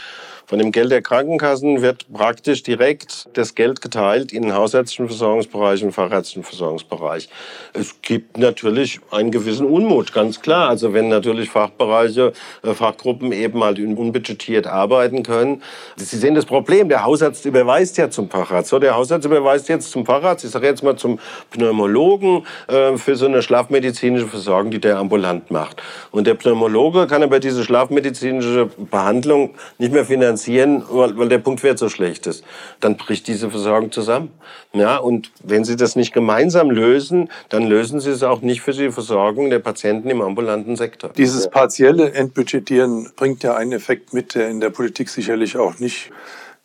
von 0.49 0.57
dem 0.57 0.71
Geld 0.71 0.89
der 0.89 1.03
Krankenkassen 1.03 1.83
wird 1.83 2.11
praktisch 2.11 2.63
direkt 2.63 3.29
das 3.33 3.53
Geld 3.53 3.81
geteilt 3.81 4.33
in 4.33 4.41
den 4.41 4.55
hausärztlichen 4.55 5.07
Versorgungsbereich 5.07 5.83
und 5.83 5.91
fachärztlichen 5.91 6.41
Versorgungsbereich. 6.41 7.29
Es 7.73 8.01
gibt 8.01 8.39
natürlich 8.39 8.99
einen 9.11 9.29
gewissen 9.29 9.67
Unmut, 9.67 10.11
ganz 10.11 10.41
klar. 10.41 10.69
Also 10.69 10.91
wenn 10.91 11.07
natürlich 11.07 11.51
Fachbereiche, 11.51 12.33
äh, 12.63 12.73
Fachgruppen 12.73 13.31
eben 13.31 13.63
halt 13.63 13.77
unbudgetiert 13.77 14.65
arbeiten 14.65 15.21
können. 15.21 15.61
Sie 15.97 16.17
sehen 16.17 16.33
das 16.33 16.47
Problem, 16.47 16.89
der 16.89 17.03
Hausarzt 17.03 17.45
überweist 17.45 17.99
ja 17.99 18.09
zum 18.09 18.27
Facharzt. 18.27 18.71
So, 18.71 18.79
der 18.79 18.95
Hausarzt 18.95 19.27
überweist 19.27 19.69
jetzt 19.69 19.91
zum 19.91 20.03
Facharzt, 20.03 20.45
ich 20.45 20.49
sage 20.49 20.65
jetzt 20.65 20.81
mal 20.81 20.95
zum 20.95 21.19
Pneumologen 21.51 22.47
äh, 22.67 22.97
für 22.97 23.15
so 23.15 23.27
eine 23.27 23.43
schlafmedizinische 23.43 24.25
Versorgung, 24.25 24.71
die 24.71 24.79
der 24.79 24.97
ambulant 24.97 25.51
macht. 25.51 25.83
Und 26.09 26.25
der 26.25 26.33
Pneumologe 26.33 27.05
kann 27.05 27.21
aber 27.21 27.39
diese 27.39 27.63
schlafmedizinische 27.63 28.65
Behandlung 28.89 29.53
nicht 29.77 29.93
mehr 29.93 30.05
finanzieren 30.05 30.38
finanzieren, 30.39 30.83
weil, 30.89 31.17
weil 31.17 31.29
der 31.29 31.39
Punktwert 31.39 31.79
so 31.79 31.89
schlecht 31.89 32.27
ist. 32.27 32.43
Dann 32.79 32.97
bricht 32.97 33.27
diese 33.27 33.49
Versorgung 33.49 33.91
zusammen. 33.91 34.31
Ja, 34.73 34.97
und 34.97 35.31
wenn 35.43 35.63
Sie 35.63 35.75
das 35.75 35.95
nicht 35.95 36.13
gemeinsam 36.13 36.69
lösen, 36.69 37.29
dann 37.49 37.67
lösen 37.67 37.99
Sie 37.99 38.11
es 38.11 38.23
auch 38.23 38.41
nicht 38.41 38.61
für 38.61 38.71
die 38.71 38.91
Versorgung 38.91 39.49
der 39.49 39.59
Patienten 39.59 40.09
im 40.09 40.21
ambulanten 40.21 40.75
Sektor. 40.75 41.11
Dieses 41.17 41.49
partielle 41.49 42.11
Entbudgetieren 42.11 43.11
bringt 43.15 43.43
ja 43.43 43.55
einen 43.55 43.71
Effekt 43.71 44.13
mit, 44.13 44.35
der 44.35 44.49
in 44.49 44.59
der 44.59 44.69
Politik 44.69 45.09
sicherlich 45.09 45.57
auch 45.57 45.79
nicht 45.79 46.11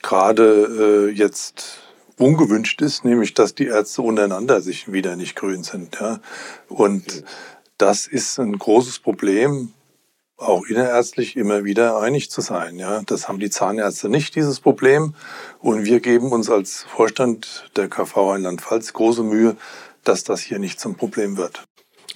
gerade 0.03 1.09
äh, 1.09 1.13
jetzt 1.13 1.79
ungewünscht 2.19 2.81
ist, 2.83 3.05
nämlich 3.05 3.35
dass 3.35 3.55
die 3.55 3.67
Ärzte 3.67 4.03
untereinander 4.03 4.61
sich 4.61 4.93
wieder 4.93 5.17
nicht 5.17 5.35
grün 5.35 5.65
sind. 5.65 5.99
Ja? 6.01 6.21
Und 6.69 7.25
das 7.79 8.07
ist 8.07 8.39
ein 8.39 8.57
großes 8.57 9.01
Problem 9.01 9.74
auch 10.37 10.67
innerärztlich 10.67 11.37
immer 11.37 11.65
wieder 11.65 12.01
einig 12.01 12.31
zu 12.31 12.41
sein. 12.41 12.79
Ja, 12.79 13.03
das 13.07 13.29
haben 13.29 13.39
die 13.39 13.51
Zahnärzte 13.51 14.09
nicht, 14.09 14.35
dieses 14.35 14.61
Problem. 14.61 15.15
Und 15.61 15.85
wir 15.85 16.01
geben 16.01 16.33
uns 16.33 16.51
als 16.51 16.85
Vorstand 16.85 17.71
der 17.77 17.89
KV 17.89 18.33
Rheinland-Pfalz 18.33 18.93
große 18.93 19.23
Mühe, 19.23 19.57
dass 20.03 20.25
das 20.25 20.41
hier 20.41 20.59
nicht 20.59 20.81
zum 20.81 20.97
Problem 20.97 21.37
wird. 21.37 21.65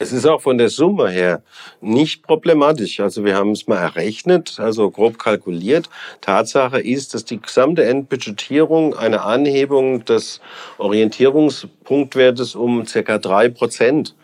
Es 0.00 0.12
ist 0.12 0.26
auch 0.26 0.40
von 0.40 0.58
der 0.58 0.68
Summe 0.68 1.10
her 1.10 1.42
nicht 1.80 2.22
problematisch. 2.22 3.00
Also 3.00 3.24
wir 3.24 3.34
haben 3.34 3.50
es 3.50 3.66
mal 3.66 3.78
errechnet, 3.78 4.60
also 4.60 4.90
grob 4.90 5.18
kalkuliert. 5.18 5.90
Tatsache 6.20 6.80
ist, 6.80 7.14
dass 7.14 7.24
die 7.24 7.42
gesamte 7.42 7.84
Endbudgetierung 7.84 8.94
eine 8.94 9.22
Anhebung 9.22 10.04
des 10.04 10.40
Orientierungspunktwertes 10.78 12.54
um 12.54 12.86
circa 12.86 13.18
drei 13.18 13.48
Prozent 13.48 14.14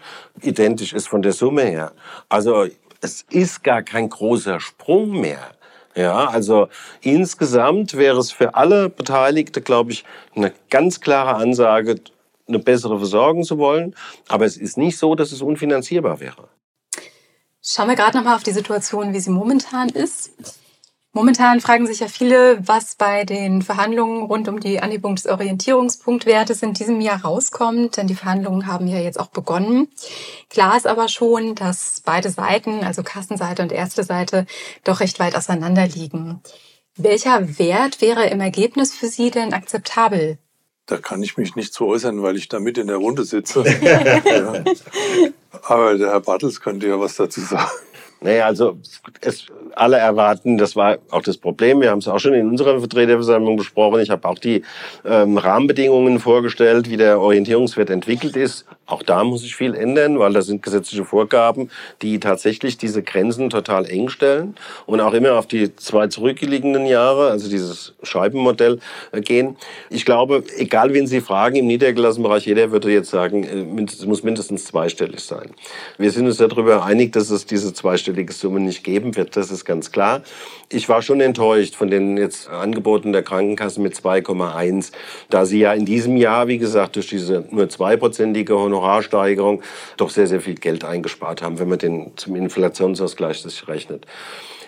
identisch 0.43 0.93
ist 0.93 1.09
von 1.09 1.23
der 1.23 1.33
Summe 1.33 1.63
her. 1.63 1.93
Also 2.29 2.67
es 3.05 3.23
ist 3.31 3.63
gar 3.63 3.83
kein 3.83 4.09
großer 4.09 4.61
Sprung 4.61 5.21
mehr. 5.21 5.53
Ja, 5.95 6.27
also 6.27 6.69
insgesamt 7.03 7.97
wäre 7.97 8.19
es 8.19 8.33
für 8.33 8.55
alle 8.55 8.89
Beteiligte, 8.89 9.61
glaube 9.61 9.93
ich, 9.93 10.05
eine 10.35 10.53
ganz 10.71 11.01
klare 11.01 11.35
Ansage, 11.35 12.01
eine 12.49 12.59
bessere 12.59 12.99
Versorgung 12.99 13.45
zu 13.45 13.59
wollen. 13.59 13.95
Aber 14.27 14.45
es 14.45 14.57
ist 14.57 14.77
nicht 14.77 14.99
so, 14.99 15.15
dass 15.15 15.31
es 15.31 15.41
unfinanzierbar 15.41 16.19
wäre. 16.19 16.49
Schauen 17.63 17.89
wir 17.89 17.95
gerade 17.95 18.17
nochmal 18.17 18.37
auf 18.37 18.43
die 18.43 18.53
Situation, 18.53 19.13
wie 19.13 19.21
sie 19.21 19.31
momentan 19.31 19.89
ist. 19.91 20.33
Momentan 21.17 21.61
fragen 21.61 21.87
sich 21.87 22.01
ja 22.01 22.09
viele, 22.09 22.59
was 22.67 22.97
bei 22.97 23.25
den 23.25 23.63
Verhandlungen 23.63 24.25
rund 24.25 24.49
um 24.49 24.59
die 24.59 24.81
Anhebung 24.81 25.15
des 25.15 25.27
Orientierungspunktwertes 25.27 26.61
in 26.65 26.75
diesem 26.75 27.01
Jahr 27.01 27.23
rauskommt, 27.23 27.97
denn 27.97 28.09
die 28.09 28.17
Verhandlungen 28.17 28.67
haben 28.67 28.89
ja 28.89 28.99
jetzt 28.99 29.21
auch 29.21 29.29
begonnen. 29.29 29.87
Klar 30.51 30.77
ist 30.77 30.89
aber 30.89 31.09
schon, 31.09 31.55
dass 31.55 32.03
beide 32.05 32.31
Seiten, 32.31 32.83
also 32.83 33.05
Kassenseite 33.05 33.63
und 33.63 33.71
Ärzteseite, 33.71 34.45
doch 34.83 34.99
recht 34.99 35.21
weit 35.21 35.37
auseinander 35.37 35.87
liegen. 35.87 36.41
Welcher 36.97 37.61
Wert 37.61 38.01
wäre 38.01 38.27
im 38.27 38.41
Ergebnis 38.41 38.93
für 38.93 39.07
Sie 39.07 39.31
denn 39.31 39.55
akzeptabel? 39.55 40.39
Da 40.87 40.97
kann 40.97 41.23
ich 41.23 41.37
mich 41.37 41.55
nicht 41.55 41.73
zu 41.73 41.87
äußern, 41.87 42.25
weil 42.25 42.37
ich 42.37 42.49
da 42.49 42.59
mit 42.59 42.77
in 42.77 42.89
der 42.89 42.97
Runde 42.97 43.23
sitze. 43.23 43.65
ja. 43.81 44.65
Aber 45.63 45.97
der 45.97 46.11
Herr 46.11 46.21
Bartels 46.21 46.61
könnte 46.61 46.89
ja 46.89 46.99
was 46.99 47.15
dazu 47.15 47.41
sagen. 47.41 47.71
Naja, 48.21 48.47
also 48.47 48.79
es, 49.21 49.47
alle 49.77 49.97
erwarten, 49.97 50.59
das 50.59 50.77
war 50.77 50.99
auch 51.11 51.23
das 51.23 51.37
Problem, 51.37 51.81
wir 51.81 51.91
haben 51.91 51.99
es 51.99 52.09
auch 52.09 52.19
schon 52.19 52.35
in 52.35 52.49
unserer 52.49 52.79
Vertreterversammlung 52.79 53.57
besprochen, 53.57 54.01
ich 54.01 54.11
habe 54.11 54.29
auch 54.29 54.39
die 54.39 54.63
ähm, 55.05 55.39
Rahmenbedingungen 55.39 56.21
vorgestellt, 56.21 56.91
wie 56.91 56.97
der 56.97 57.21
Orientierungswert 57.21 57.91
entwickelt 57.91 58.37
ist. 58.37 58.67
Auch 58.87 59.03
da 59.03 59.25
muss 59.25 59.41
sich 59.41 59.57
viel 59.57 59.75
ändern, 59.75 60.19
weil 60.19 60.35
da 60.35 60.43
sind 60.43 60.63
gesetzliche 60.63 61.05
Vorgaben, 61.05 61.71
die 62.03 62.21
tatsächlich 62.21 62.77
diese 62.77 63.03
Grenzen 63.03 63.49
total 63.49 63.87
eng 63.87 64.11
stellen 64.11 64.57
und 64.87 65.01
auch 65.01 65.15
immer 65.15 65.39
auf 65.39 65.47
die 65.47 65.75
zwei 65.77 66.09
zurückliegenden 66.09 66.85
Jahre, 66.85 67.31
also 67.31 67.49
dieses 67.49 67.95
Scheibenmodell, 68.03 68.79
äh, 69.13 69.21
gehen. 69.23 69.57
Ich 69.89 70.05
glaube, 70.05 70.45
egal 70.59 70.93
wen 70.93 71.07
Sie 71.07 71.21
fragen, 71.21 71.57
im 71.57 71.67
niedergelassenen 71.67 72.29
Bereich, 72.29 72.47
jeder 72.47 72.71
würde 72.73 72.93
jetzt 72.93 73.11
sagen, 73.11 73.45
äh, 73.45 73.85
es 73.85 74.05
muss 74.05 74.23
mindestens 74.23 74.65
zweistellig 74.65 75.21
sein. 75.21 75.51
Wir 75.97 76.11
sind 76.11 76.27
uns 76.27 76.37
darüber 76.37 76.85
einig, 76.85 77.13
dass 77.13 77.31
es 77.31 77.47
diese 77.47 77.73
zweistellige 77.73 78.33
Summe 78.33 78.61
nicht 78.61 78.85
geben 78.85 79.17
wird. 79.17 79.37
Das 79.37 79.51
ist 79.51 79.64
ganz 79.65 79.93
klar. 79.93 80.23
Ich 80.69 80.89
war 80.89 81.03
schon 81.03 81.21
enttäuscht 81.21 81.75
von 81.75 81.89
den 81.89 82.17
jetzt 82.17 82.49
Angeboten 82.49 83.13
der 83.13 83.23
Krankenkassen 83.23 83.83
mit 83.83 83.95
2,1, 83.95 84.93
da 85.31 85.45
sie 85.45 85.61
ja 85.61 85.73
in 85.73 85.85
diesem 85.85 86.17
Jahr, 86.17 86.49
wie 86.49 86.59
gesagt, 86.59 86.97
durch 86.97 87.09
diese 87.09 87.45
nur 87.51 87.69
zweiprozentige 87.69 88.59
Honorarsteigerung 88.59 89.63
doch 89.97 90.11
sehr, 90.11 90.27
sehr 90.27 90.41
viel 90.41 90.57
Geld 90.57 90.85
eingespart 90.85 91.43
haben, 91.43 91.59
wenn 91.59 91.69
man 91.69 91.79
den 91.79 92.13
zum 92.17 92.37
Inflationsausgleich 92.37 93.41
sich 93.41 93.69
rechnet. 93.69 94.07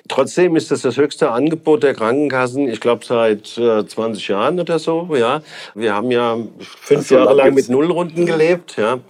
Trotzdem 0.08 0.56
ist 0.56 0.70
das 0.70 0.82
das 0.82 0.96
höchste 0.96 1.30
Angebot 1.30 1.82
der 1.82 1.94
Krankenkassen, 1.94 2.68
ich 2.68 2.80
glaube 2.80 3.04
seit 3.04 3.56
äh, 3.58 3.86
20 3.86 4.28
Jahren 4.28 4.60
oder 4.60 4.78
so. 4.78 5.08
Ja, 5.16 5.42
wir 5.74 5.94
haben 5.94 6.10
ja 6.10 6.38
fünf 6.58 7.10
Jahre 7.10 7.34
lang 7.34 7.54
mit 7.54 7.68
Nullrunden 7.68 8.26
gelebt. 8.26 8.76
Ja, 8.76 9.00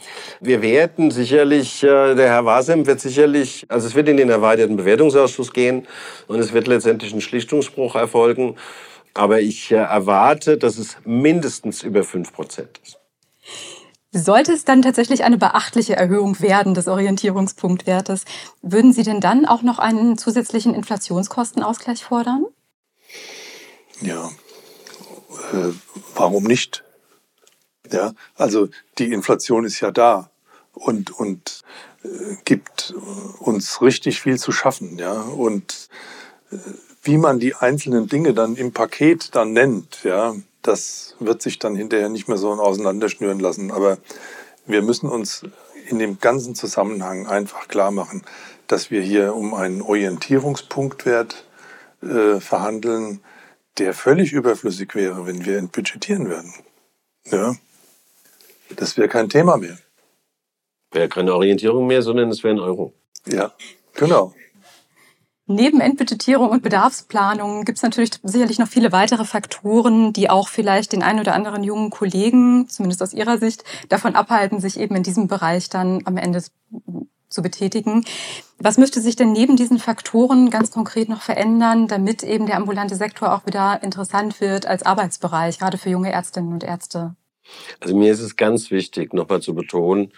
wir 0.40 0.62
werden 0.62 1.10
sicherlich, 1.10 1.82
äh, 1.82 2.14
der 2.14 2.28
Herr 2.28 2.44
Wasem 2.44 2.86
wird 2.86 3.00
sicherlich, 3.00 3.66
also 3.68 3.86
es 3.88 3.94
wird 3.94 4.08
in 4.08 4.16
den 4.16 4.30
erweiterten 4.30 4.76
Bewertungsausschuss 4.76 5.52
gehen 5.52 5.86
und 6.28 6.38
es 6.38 6.52
wird 6.52 6.66
letztendlich 6.66 7.12
ein 7.12 7.20
Schlichtungsspruch 7.20 7.94
erfolgen. 7.94 8.56
Aber 9.12 9.40
ich 9.40 9.72
äh, 9.72 9.76
erwarte, 9.76 10.56
dass 10.56 10.78
es 10.78 10.96
mindestens 11.04 11.82
über 11.82 12.04
fünf 12.04 12.32
Prozent 12.32 12.80
ist. 12.82 12.98
Sollte 14.16 14.54
es 14.54 14.64
dann 14.64 14.80
tatsächlich 14.80 15.24
eine 15.24 15.36
beachtliche 15.36 15.94
Erhöhung 15.94 16.40
werden 16.40 16.72
des 16.72 16.88
Orientierungspunktwertes, 16.88 18.24
würden 18.62 18.94
Sie 18.94 19.02
denn 19.02 19.20
dann 19.20 19.44
auch 19.44 19.60
noch 19.60 19.78
einen 19.78 20.16
zusätzlichen 20.16 20.74
Inflationskostenausgleich 20.74 22.02
fordern? 22.02 22.46
Ja, 24.00 24.30
äh, 25.52 25.72
warum 26.14 26.44
nicht? 26.44 26.82
Ja, 27.92 28.14
also 28.36 28.68
die 28.96 29.12
Inflation 29.12 29.66
ist 29.66 29.80
ja 29.80 29.90
da 29.90 30.30
und, 30.72 31.10
und 31.10 31.62
äh, 32.02 32.36
gibt 32.46 32.94
uns 33.38 33.82
richtig 33.82 34.22
viel 34.22 34.38
zu 34.38 34.50
schaffen. 34.50 34.98
Ja, 34.98 35.20
und 35.20 35.90
äh, 36.50 36.56
wie 37.02 37.18
man 37.18 37.38
die 37.38 37.54
einzelnen 37.54 38.08
Dinge 38.08 38.32
dann 38.32 38.56
im 38.56 38.72
Paket 38.72 39.34
dann 39.34 39.52
nennt, 39.52 40.04
ja, 40.04 40.34
das 40.66 41.14
wird 41.20 41.42
sich 41.42 41.58
dann 41.58 41.76
hinterher 41.76 42.08
nicht 42.08 42.28
mehr 42.28 42.38
so 42.38 42.50
auseinanderschnüren 42.52 43.40
lassen. 43.40 43.70
Aber 43.70 43.98
wir 44.66 44.82
müssen 44.82 45.08
uns 45.08 45.42
in 45.88 45.98
dem 45.98 46.18
ganzen 46.18 46.54
Zusammenhang 46.54 47.26
einfach 47.26 47.68
klar 47.68 47.90
machen, 47.90 48.22
dass 48.66 48.90
wir 48.90 49.00
hier 49.00 49.34
um 49.34 49.54
einen 49.54 49.82
Orientierungspunktwert 49.82 51.44
äh, 52.02 52.40
verhandeln, 52.40 53.20
der 53.78 53.94
völlig 53.94 54.32
überflüssig 54.32 54.94
wäre, 54.94 55.26
wenn 55.26 55.44
wir 55.44 55.58
entbudgetieren 55.58 56.28
würden. 56.28 56.52
Ja, 57.30 57.54
das 58.74 58.96
wäre 58.96 59.08
kein 59.08 59.28
Thema 59.28 59.56
mehr. 59.56 59.78
Wäre 60.92 61.08
keine 61.08 61.34
Orientierung 61.34 61.86
mehr, 61.86 62.02
sondern 62.02 62.30
es 62.30 62.42
wäre 62.42 62.54
ein 62.54 62.60
Euro. 62.60 62.92
Ja, 63.26 63.52
genau. 63.94 64.34
Neben 65.48 65.80
Endbudgetierung 65.80 66.50
und 66.50 66.64
Bedarfsplanung 66.64 67.64
gibt 67.64 67.78
es 67.78 67.82
natürlich 67.82 68.10
sicherlich 68.24 68.58
noch 68.58 68.66
viele 68.66 68.90
weitere 68.90 69.24
Faktoren, 69.24 70.12
die 70.12 70.28
auch 70.28 70.48
vielleicht 70.48 70.92
den 70.92 71.04
einen 71.04 71.20
oder 71.20 71.34
anderen 71.34 71.62
jungen 71.62 71.90
Kollegen, 71.90 72.68
zumindest 72.68 73.00
aus 73.00 73.12
ihrer 73.12 73.38
Sicht, 73.38 73.62
davon 73.88 74.16
abhalten, 74.16 74.60
sich 74.60 74.78
eben 74.80 74.96
in 74.96 75.04
diesem 75.04 75.28
Bereich 75.28 75.68
dann 75.68 76.02
am 76.04 76.16
Ende 76.16 76.42
zu 77.28 77.42
betätigen. 77.42 78.04
Was 78.58 78.76
müsste 78.76 79.00
sich 79.00 79.14
denn 79.14 79.30
neben 79.30 79.54
diesen 79.54 79.78
Faktoren 79.78 80.50
ganz 80.50 80.72
konkret 80.72 81.08
noch 81.08 81.22
verändern, 81.22 81.86
damit 81.86 82.24
eben 82.24 82.46
der 82.46 82.56
ambulante 82.56 82.96
Sektor 82.96 83.32
auch 83.32 83.46
wieder 83.46 83.84
interessant 83.84 84.40
wird 84.40 84.66
als 84.66 84.84
Arbeitsbereich, 84.84 85.60
gerade 85.60 85.78
für 85.78 85.90
junge 85.90 86.10
Ärztinnen 86.10 86.52
und 86.52 86.64
Ärzte? 86.64 87.14
Also 87.78 87.94
mir 87.94 88.10
ist 88.10 88.20
es 88.20 88.34
ganz 88.34 88.72
wichtig, 88.72 89.14
nochmal 89.14 89.40
zu 89.40 89.54
betonen, 89.54 90.12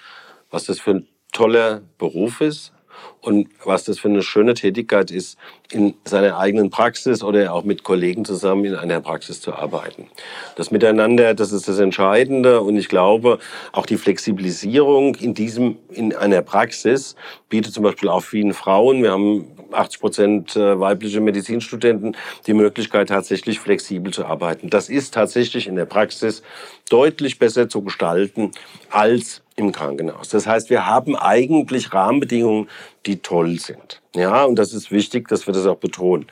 was 0.50 0.64
das 0.64 0.80
für 0.80 0.92
ein 0.92 1.08
toller 1.32 1.82
Beruf 1.98 2.40
ist 2.40 2.72
und 3.20 3.48
was 3.64 3.84
das 3.84 3.98
für 3.98 4.08
eine 4.08 4.22
schöne 4.22 4.54
Tätigkeit 4.54 5.10
ist, 5.10 5.38
in 5.70 5.94
seiner 6.04 6.38
eigenen 6.38 6.70
Praxis 6.70 7.22
oder 7.22 7.52
auch 7.52 7.64
mit 7.64 7.82
Kollegen 7.82 8.24
zusammen 8.24 8.64
in 8.64 8.74
einer 8.74 9.00
Praxis 9.00 9.40
zu 9.40 9.54
arbeiten. 9.54 10.08
Das 10.56 10.70
Miteinander, 10.70 11.34
das 11.34 11.52
ist 11.52 11.68
das 11.68 11.78
Entscheidende 11.78 12.60
und 12.60 12.76
ich 12.76 12.88
glaube, 12.88 13.38
auch 13.72 13.86
die 13.86 13.96
Flexibilisierung 13.96 15.14
in 15.16 15.34
diesem, 15.34 15.76
in 15.90 16.14
einer 16.14 16.42
Praxis 16.42 17.16
bietet 17.48 17.74
zum 17.74 17.82
Beispiel 17.82 18.08
auch 18.08 18.22
vielen 18.22 18.54
Frauen, 18.54 19.02
wir 19.02 19.12
haben 19.12 19.46
80 19.72 20.00
Prozent 20.00 20.56
äh, 20.56 20.78
weibliche 20.78 21.20
Medizinstudenten 21.20 22.16
die 22.46 22.54
Möglichkeit, 22.54 23.08
tatsächlich 23.08 23.60
flexibel 23.60 24.12
zu 24.12 24.24
arbeiten. 24.24 24.70
Das 24.70 24.88
ist 24.88 25.14
tatsächlich 25.14 25.66
in 25.66 25.76
der 25.76 25.84
Praxis 25.84 26.42
deutlich 26.88 27.38
besser 27.38 27.68
zu 27.68 27.82
gestalten 27.82 28.52
als 28.90 29.42
im 29.58 29.72
Krankenhaus. 29.72 30.28
Das 30.28 30.46
heißt, 30.46 30.70
wir 30.70 30.86
haben 30.86 31.16
eigentlich 31.16 31.92
Rahmenbedingungen, 31.92 32.68
die 33.06 33.20
toll 33.20 33.58
sind. 33.58 34.00
Ja, 34.14 34.44
und 34.44 34.58
das 34.58 34.72
ist 34.72 34.90
wichtig, 34.90 35.28
dass 35.28 35.46
wir 35.46 35.54
das 35.54 35.66
auch 35.66 35.76
betonen. 35.76 36.26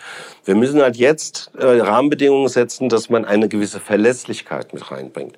Wir 0.45 0.55
müssen 0.55 0.81
halt 0.81 0.97
jetzt 0.97 1.51
äh, 1.59 1.81
Rahmenbedingungen 1.81 2.49
setzen, 2.49 2.89
dass 2.89 3.11
man 3.11 3.25
eine 3.25 3.49
gewisse 3.49 3.81
Verlässlichkeit 3.81 4.73
mit 4.73 4.91
reinbringt. 4.91 5.37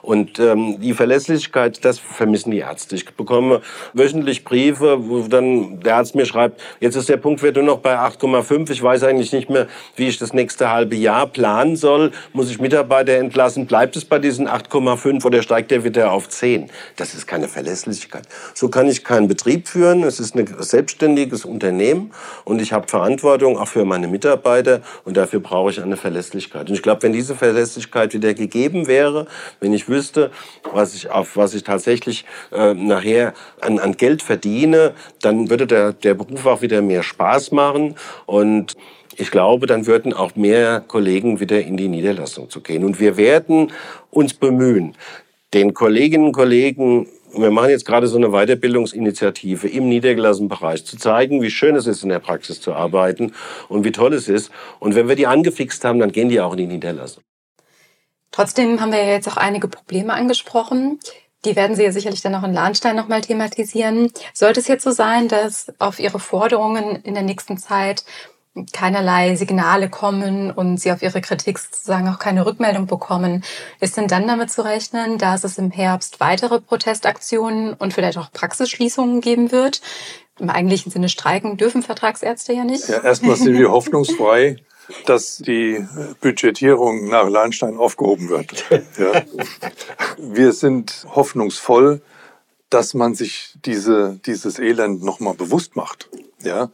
Und 0.00 0.38
ähm, 0.38 0.80
die 0.80 0.94
Verlässlichkeit, 0.94 1.84
das 1.84 1.98
vermissen 1.98 2.52
die 2.52 2.58
Ärzte. 2.58 2.94
Ich 2.94 3.06
bekomme 3.14 3.60
wöchentlich 3.92 4.44
Briefe, 4.44 5.08
wo 5.08 5.20
dann 5.22 5.80
der 5.80 5.96
Arzt 5.96 6.14
mir 6.14 6.26
schreibt, 6.26 6.60
jetzt 6.78 6.94
ist 6.94 7.08
der 7.08 7.16
Punktwert 7.16 7.56
nur 7.56 7.64
noch 7.64 7.80
bei 7.80 7.98
8,5. 7.98 8.70
Ich 8.70 8.82
weiß 8.82 9.02
eigentlich 9.02 9.32
nicht 9.32 9.50
mehr, 9.50 9.66
wie 9.96 10.08
ich 10.08 10.18
das 10.18 10.32
nächste 10.32 10.70
halbe 10.70 10.96
Jahr 10.96 11.26
planen 11.26 11.76
soll. 11.76 12.12
Muss 12.32 12.50
ich 12.50 12.60
Mitarbeiter 12.60 13.14
entlassen? 13.14 13.66
Bleibt 13.66 13.96
es 13.96 14.04
bei 14.04 14.18
diesen 14.18 14.48
8,5 14.48 14.59
oder 15.24 15.42
steigt 15.42 15.70
der 15.70 15.84
wieder 15.84 16.12
auf 16.12 16.28
10? 16.28 16.70
Das 16.96 17.14
ist 17.14 17.26
keine 17.26 17.48
Verlässlichkeit. 17.48 18.24
So 18.54 18.68
kann 18.68 18.88
ich 18.88 19.04
keinen 19.04 19.28
Betrieb 19.28 19.68
führen. 19.68 20.02
Es 20.02 20.20
ist 20.20 20.34
ein 20.36 20.46
selbstständiges 20.58 21.44
Unternehmen 21.44 22.12
und 22.44 22.60
ich 22.60 22.72
habe 22.72 22.88
Verantwortung 22.88 23.58
auch 23.58 23.68
für 23.68 23.84
meine 23.84 24.08
Mitarbeiter 24.08 24.82
und 25.04 25.16
dafür 25.16 25.40
brauche 25.40 25.70
ich 25.70 25.80
eine 25.80 25.96
Verlässlichkeit. 25.96 26.68
Und 26.68 26.74
ich 26.74 26.82
glaube, 26.82 27.02
wenn 27.02 27.12
diese 27.12 27.34
Verlässlichkeit 27.34 28.14
wieder 28.14 28.34
gegeben 28.34 28.86
wäre, 28.86 29.26
wenn 29.60 29.72
ich 29.72 29.88
wüsste, 29.88 30.30
was 30.72 30.94
ich 30.94 31.10
auf 31.10 31.36
was 31.36 31.54
ich 31.54 31.64
tatsächlich 31.64 32.24
äh, 32.52 32.74
nachher 32.74 33.34
an, 33.60 33.78
an 33.78 33.96
Geld 33.96 34.22
verdiene, 34.22 34.94
dann 35.22 35.50
würde 35.50 35.66
der, 35.66 35.92
der 35.92 36.14
Beruf 36.14 36.46
auch 36.46 36.62
wieder 36.62 36.82
mehr 36.82 37.02
Spaß 37.02 37.52
machen 37.52 37.96
und 38.26 38.76
ich 39.16 39.30
glaube, 39.30 39.66
dann 39.66 39.86
würden 39.86 40.12
auch 40.12 40.36
mehr 40.36 40.80
Kollegen 40.86 41.40
wieder 41.40 41.60
in 41.60 41.76
die 41.76 41.88
Niederlassung 41.88 42.48
zu 42.50 42.60
gehen. 42.60 42.84
Und 42.84 43.00
wir 43.00 43.16
werden 43.16 43.72
uns 44.10 44.34
bemühen, 44.34 44.94
den 45.52 45.74
Kolleginnen 45.74 46.26
und 46.26 46.32
Kollegen 46.32 47.06
wir 47.34 47.50
machen 47.50 47.70
jetzt 47.70 47.86
gerade 47.86 48.06
so 48.06 48.16
eine 48.16 48.30
Weiterbildungsinitiative 48.30 49.68
im 49.68 49.88
niedergelassenen 49.88 50.48
Bereich, 50.48 50.84
zu 50.84 50.96
zeigen, 50.96 51.42
wie 51.42 51.50
schön 51.50 51.76
es 51.76 51.86
ist, 51.86 52.02
in 52.02 52.08
der 52.08 52.18
Praxis 52.18 52.60
zu 52.60 52.74
arbeiten 52.74 53.34
und 53.68 53.84
wie 53.84 53.92
toll 53.92 54.14
es 54.14 54.28
ist. 54.28 54.50
Und 54.78 54.94
wenn 54.94 55.08
wir 55.08 55.16
die 55.16 55.26
angefixt 55.26 55.84
haben, 55.84 55.98
dann 55.98 56.12
gehen 56.12 56.28
die 56.28 56.40
auch 56.40 56.52
in 56.52 56.58
die 56.58 56.66
Niederlassung. 56.66 57.22
Trotzdem 58.32 58.80
haben 58.80 58.92
wir 58.92 59.02
ja 59.02 59.12
jetzt 59.12 59.28
auch 59.28 59.36
einige 59.36 59.68
Probleme 59.68 60.12
angesprochen. 60.12 61.00
Die 61.44 61.56
werden 61.56 61.74
Sie 61.74 61.82
ja 61.82 61.90
sicherlich 61.90 62.20
dann 62.20 62.34
auch 62.34 62.44
in 62.44 62.52
Lahnstein 62.52 62.96
nochmal 62.96 63.22
thematisieren. 63.22 64.12
Sollte 64.34 64.60
es 64.60 64.68
jetzt 64.68 64.84
so 64.84 64.90
sein, 64.90 65.26
dass 65.28 65.72
auf 65.78 65.98
Ihre 65.98 66.20
Forderungen 66.20 66.96
in 66.96 67.14
der 67.14 67.22
nächsten 67.22 67.56
Zeit 67.56 68.04
keinerlei 68.72 69.34
Signale 69.36 69.88
kommen 69.88 70.50
und 70.50 70.78
sie 70.78 70.92
auf 70.92 71.02
ihre 71.02 71.20
Kritik 71.20 71.58
sozusagen 71.58 72.08
auch 72.08 72.18
keine 72.18 72.46
Rückmeldung 72.46 72.86
bekommen. 72.86 73.44
Ist 73.80 73.96
denn 73.96 74.08
dann 74.08 74.26
damit 74.26 74.50
zu 74.50 74.64
rechnen, 74.64 75.18
dass 75.18 75.44
es 75.44 75.58
im 75.58 75.70
Herbst 75.70 76.20
weitere 76.20 76.60
Protestaktionen 76.60 77.74
und 77.74 77.94
vielleicht 77.94 78.18
auch 78.18 78.32
Praxisschließungen 78.32 79.20
geben 79.20 79.52
wird? 79.52 79.80
Im 80.38 80.50
eigentlichen 80.50 80.90
Sinne 80.90 81.08
streiken 81.08 81.56
dürfen 81.56 81.82
Vertragsärzte 81.82 82.52
ja 82.52 82.64
nicht. 82.64 82.88
Ja, 82.88 83.02
erstmal 83.02 83.36
sind 83.36 83.58
wir 83.58 83.70
hoffnungsfrei, 83.70 84.56
dass 85.06 85.38
die 85.38 85.86
Budgetierung 86.20 87.08
nach 87.08 87.28
Lahnstein 87.28 87.76
aufgehoben 87.76 88.28
wird. 88.28 88.64
Ja. 88.98 89.22
Wir 90.18 90.52
sind 90.52 91.06
hoffnungsvoll, 91.14 92.00
dass 92.70 92.94
man 92.94 93.14
sich 93.14 93.54
diese, 93.64 94.18
dieses 94.24 94.58
Elend 94.58 95.02
nochmal 95.02 95.34
bewusst 95.34 95.76
macht. 95.76 96.08
Ja 96.42 96.70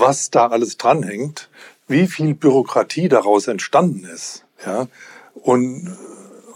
was 0.00 0.30
da 0.30 0.48
alles 0.48 0.76
dranhängt, 0.76 1.48
wie 1.88 2.06
viel 2.06 2.34
Bürokratie 2.34 3.08
daraus 3.08 3.48
entstanden 3.48 4.04
ist, 4.04 4.44
ja, 4.64 4.86
und 5.34 5.96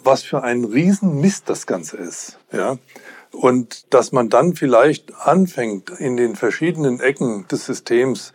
was 0.02 0.22
für 0.22 0.42
ein 0.42 0.64
Riesenmist 0.64 1.48
das 1.48 1.66
Ganze 1.66 1.96
ist, 1.96 2.38
ja. 2.52 2.78
Und 3.32 3.94
dass 3.94 4.10
man 4.10 4.28
dann 4.28 4.56
vielleicht 4.56 5.14
anfängt, 5.14 5.90
in 5.90 6.16
den 6.16 6.34
verschiedenen 6.34 6.98
Ecken 6.98 7.46
des 7.46 7.66
Systems 7.66 8.32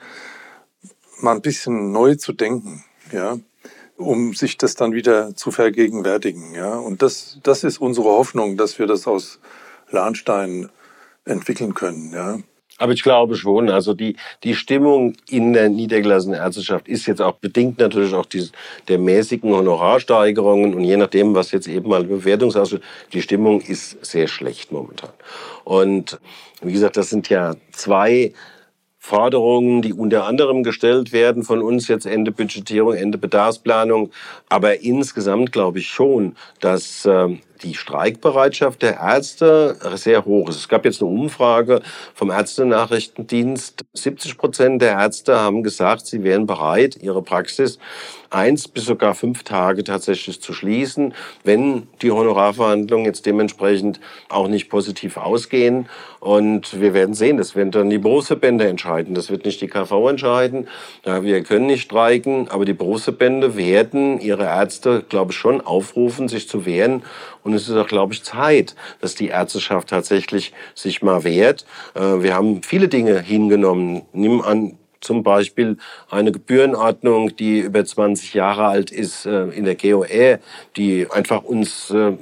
mal 1.19 1.35
ein 1.35 1.41
bisschen 1.41 1.91
neu 1.91 2.15
zu 2.15 2.31
denken, 2.31 2.85
ja, 3.11 3.37
um 3.97 4.33
sich 4.33 4.57
das 4.57 4.75
dann 4.75 4.93
wieder 4.93 5.35
zu 5.35 5.51
vergegenwärtigen, 5.51 6.53
ja. 6.53 6.75
Und 6.75 7.01
das, 7.01 7.39
das 7.43 7.63
ist 7.63 7.79
unsere 7.79 8.07
Hoffnung, 8.07 8.57
dass 8.57 8.79
wir 8.79 8.87
das 8.87 9.07
aus 9.07 9.39
Lahnstein 9.89 10.69
entwickeln 11.25 11.73
können, 11.73 12.13
ja. 12.13 12.39
Aber 12.77 12.91
ich 12.91 13.03
glaube 13.03 13.35
schon, 13.35 13.69
also 13.69 13.93
die, 13.93 14.17
die 14.43 14.53
Stimmung 14.53 15.13
in 15.29 15.53
der 15.53 15.69
niedergelassenen 15.69 16.37
Ärzteschaft 16.37 16.89
ist 16.89 17.05
jetzt 17.05 17.21
auch 17.21 17.35
bedingt 17.35 17.79
natürlich 17.79 18.13
auch 18.13 18.25
die, 18.25 18.49
der 18.89 18.99
mäßigen 18.99 19.53
Honorarsteigerungen 19.53 20.73
und 20.73 20.83
je 20.83 20.97
nachdem, 20.97 21.35
was 21.35 21.51
jetzt 21.51 21.67
eben 21.67 21.87
mal 21.89 22.03
Bewertungsausschuss, 22.03 22.81
die 23.13 23.21
Stimmung 23.21 23.61
ist 23.61 24.03
sehr 24.05 24.27
schlecht 24.27 24.73
momentan. 24.73 25.11
Und 25.63 26.19
wie 26.61 26.73
gesagt, 26.73 26.97
das 26.97 27.09
sind 27.09 27.29
ja 27.29 27.55
zwei 27.71 28.33
Forderungen, 29.05 29.83
die 29.83 29.93
unter 29.93 30.25
anderem 30.25 30.63
gestellt 30.63 31.13
werden 31.13 31.43
von 31.43 31.61
uns 31.61 31.87
jetzt 31.87 32.07
Ende 32.07 32.31
Budgetierung, 32.31 32.95
Ende 32.95 33.19
Bedarfsplanung. 33.19 34.09
Aber 34.49 34.81
insgesamt 34.81 35.51
glaube 35.51 35.77
ich 35.77 35.87
schon, 35.87 36.35
dass 36.59 37.05
äh, 37.05 37.37
die 37.63 37.73
Streikbereitschaft 37.73 38.81
der 38.81 38.97
Ärzte 38.97 39.77
sehr 39.95 40.25
hoch 40.25 40.49
ist. 40.49 40.57
Es 40.57 40.69
gab 40.69 40.85
jetzt 40.85 41.01
eine 41.01 41.11
Umfrage 41.11 41.81
vom 42.13 42.31
Ärztenachrichtendienst. 42.31 43.85
70 43.93 44.37
Prozent 44.37 44.81
der 44.81 44.91
Ärzte 44.91 45.39
haben 45.39 45.63
gesagt, 45.63 46.05
sie 46.05 46.23
wären 46.23 46.45
bereit, 46.45 46.97
ihre 47.01 47.21
Praxis 47.21 47.79
eins 48.29 48.67
bis 48.67 48.85
sogar 48.85 49.15
fünf 49.15 49.43
Tage 49.43 49.83
tatsächlich 49.83 50.41
zu 50.41 50.53
schließen, 50.53 51.13
wenn 51.43 51.87
die 52.01 52.11
Honorarverhandlungen 52.11 53.05
jetzt 53.05 53.25
dementsprechend 53.25 53.99
auch 54.29 54.47
nicht 54.47 54.69
positiv 54.69 55.17
ausgehen. 55.17 55.87
Und 56.19 56.81
wir 56.81 56.93
werden 56.93 57.13
sehen, 57.13 57.37
das 57.37 57.55
werden 57.55 57.71
dann 57.71 57.89
die 57.89 57.99
Berufsverbände 57.99 58.67
entscheiden. 58.67 59.15
Das 59.15 59.29
wird 59.29 59.45
nicht 59.45 59.61
die 59.61 59.67
KV 59.67 60.09
entscheiden. 60.09 60.67
Wir 61.03 61.43
können 61.43 61.67
nicht 61.67 61.83
streiken, 61.83 62.47
aber 62.49 62.65
die 62.65 62.73
Berufsverbände 62.73 63.55
werden 63.55 64.19
ihre 64.19 64.43
Ärzte, 64.43 65.03
glaube 65.07 65.31
ich, 65.31 65.37
schon 65.37 65.61
aufrufen, 65.61 66.27
sich 66.27 66.49
zu 66.49 66.65
wehren 66.65 67.03
und 67.45 67.53
es 67.53 67.69
ist 67.69 67.75
auch, 67.75 67.87
glaube 67.87 68.13
ich, 68.13 68.23
Zeit, 68.23 68.75
dass 69.01 69.13
die 69.13 69.27
Ärzteschaft 69.27 69.89
tatsächlich 69.89 70.51
sich 70.73 71.03
mal 71.03 71.23
wehrt. 71.23 71.65
Äh, 71.93 72.23
wir 72.23 72.33
haben 72.33 72.63
viele 72.63 72.87
Dinge 72.87 73.21
hingenommen. 73.21 74.01
Nimm 74.13 74.41
an, 74.41 74.79
zum 74.99 75.21
Beispiel 75.21 75.77
eine 76.09 76.31
Gebührenordnung, 76.31 77.35
die 77.35 77.59
über 77.59 77.85
20 77.85 78.33
Jahre 78.33 78.65
alt 78.65 78.89
ist 78.89 79.27
äh, 79.27 79.43
in 79.49 79.63
der 79.63 79.75
GOE, 79.75 80.39
die 80.75 81.07
einfach 81.11 81.43
uns 81.43 81.91
äh, 81.91 82.13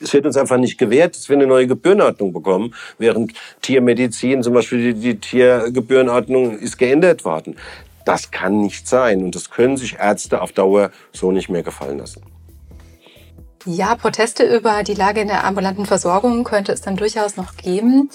es 0.00 0.14
wird 0.14 0.26
uns 0.26 0.36
einfach 0.36 0.58
nicht 0.58 0.78
gewährt, 0.78 1.16
dass 1.16 1.28
wir 1.28 1.36
eine 1.36 1.48
neue 1.48 1.66
Gebührenordnung 1.66 2.32
bekommen, 2.32 2.72
während 2.98 3.32
Tiermedizin 3.62 4.44
zum 4.44 4.54
Beispiel 4.54 4.94
die, 4.94 5.00
die 5.00 5.18
Tiergebührenordnung 5.18 6.56
ist 6.56 6.78
geändert 6.78 7.24
worden. 7.24 7.56
Das 8.04 8.30
kann 8.30 8.60
nicht 8.60 8.86
sein 8.86 9.24
und 9.24 9.34
das 9.34 9.50
können 9.50 9.76
sich 9.76 9.96
Ärzte 9.98 10.40
auf 10.40 10.52
Dauer 10.52 10.92
so 11.12 11.32
nicht 11.32 11.48
mehr 11.48 11.64
gefallen 11.64 11.98
lassen. 11.98 12.22
Ja, 13.64 13.94
Proteste 13.94 14.44
über 14.44 14.82
die 14.82 14.94
Lage 14.94 15.20
in 15.20 15.28
der 15.28 15.44
ambulanten 15.44 15.86
Versorgung 15.86 16.44
könnte 16.44 16.72
es 16.72 16.80
dann 16.80 16.96
durchaus 16.96 17.36
noch 17.36 17.56
geben. 17.56 18.10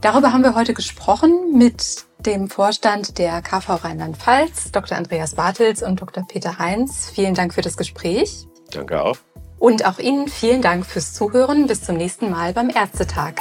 Darüber 0.00 0.32
haben 0.32 0.44
wir 0.44 0.54
heute 0.54 0.74
gesprochen 0.74 1.52
mit 1.56 2.04
dem 2.20 2.48
Vorstand 2.48 3.18
der 3.18 3.42
KV 3.42 3.84
Rheinland-Pfalz, 3.84 4.70
Dr. 4.72 4.96
Andreas 4.96 5.34
Bartels 5.34 5.82
und 5.82 6.00
Dr. 6.00 6.24
Peter 6.26 6.58
Heinz. 6.58 7.10
Vielen 7.12 7.34
Dank 7.34 7.54
für 7.54 7.62
das 7.62 7.76
Gespräch. 7.76 8.46
Danke 8.70 9.02
auch. 9.02 9.16
Und 9.58 9.84
auch 9.86 9.98
Ihnen 9.98 10.28
vielen 10.28 10.62
Dank 10.62 10.86
fürs 10.86 11.14
Zuhören. 11.14 11.66
Bis 11.66 11.82
zum 11.82 11.96
nächsten 11.96 12.30
Mal 12.30 12.52
beim 12.52 12.70
Ärztetag. 12.70 13.34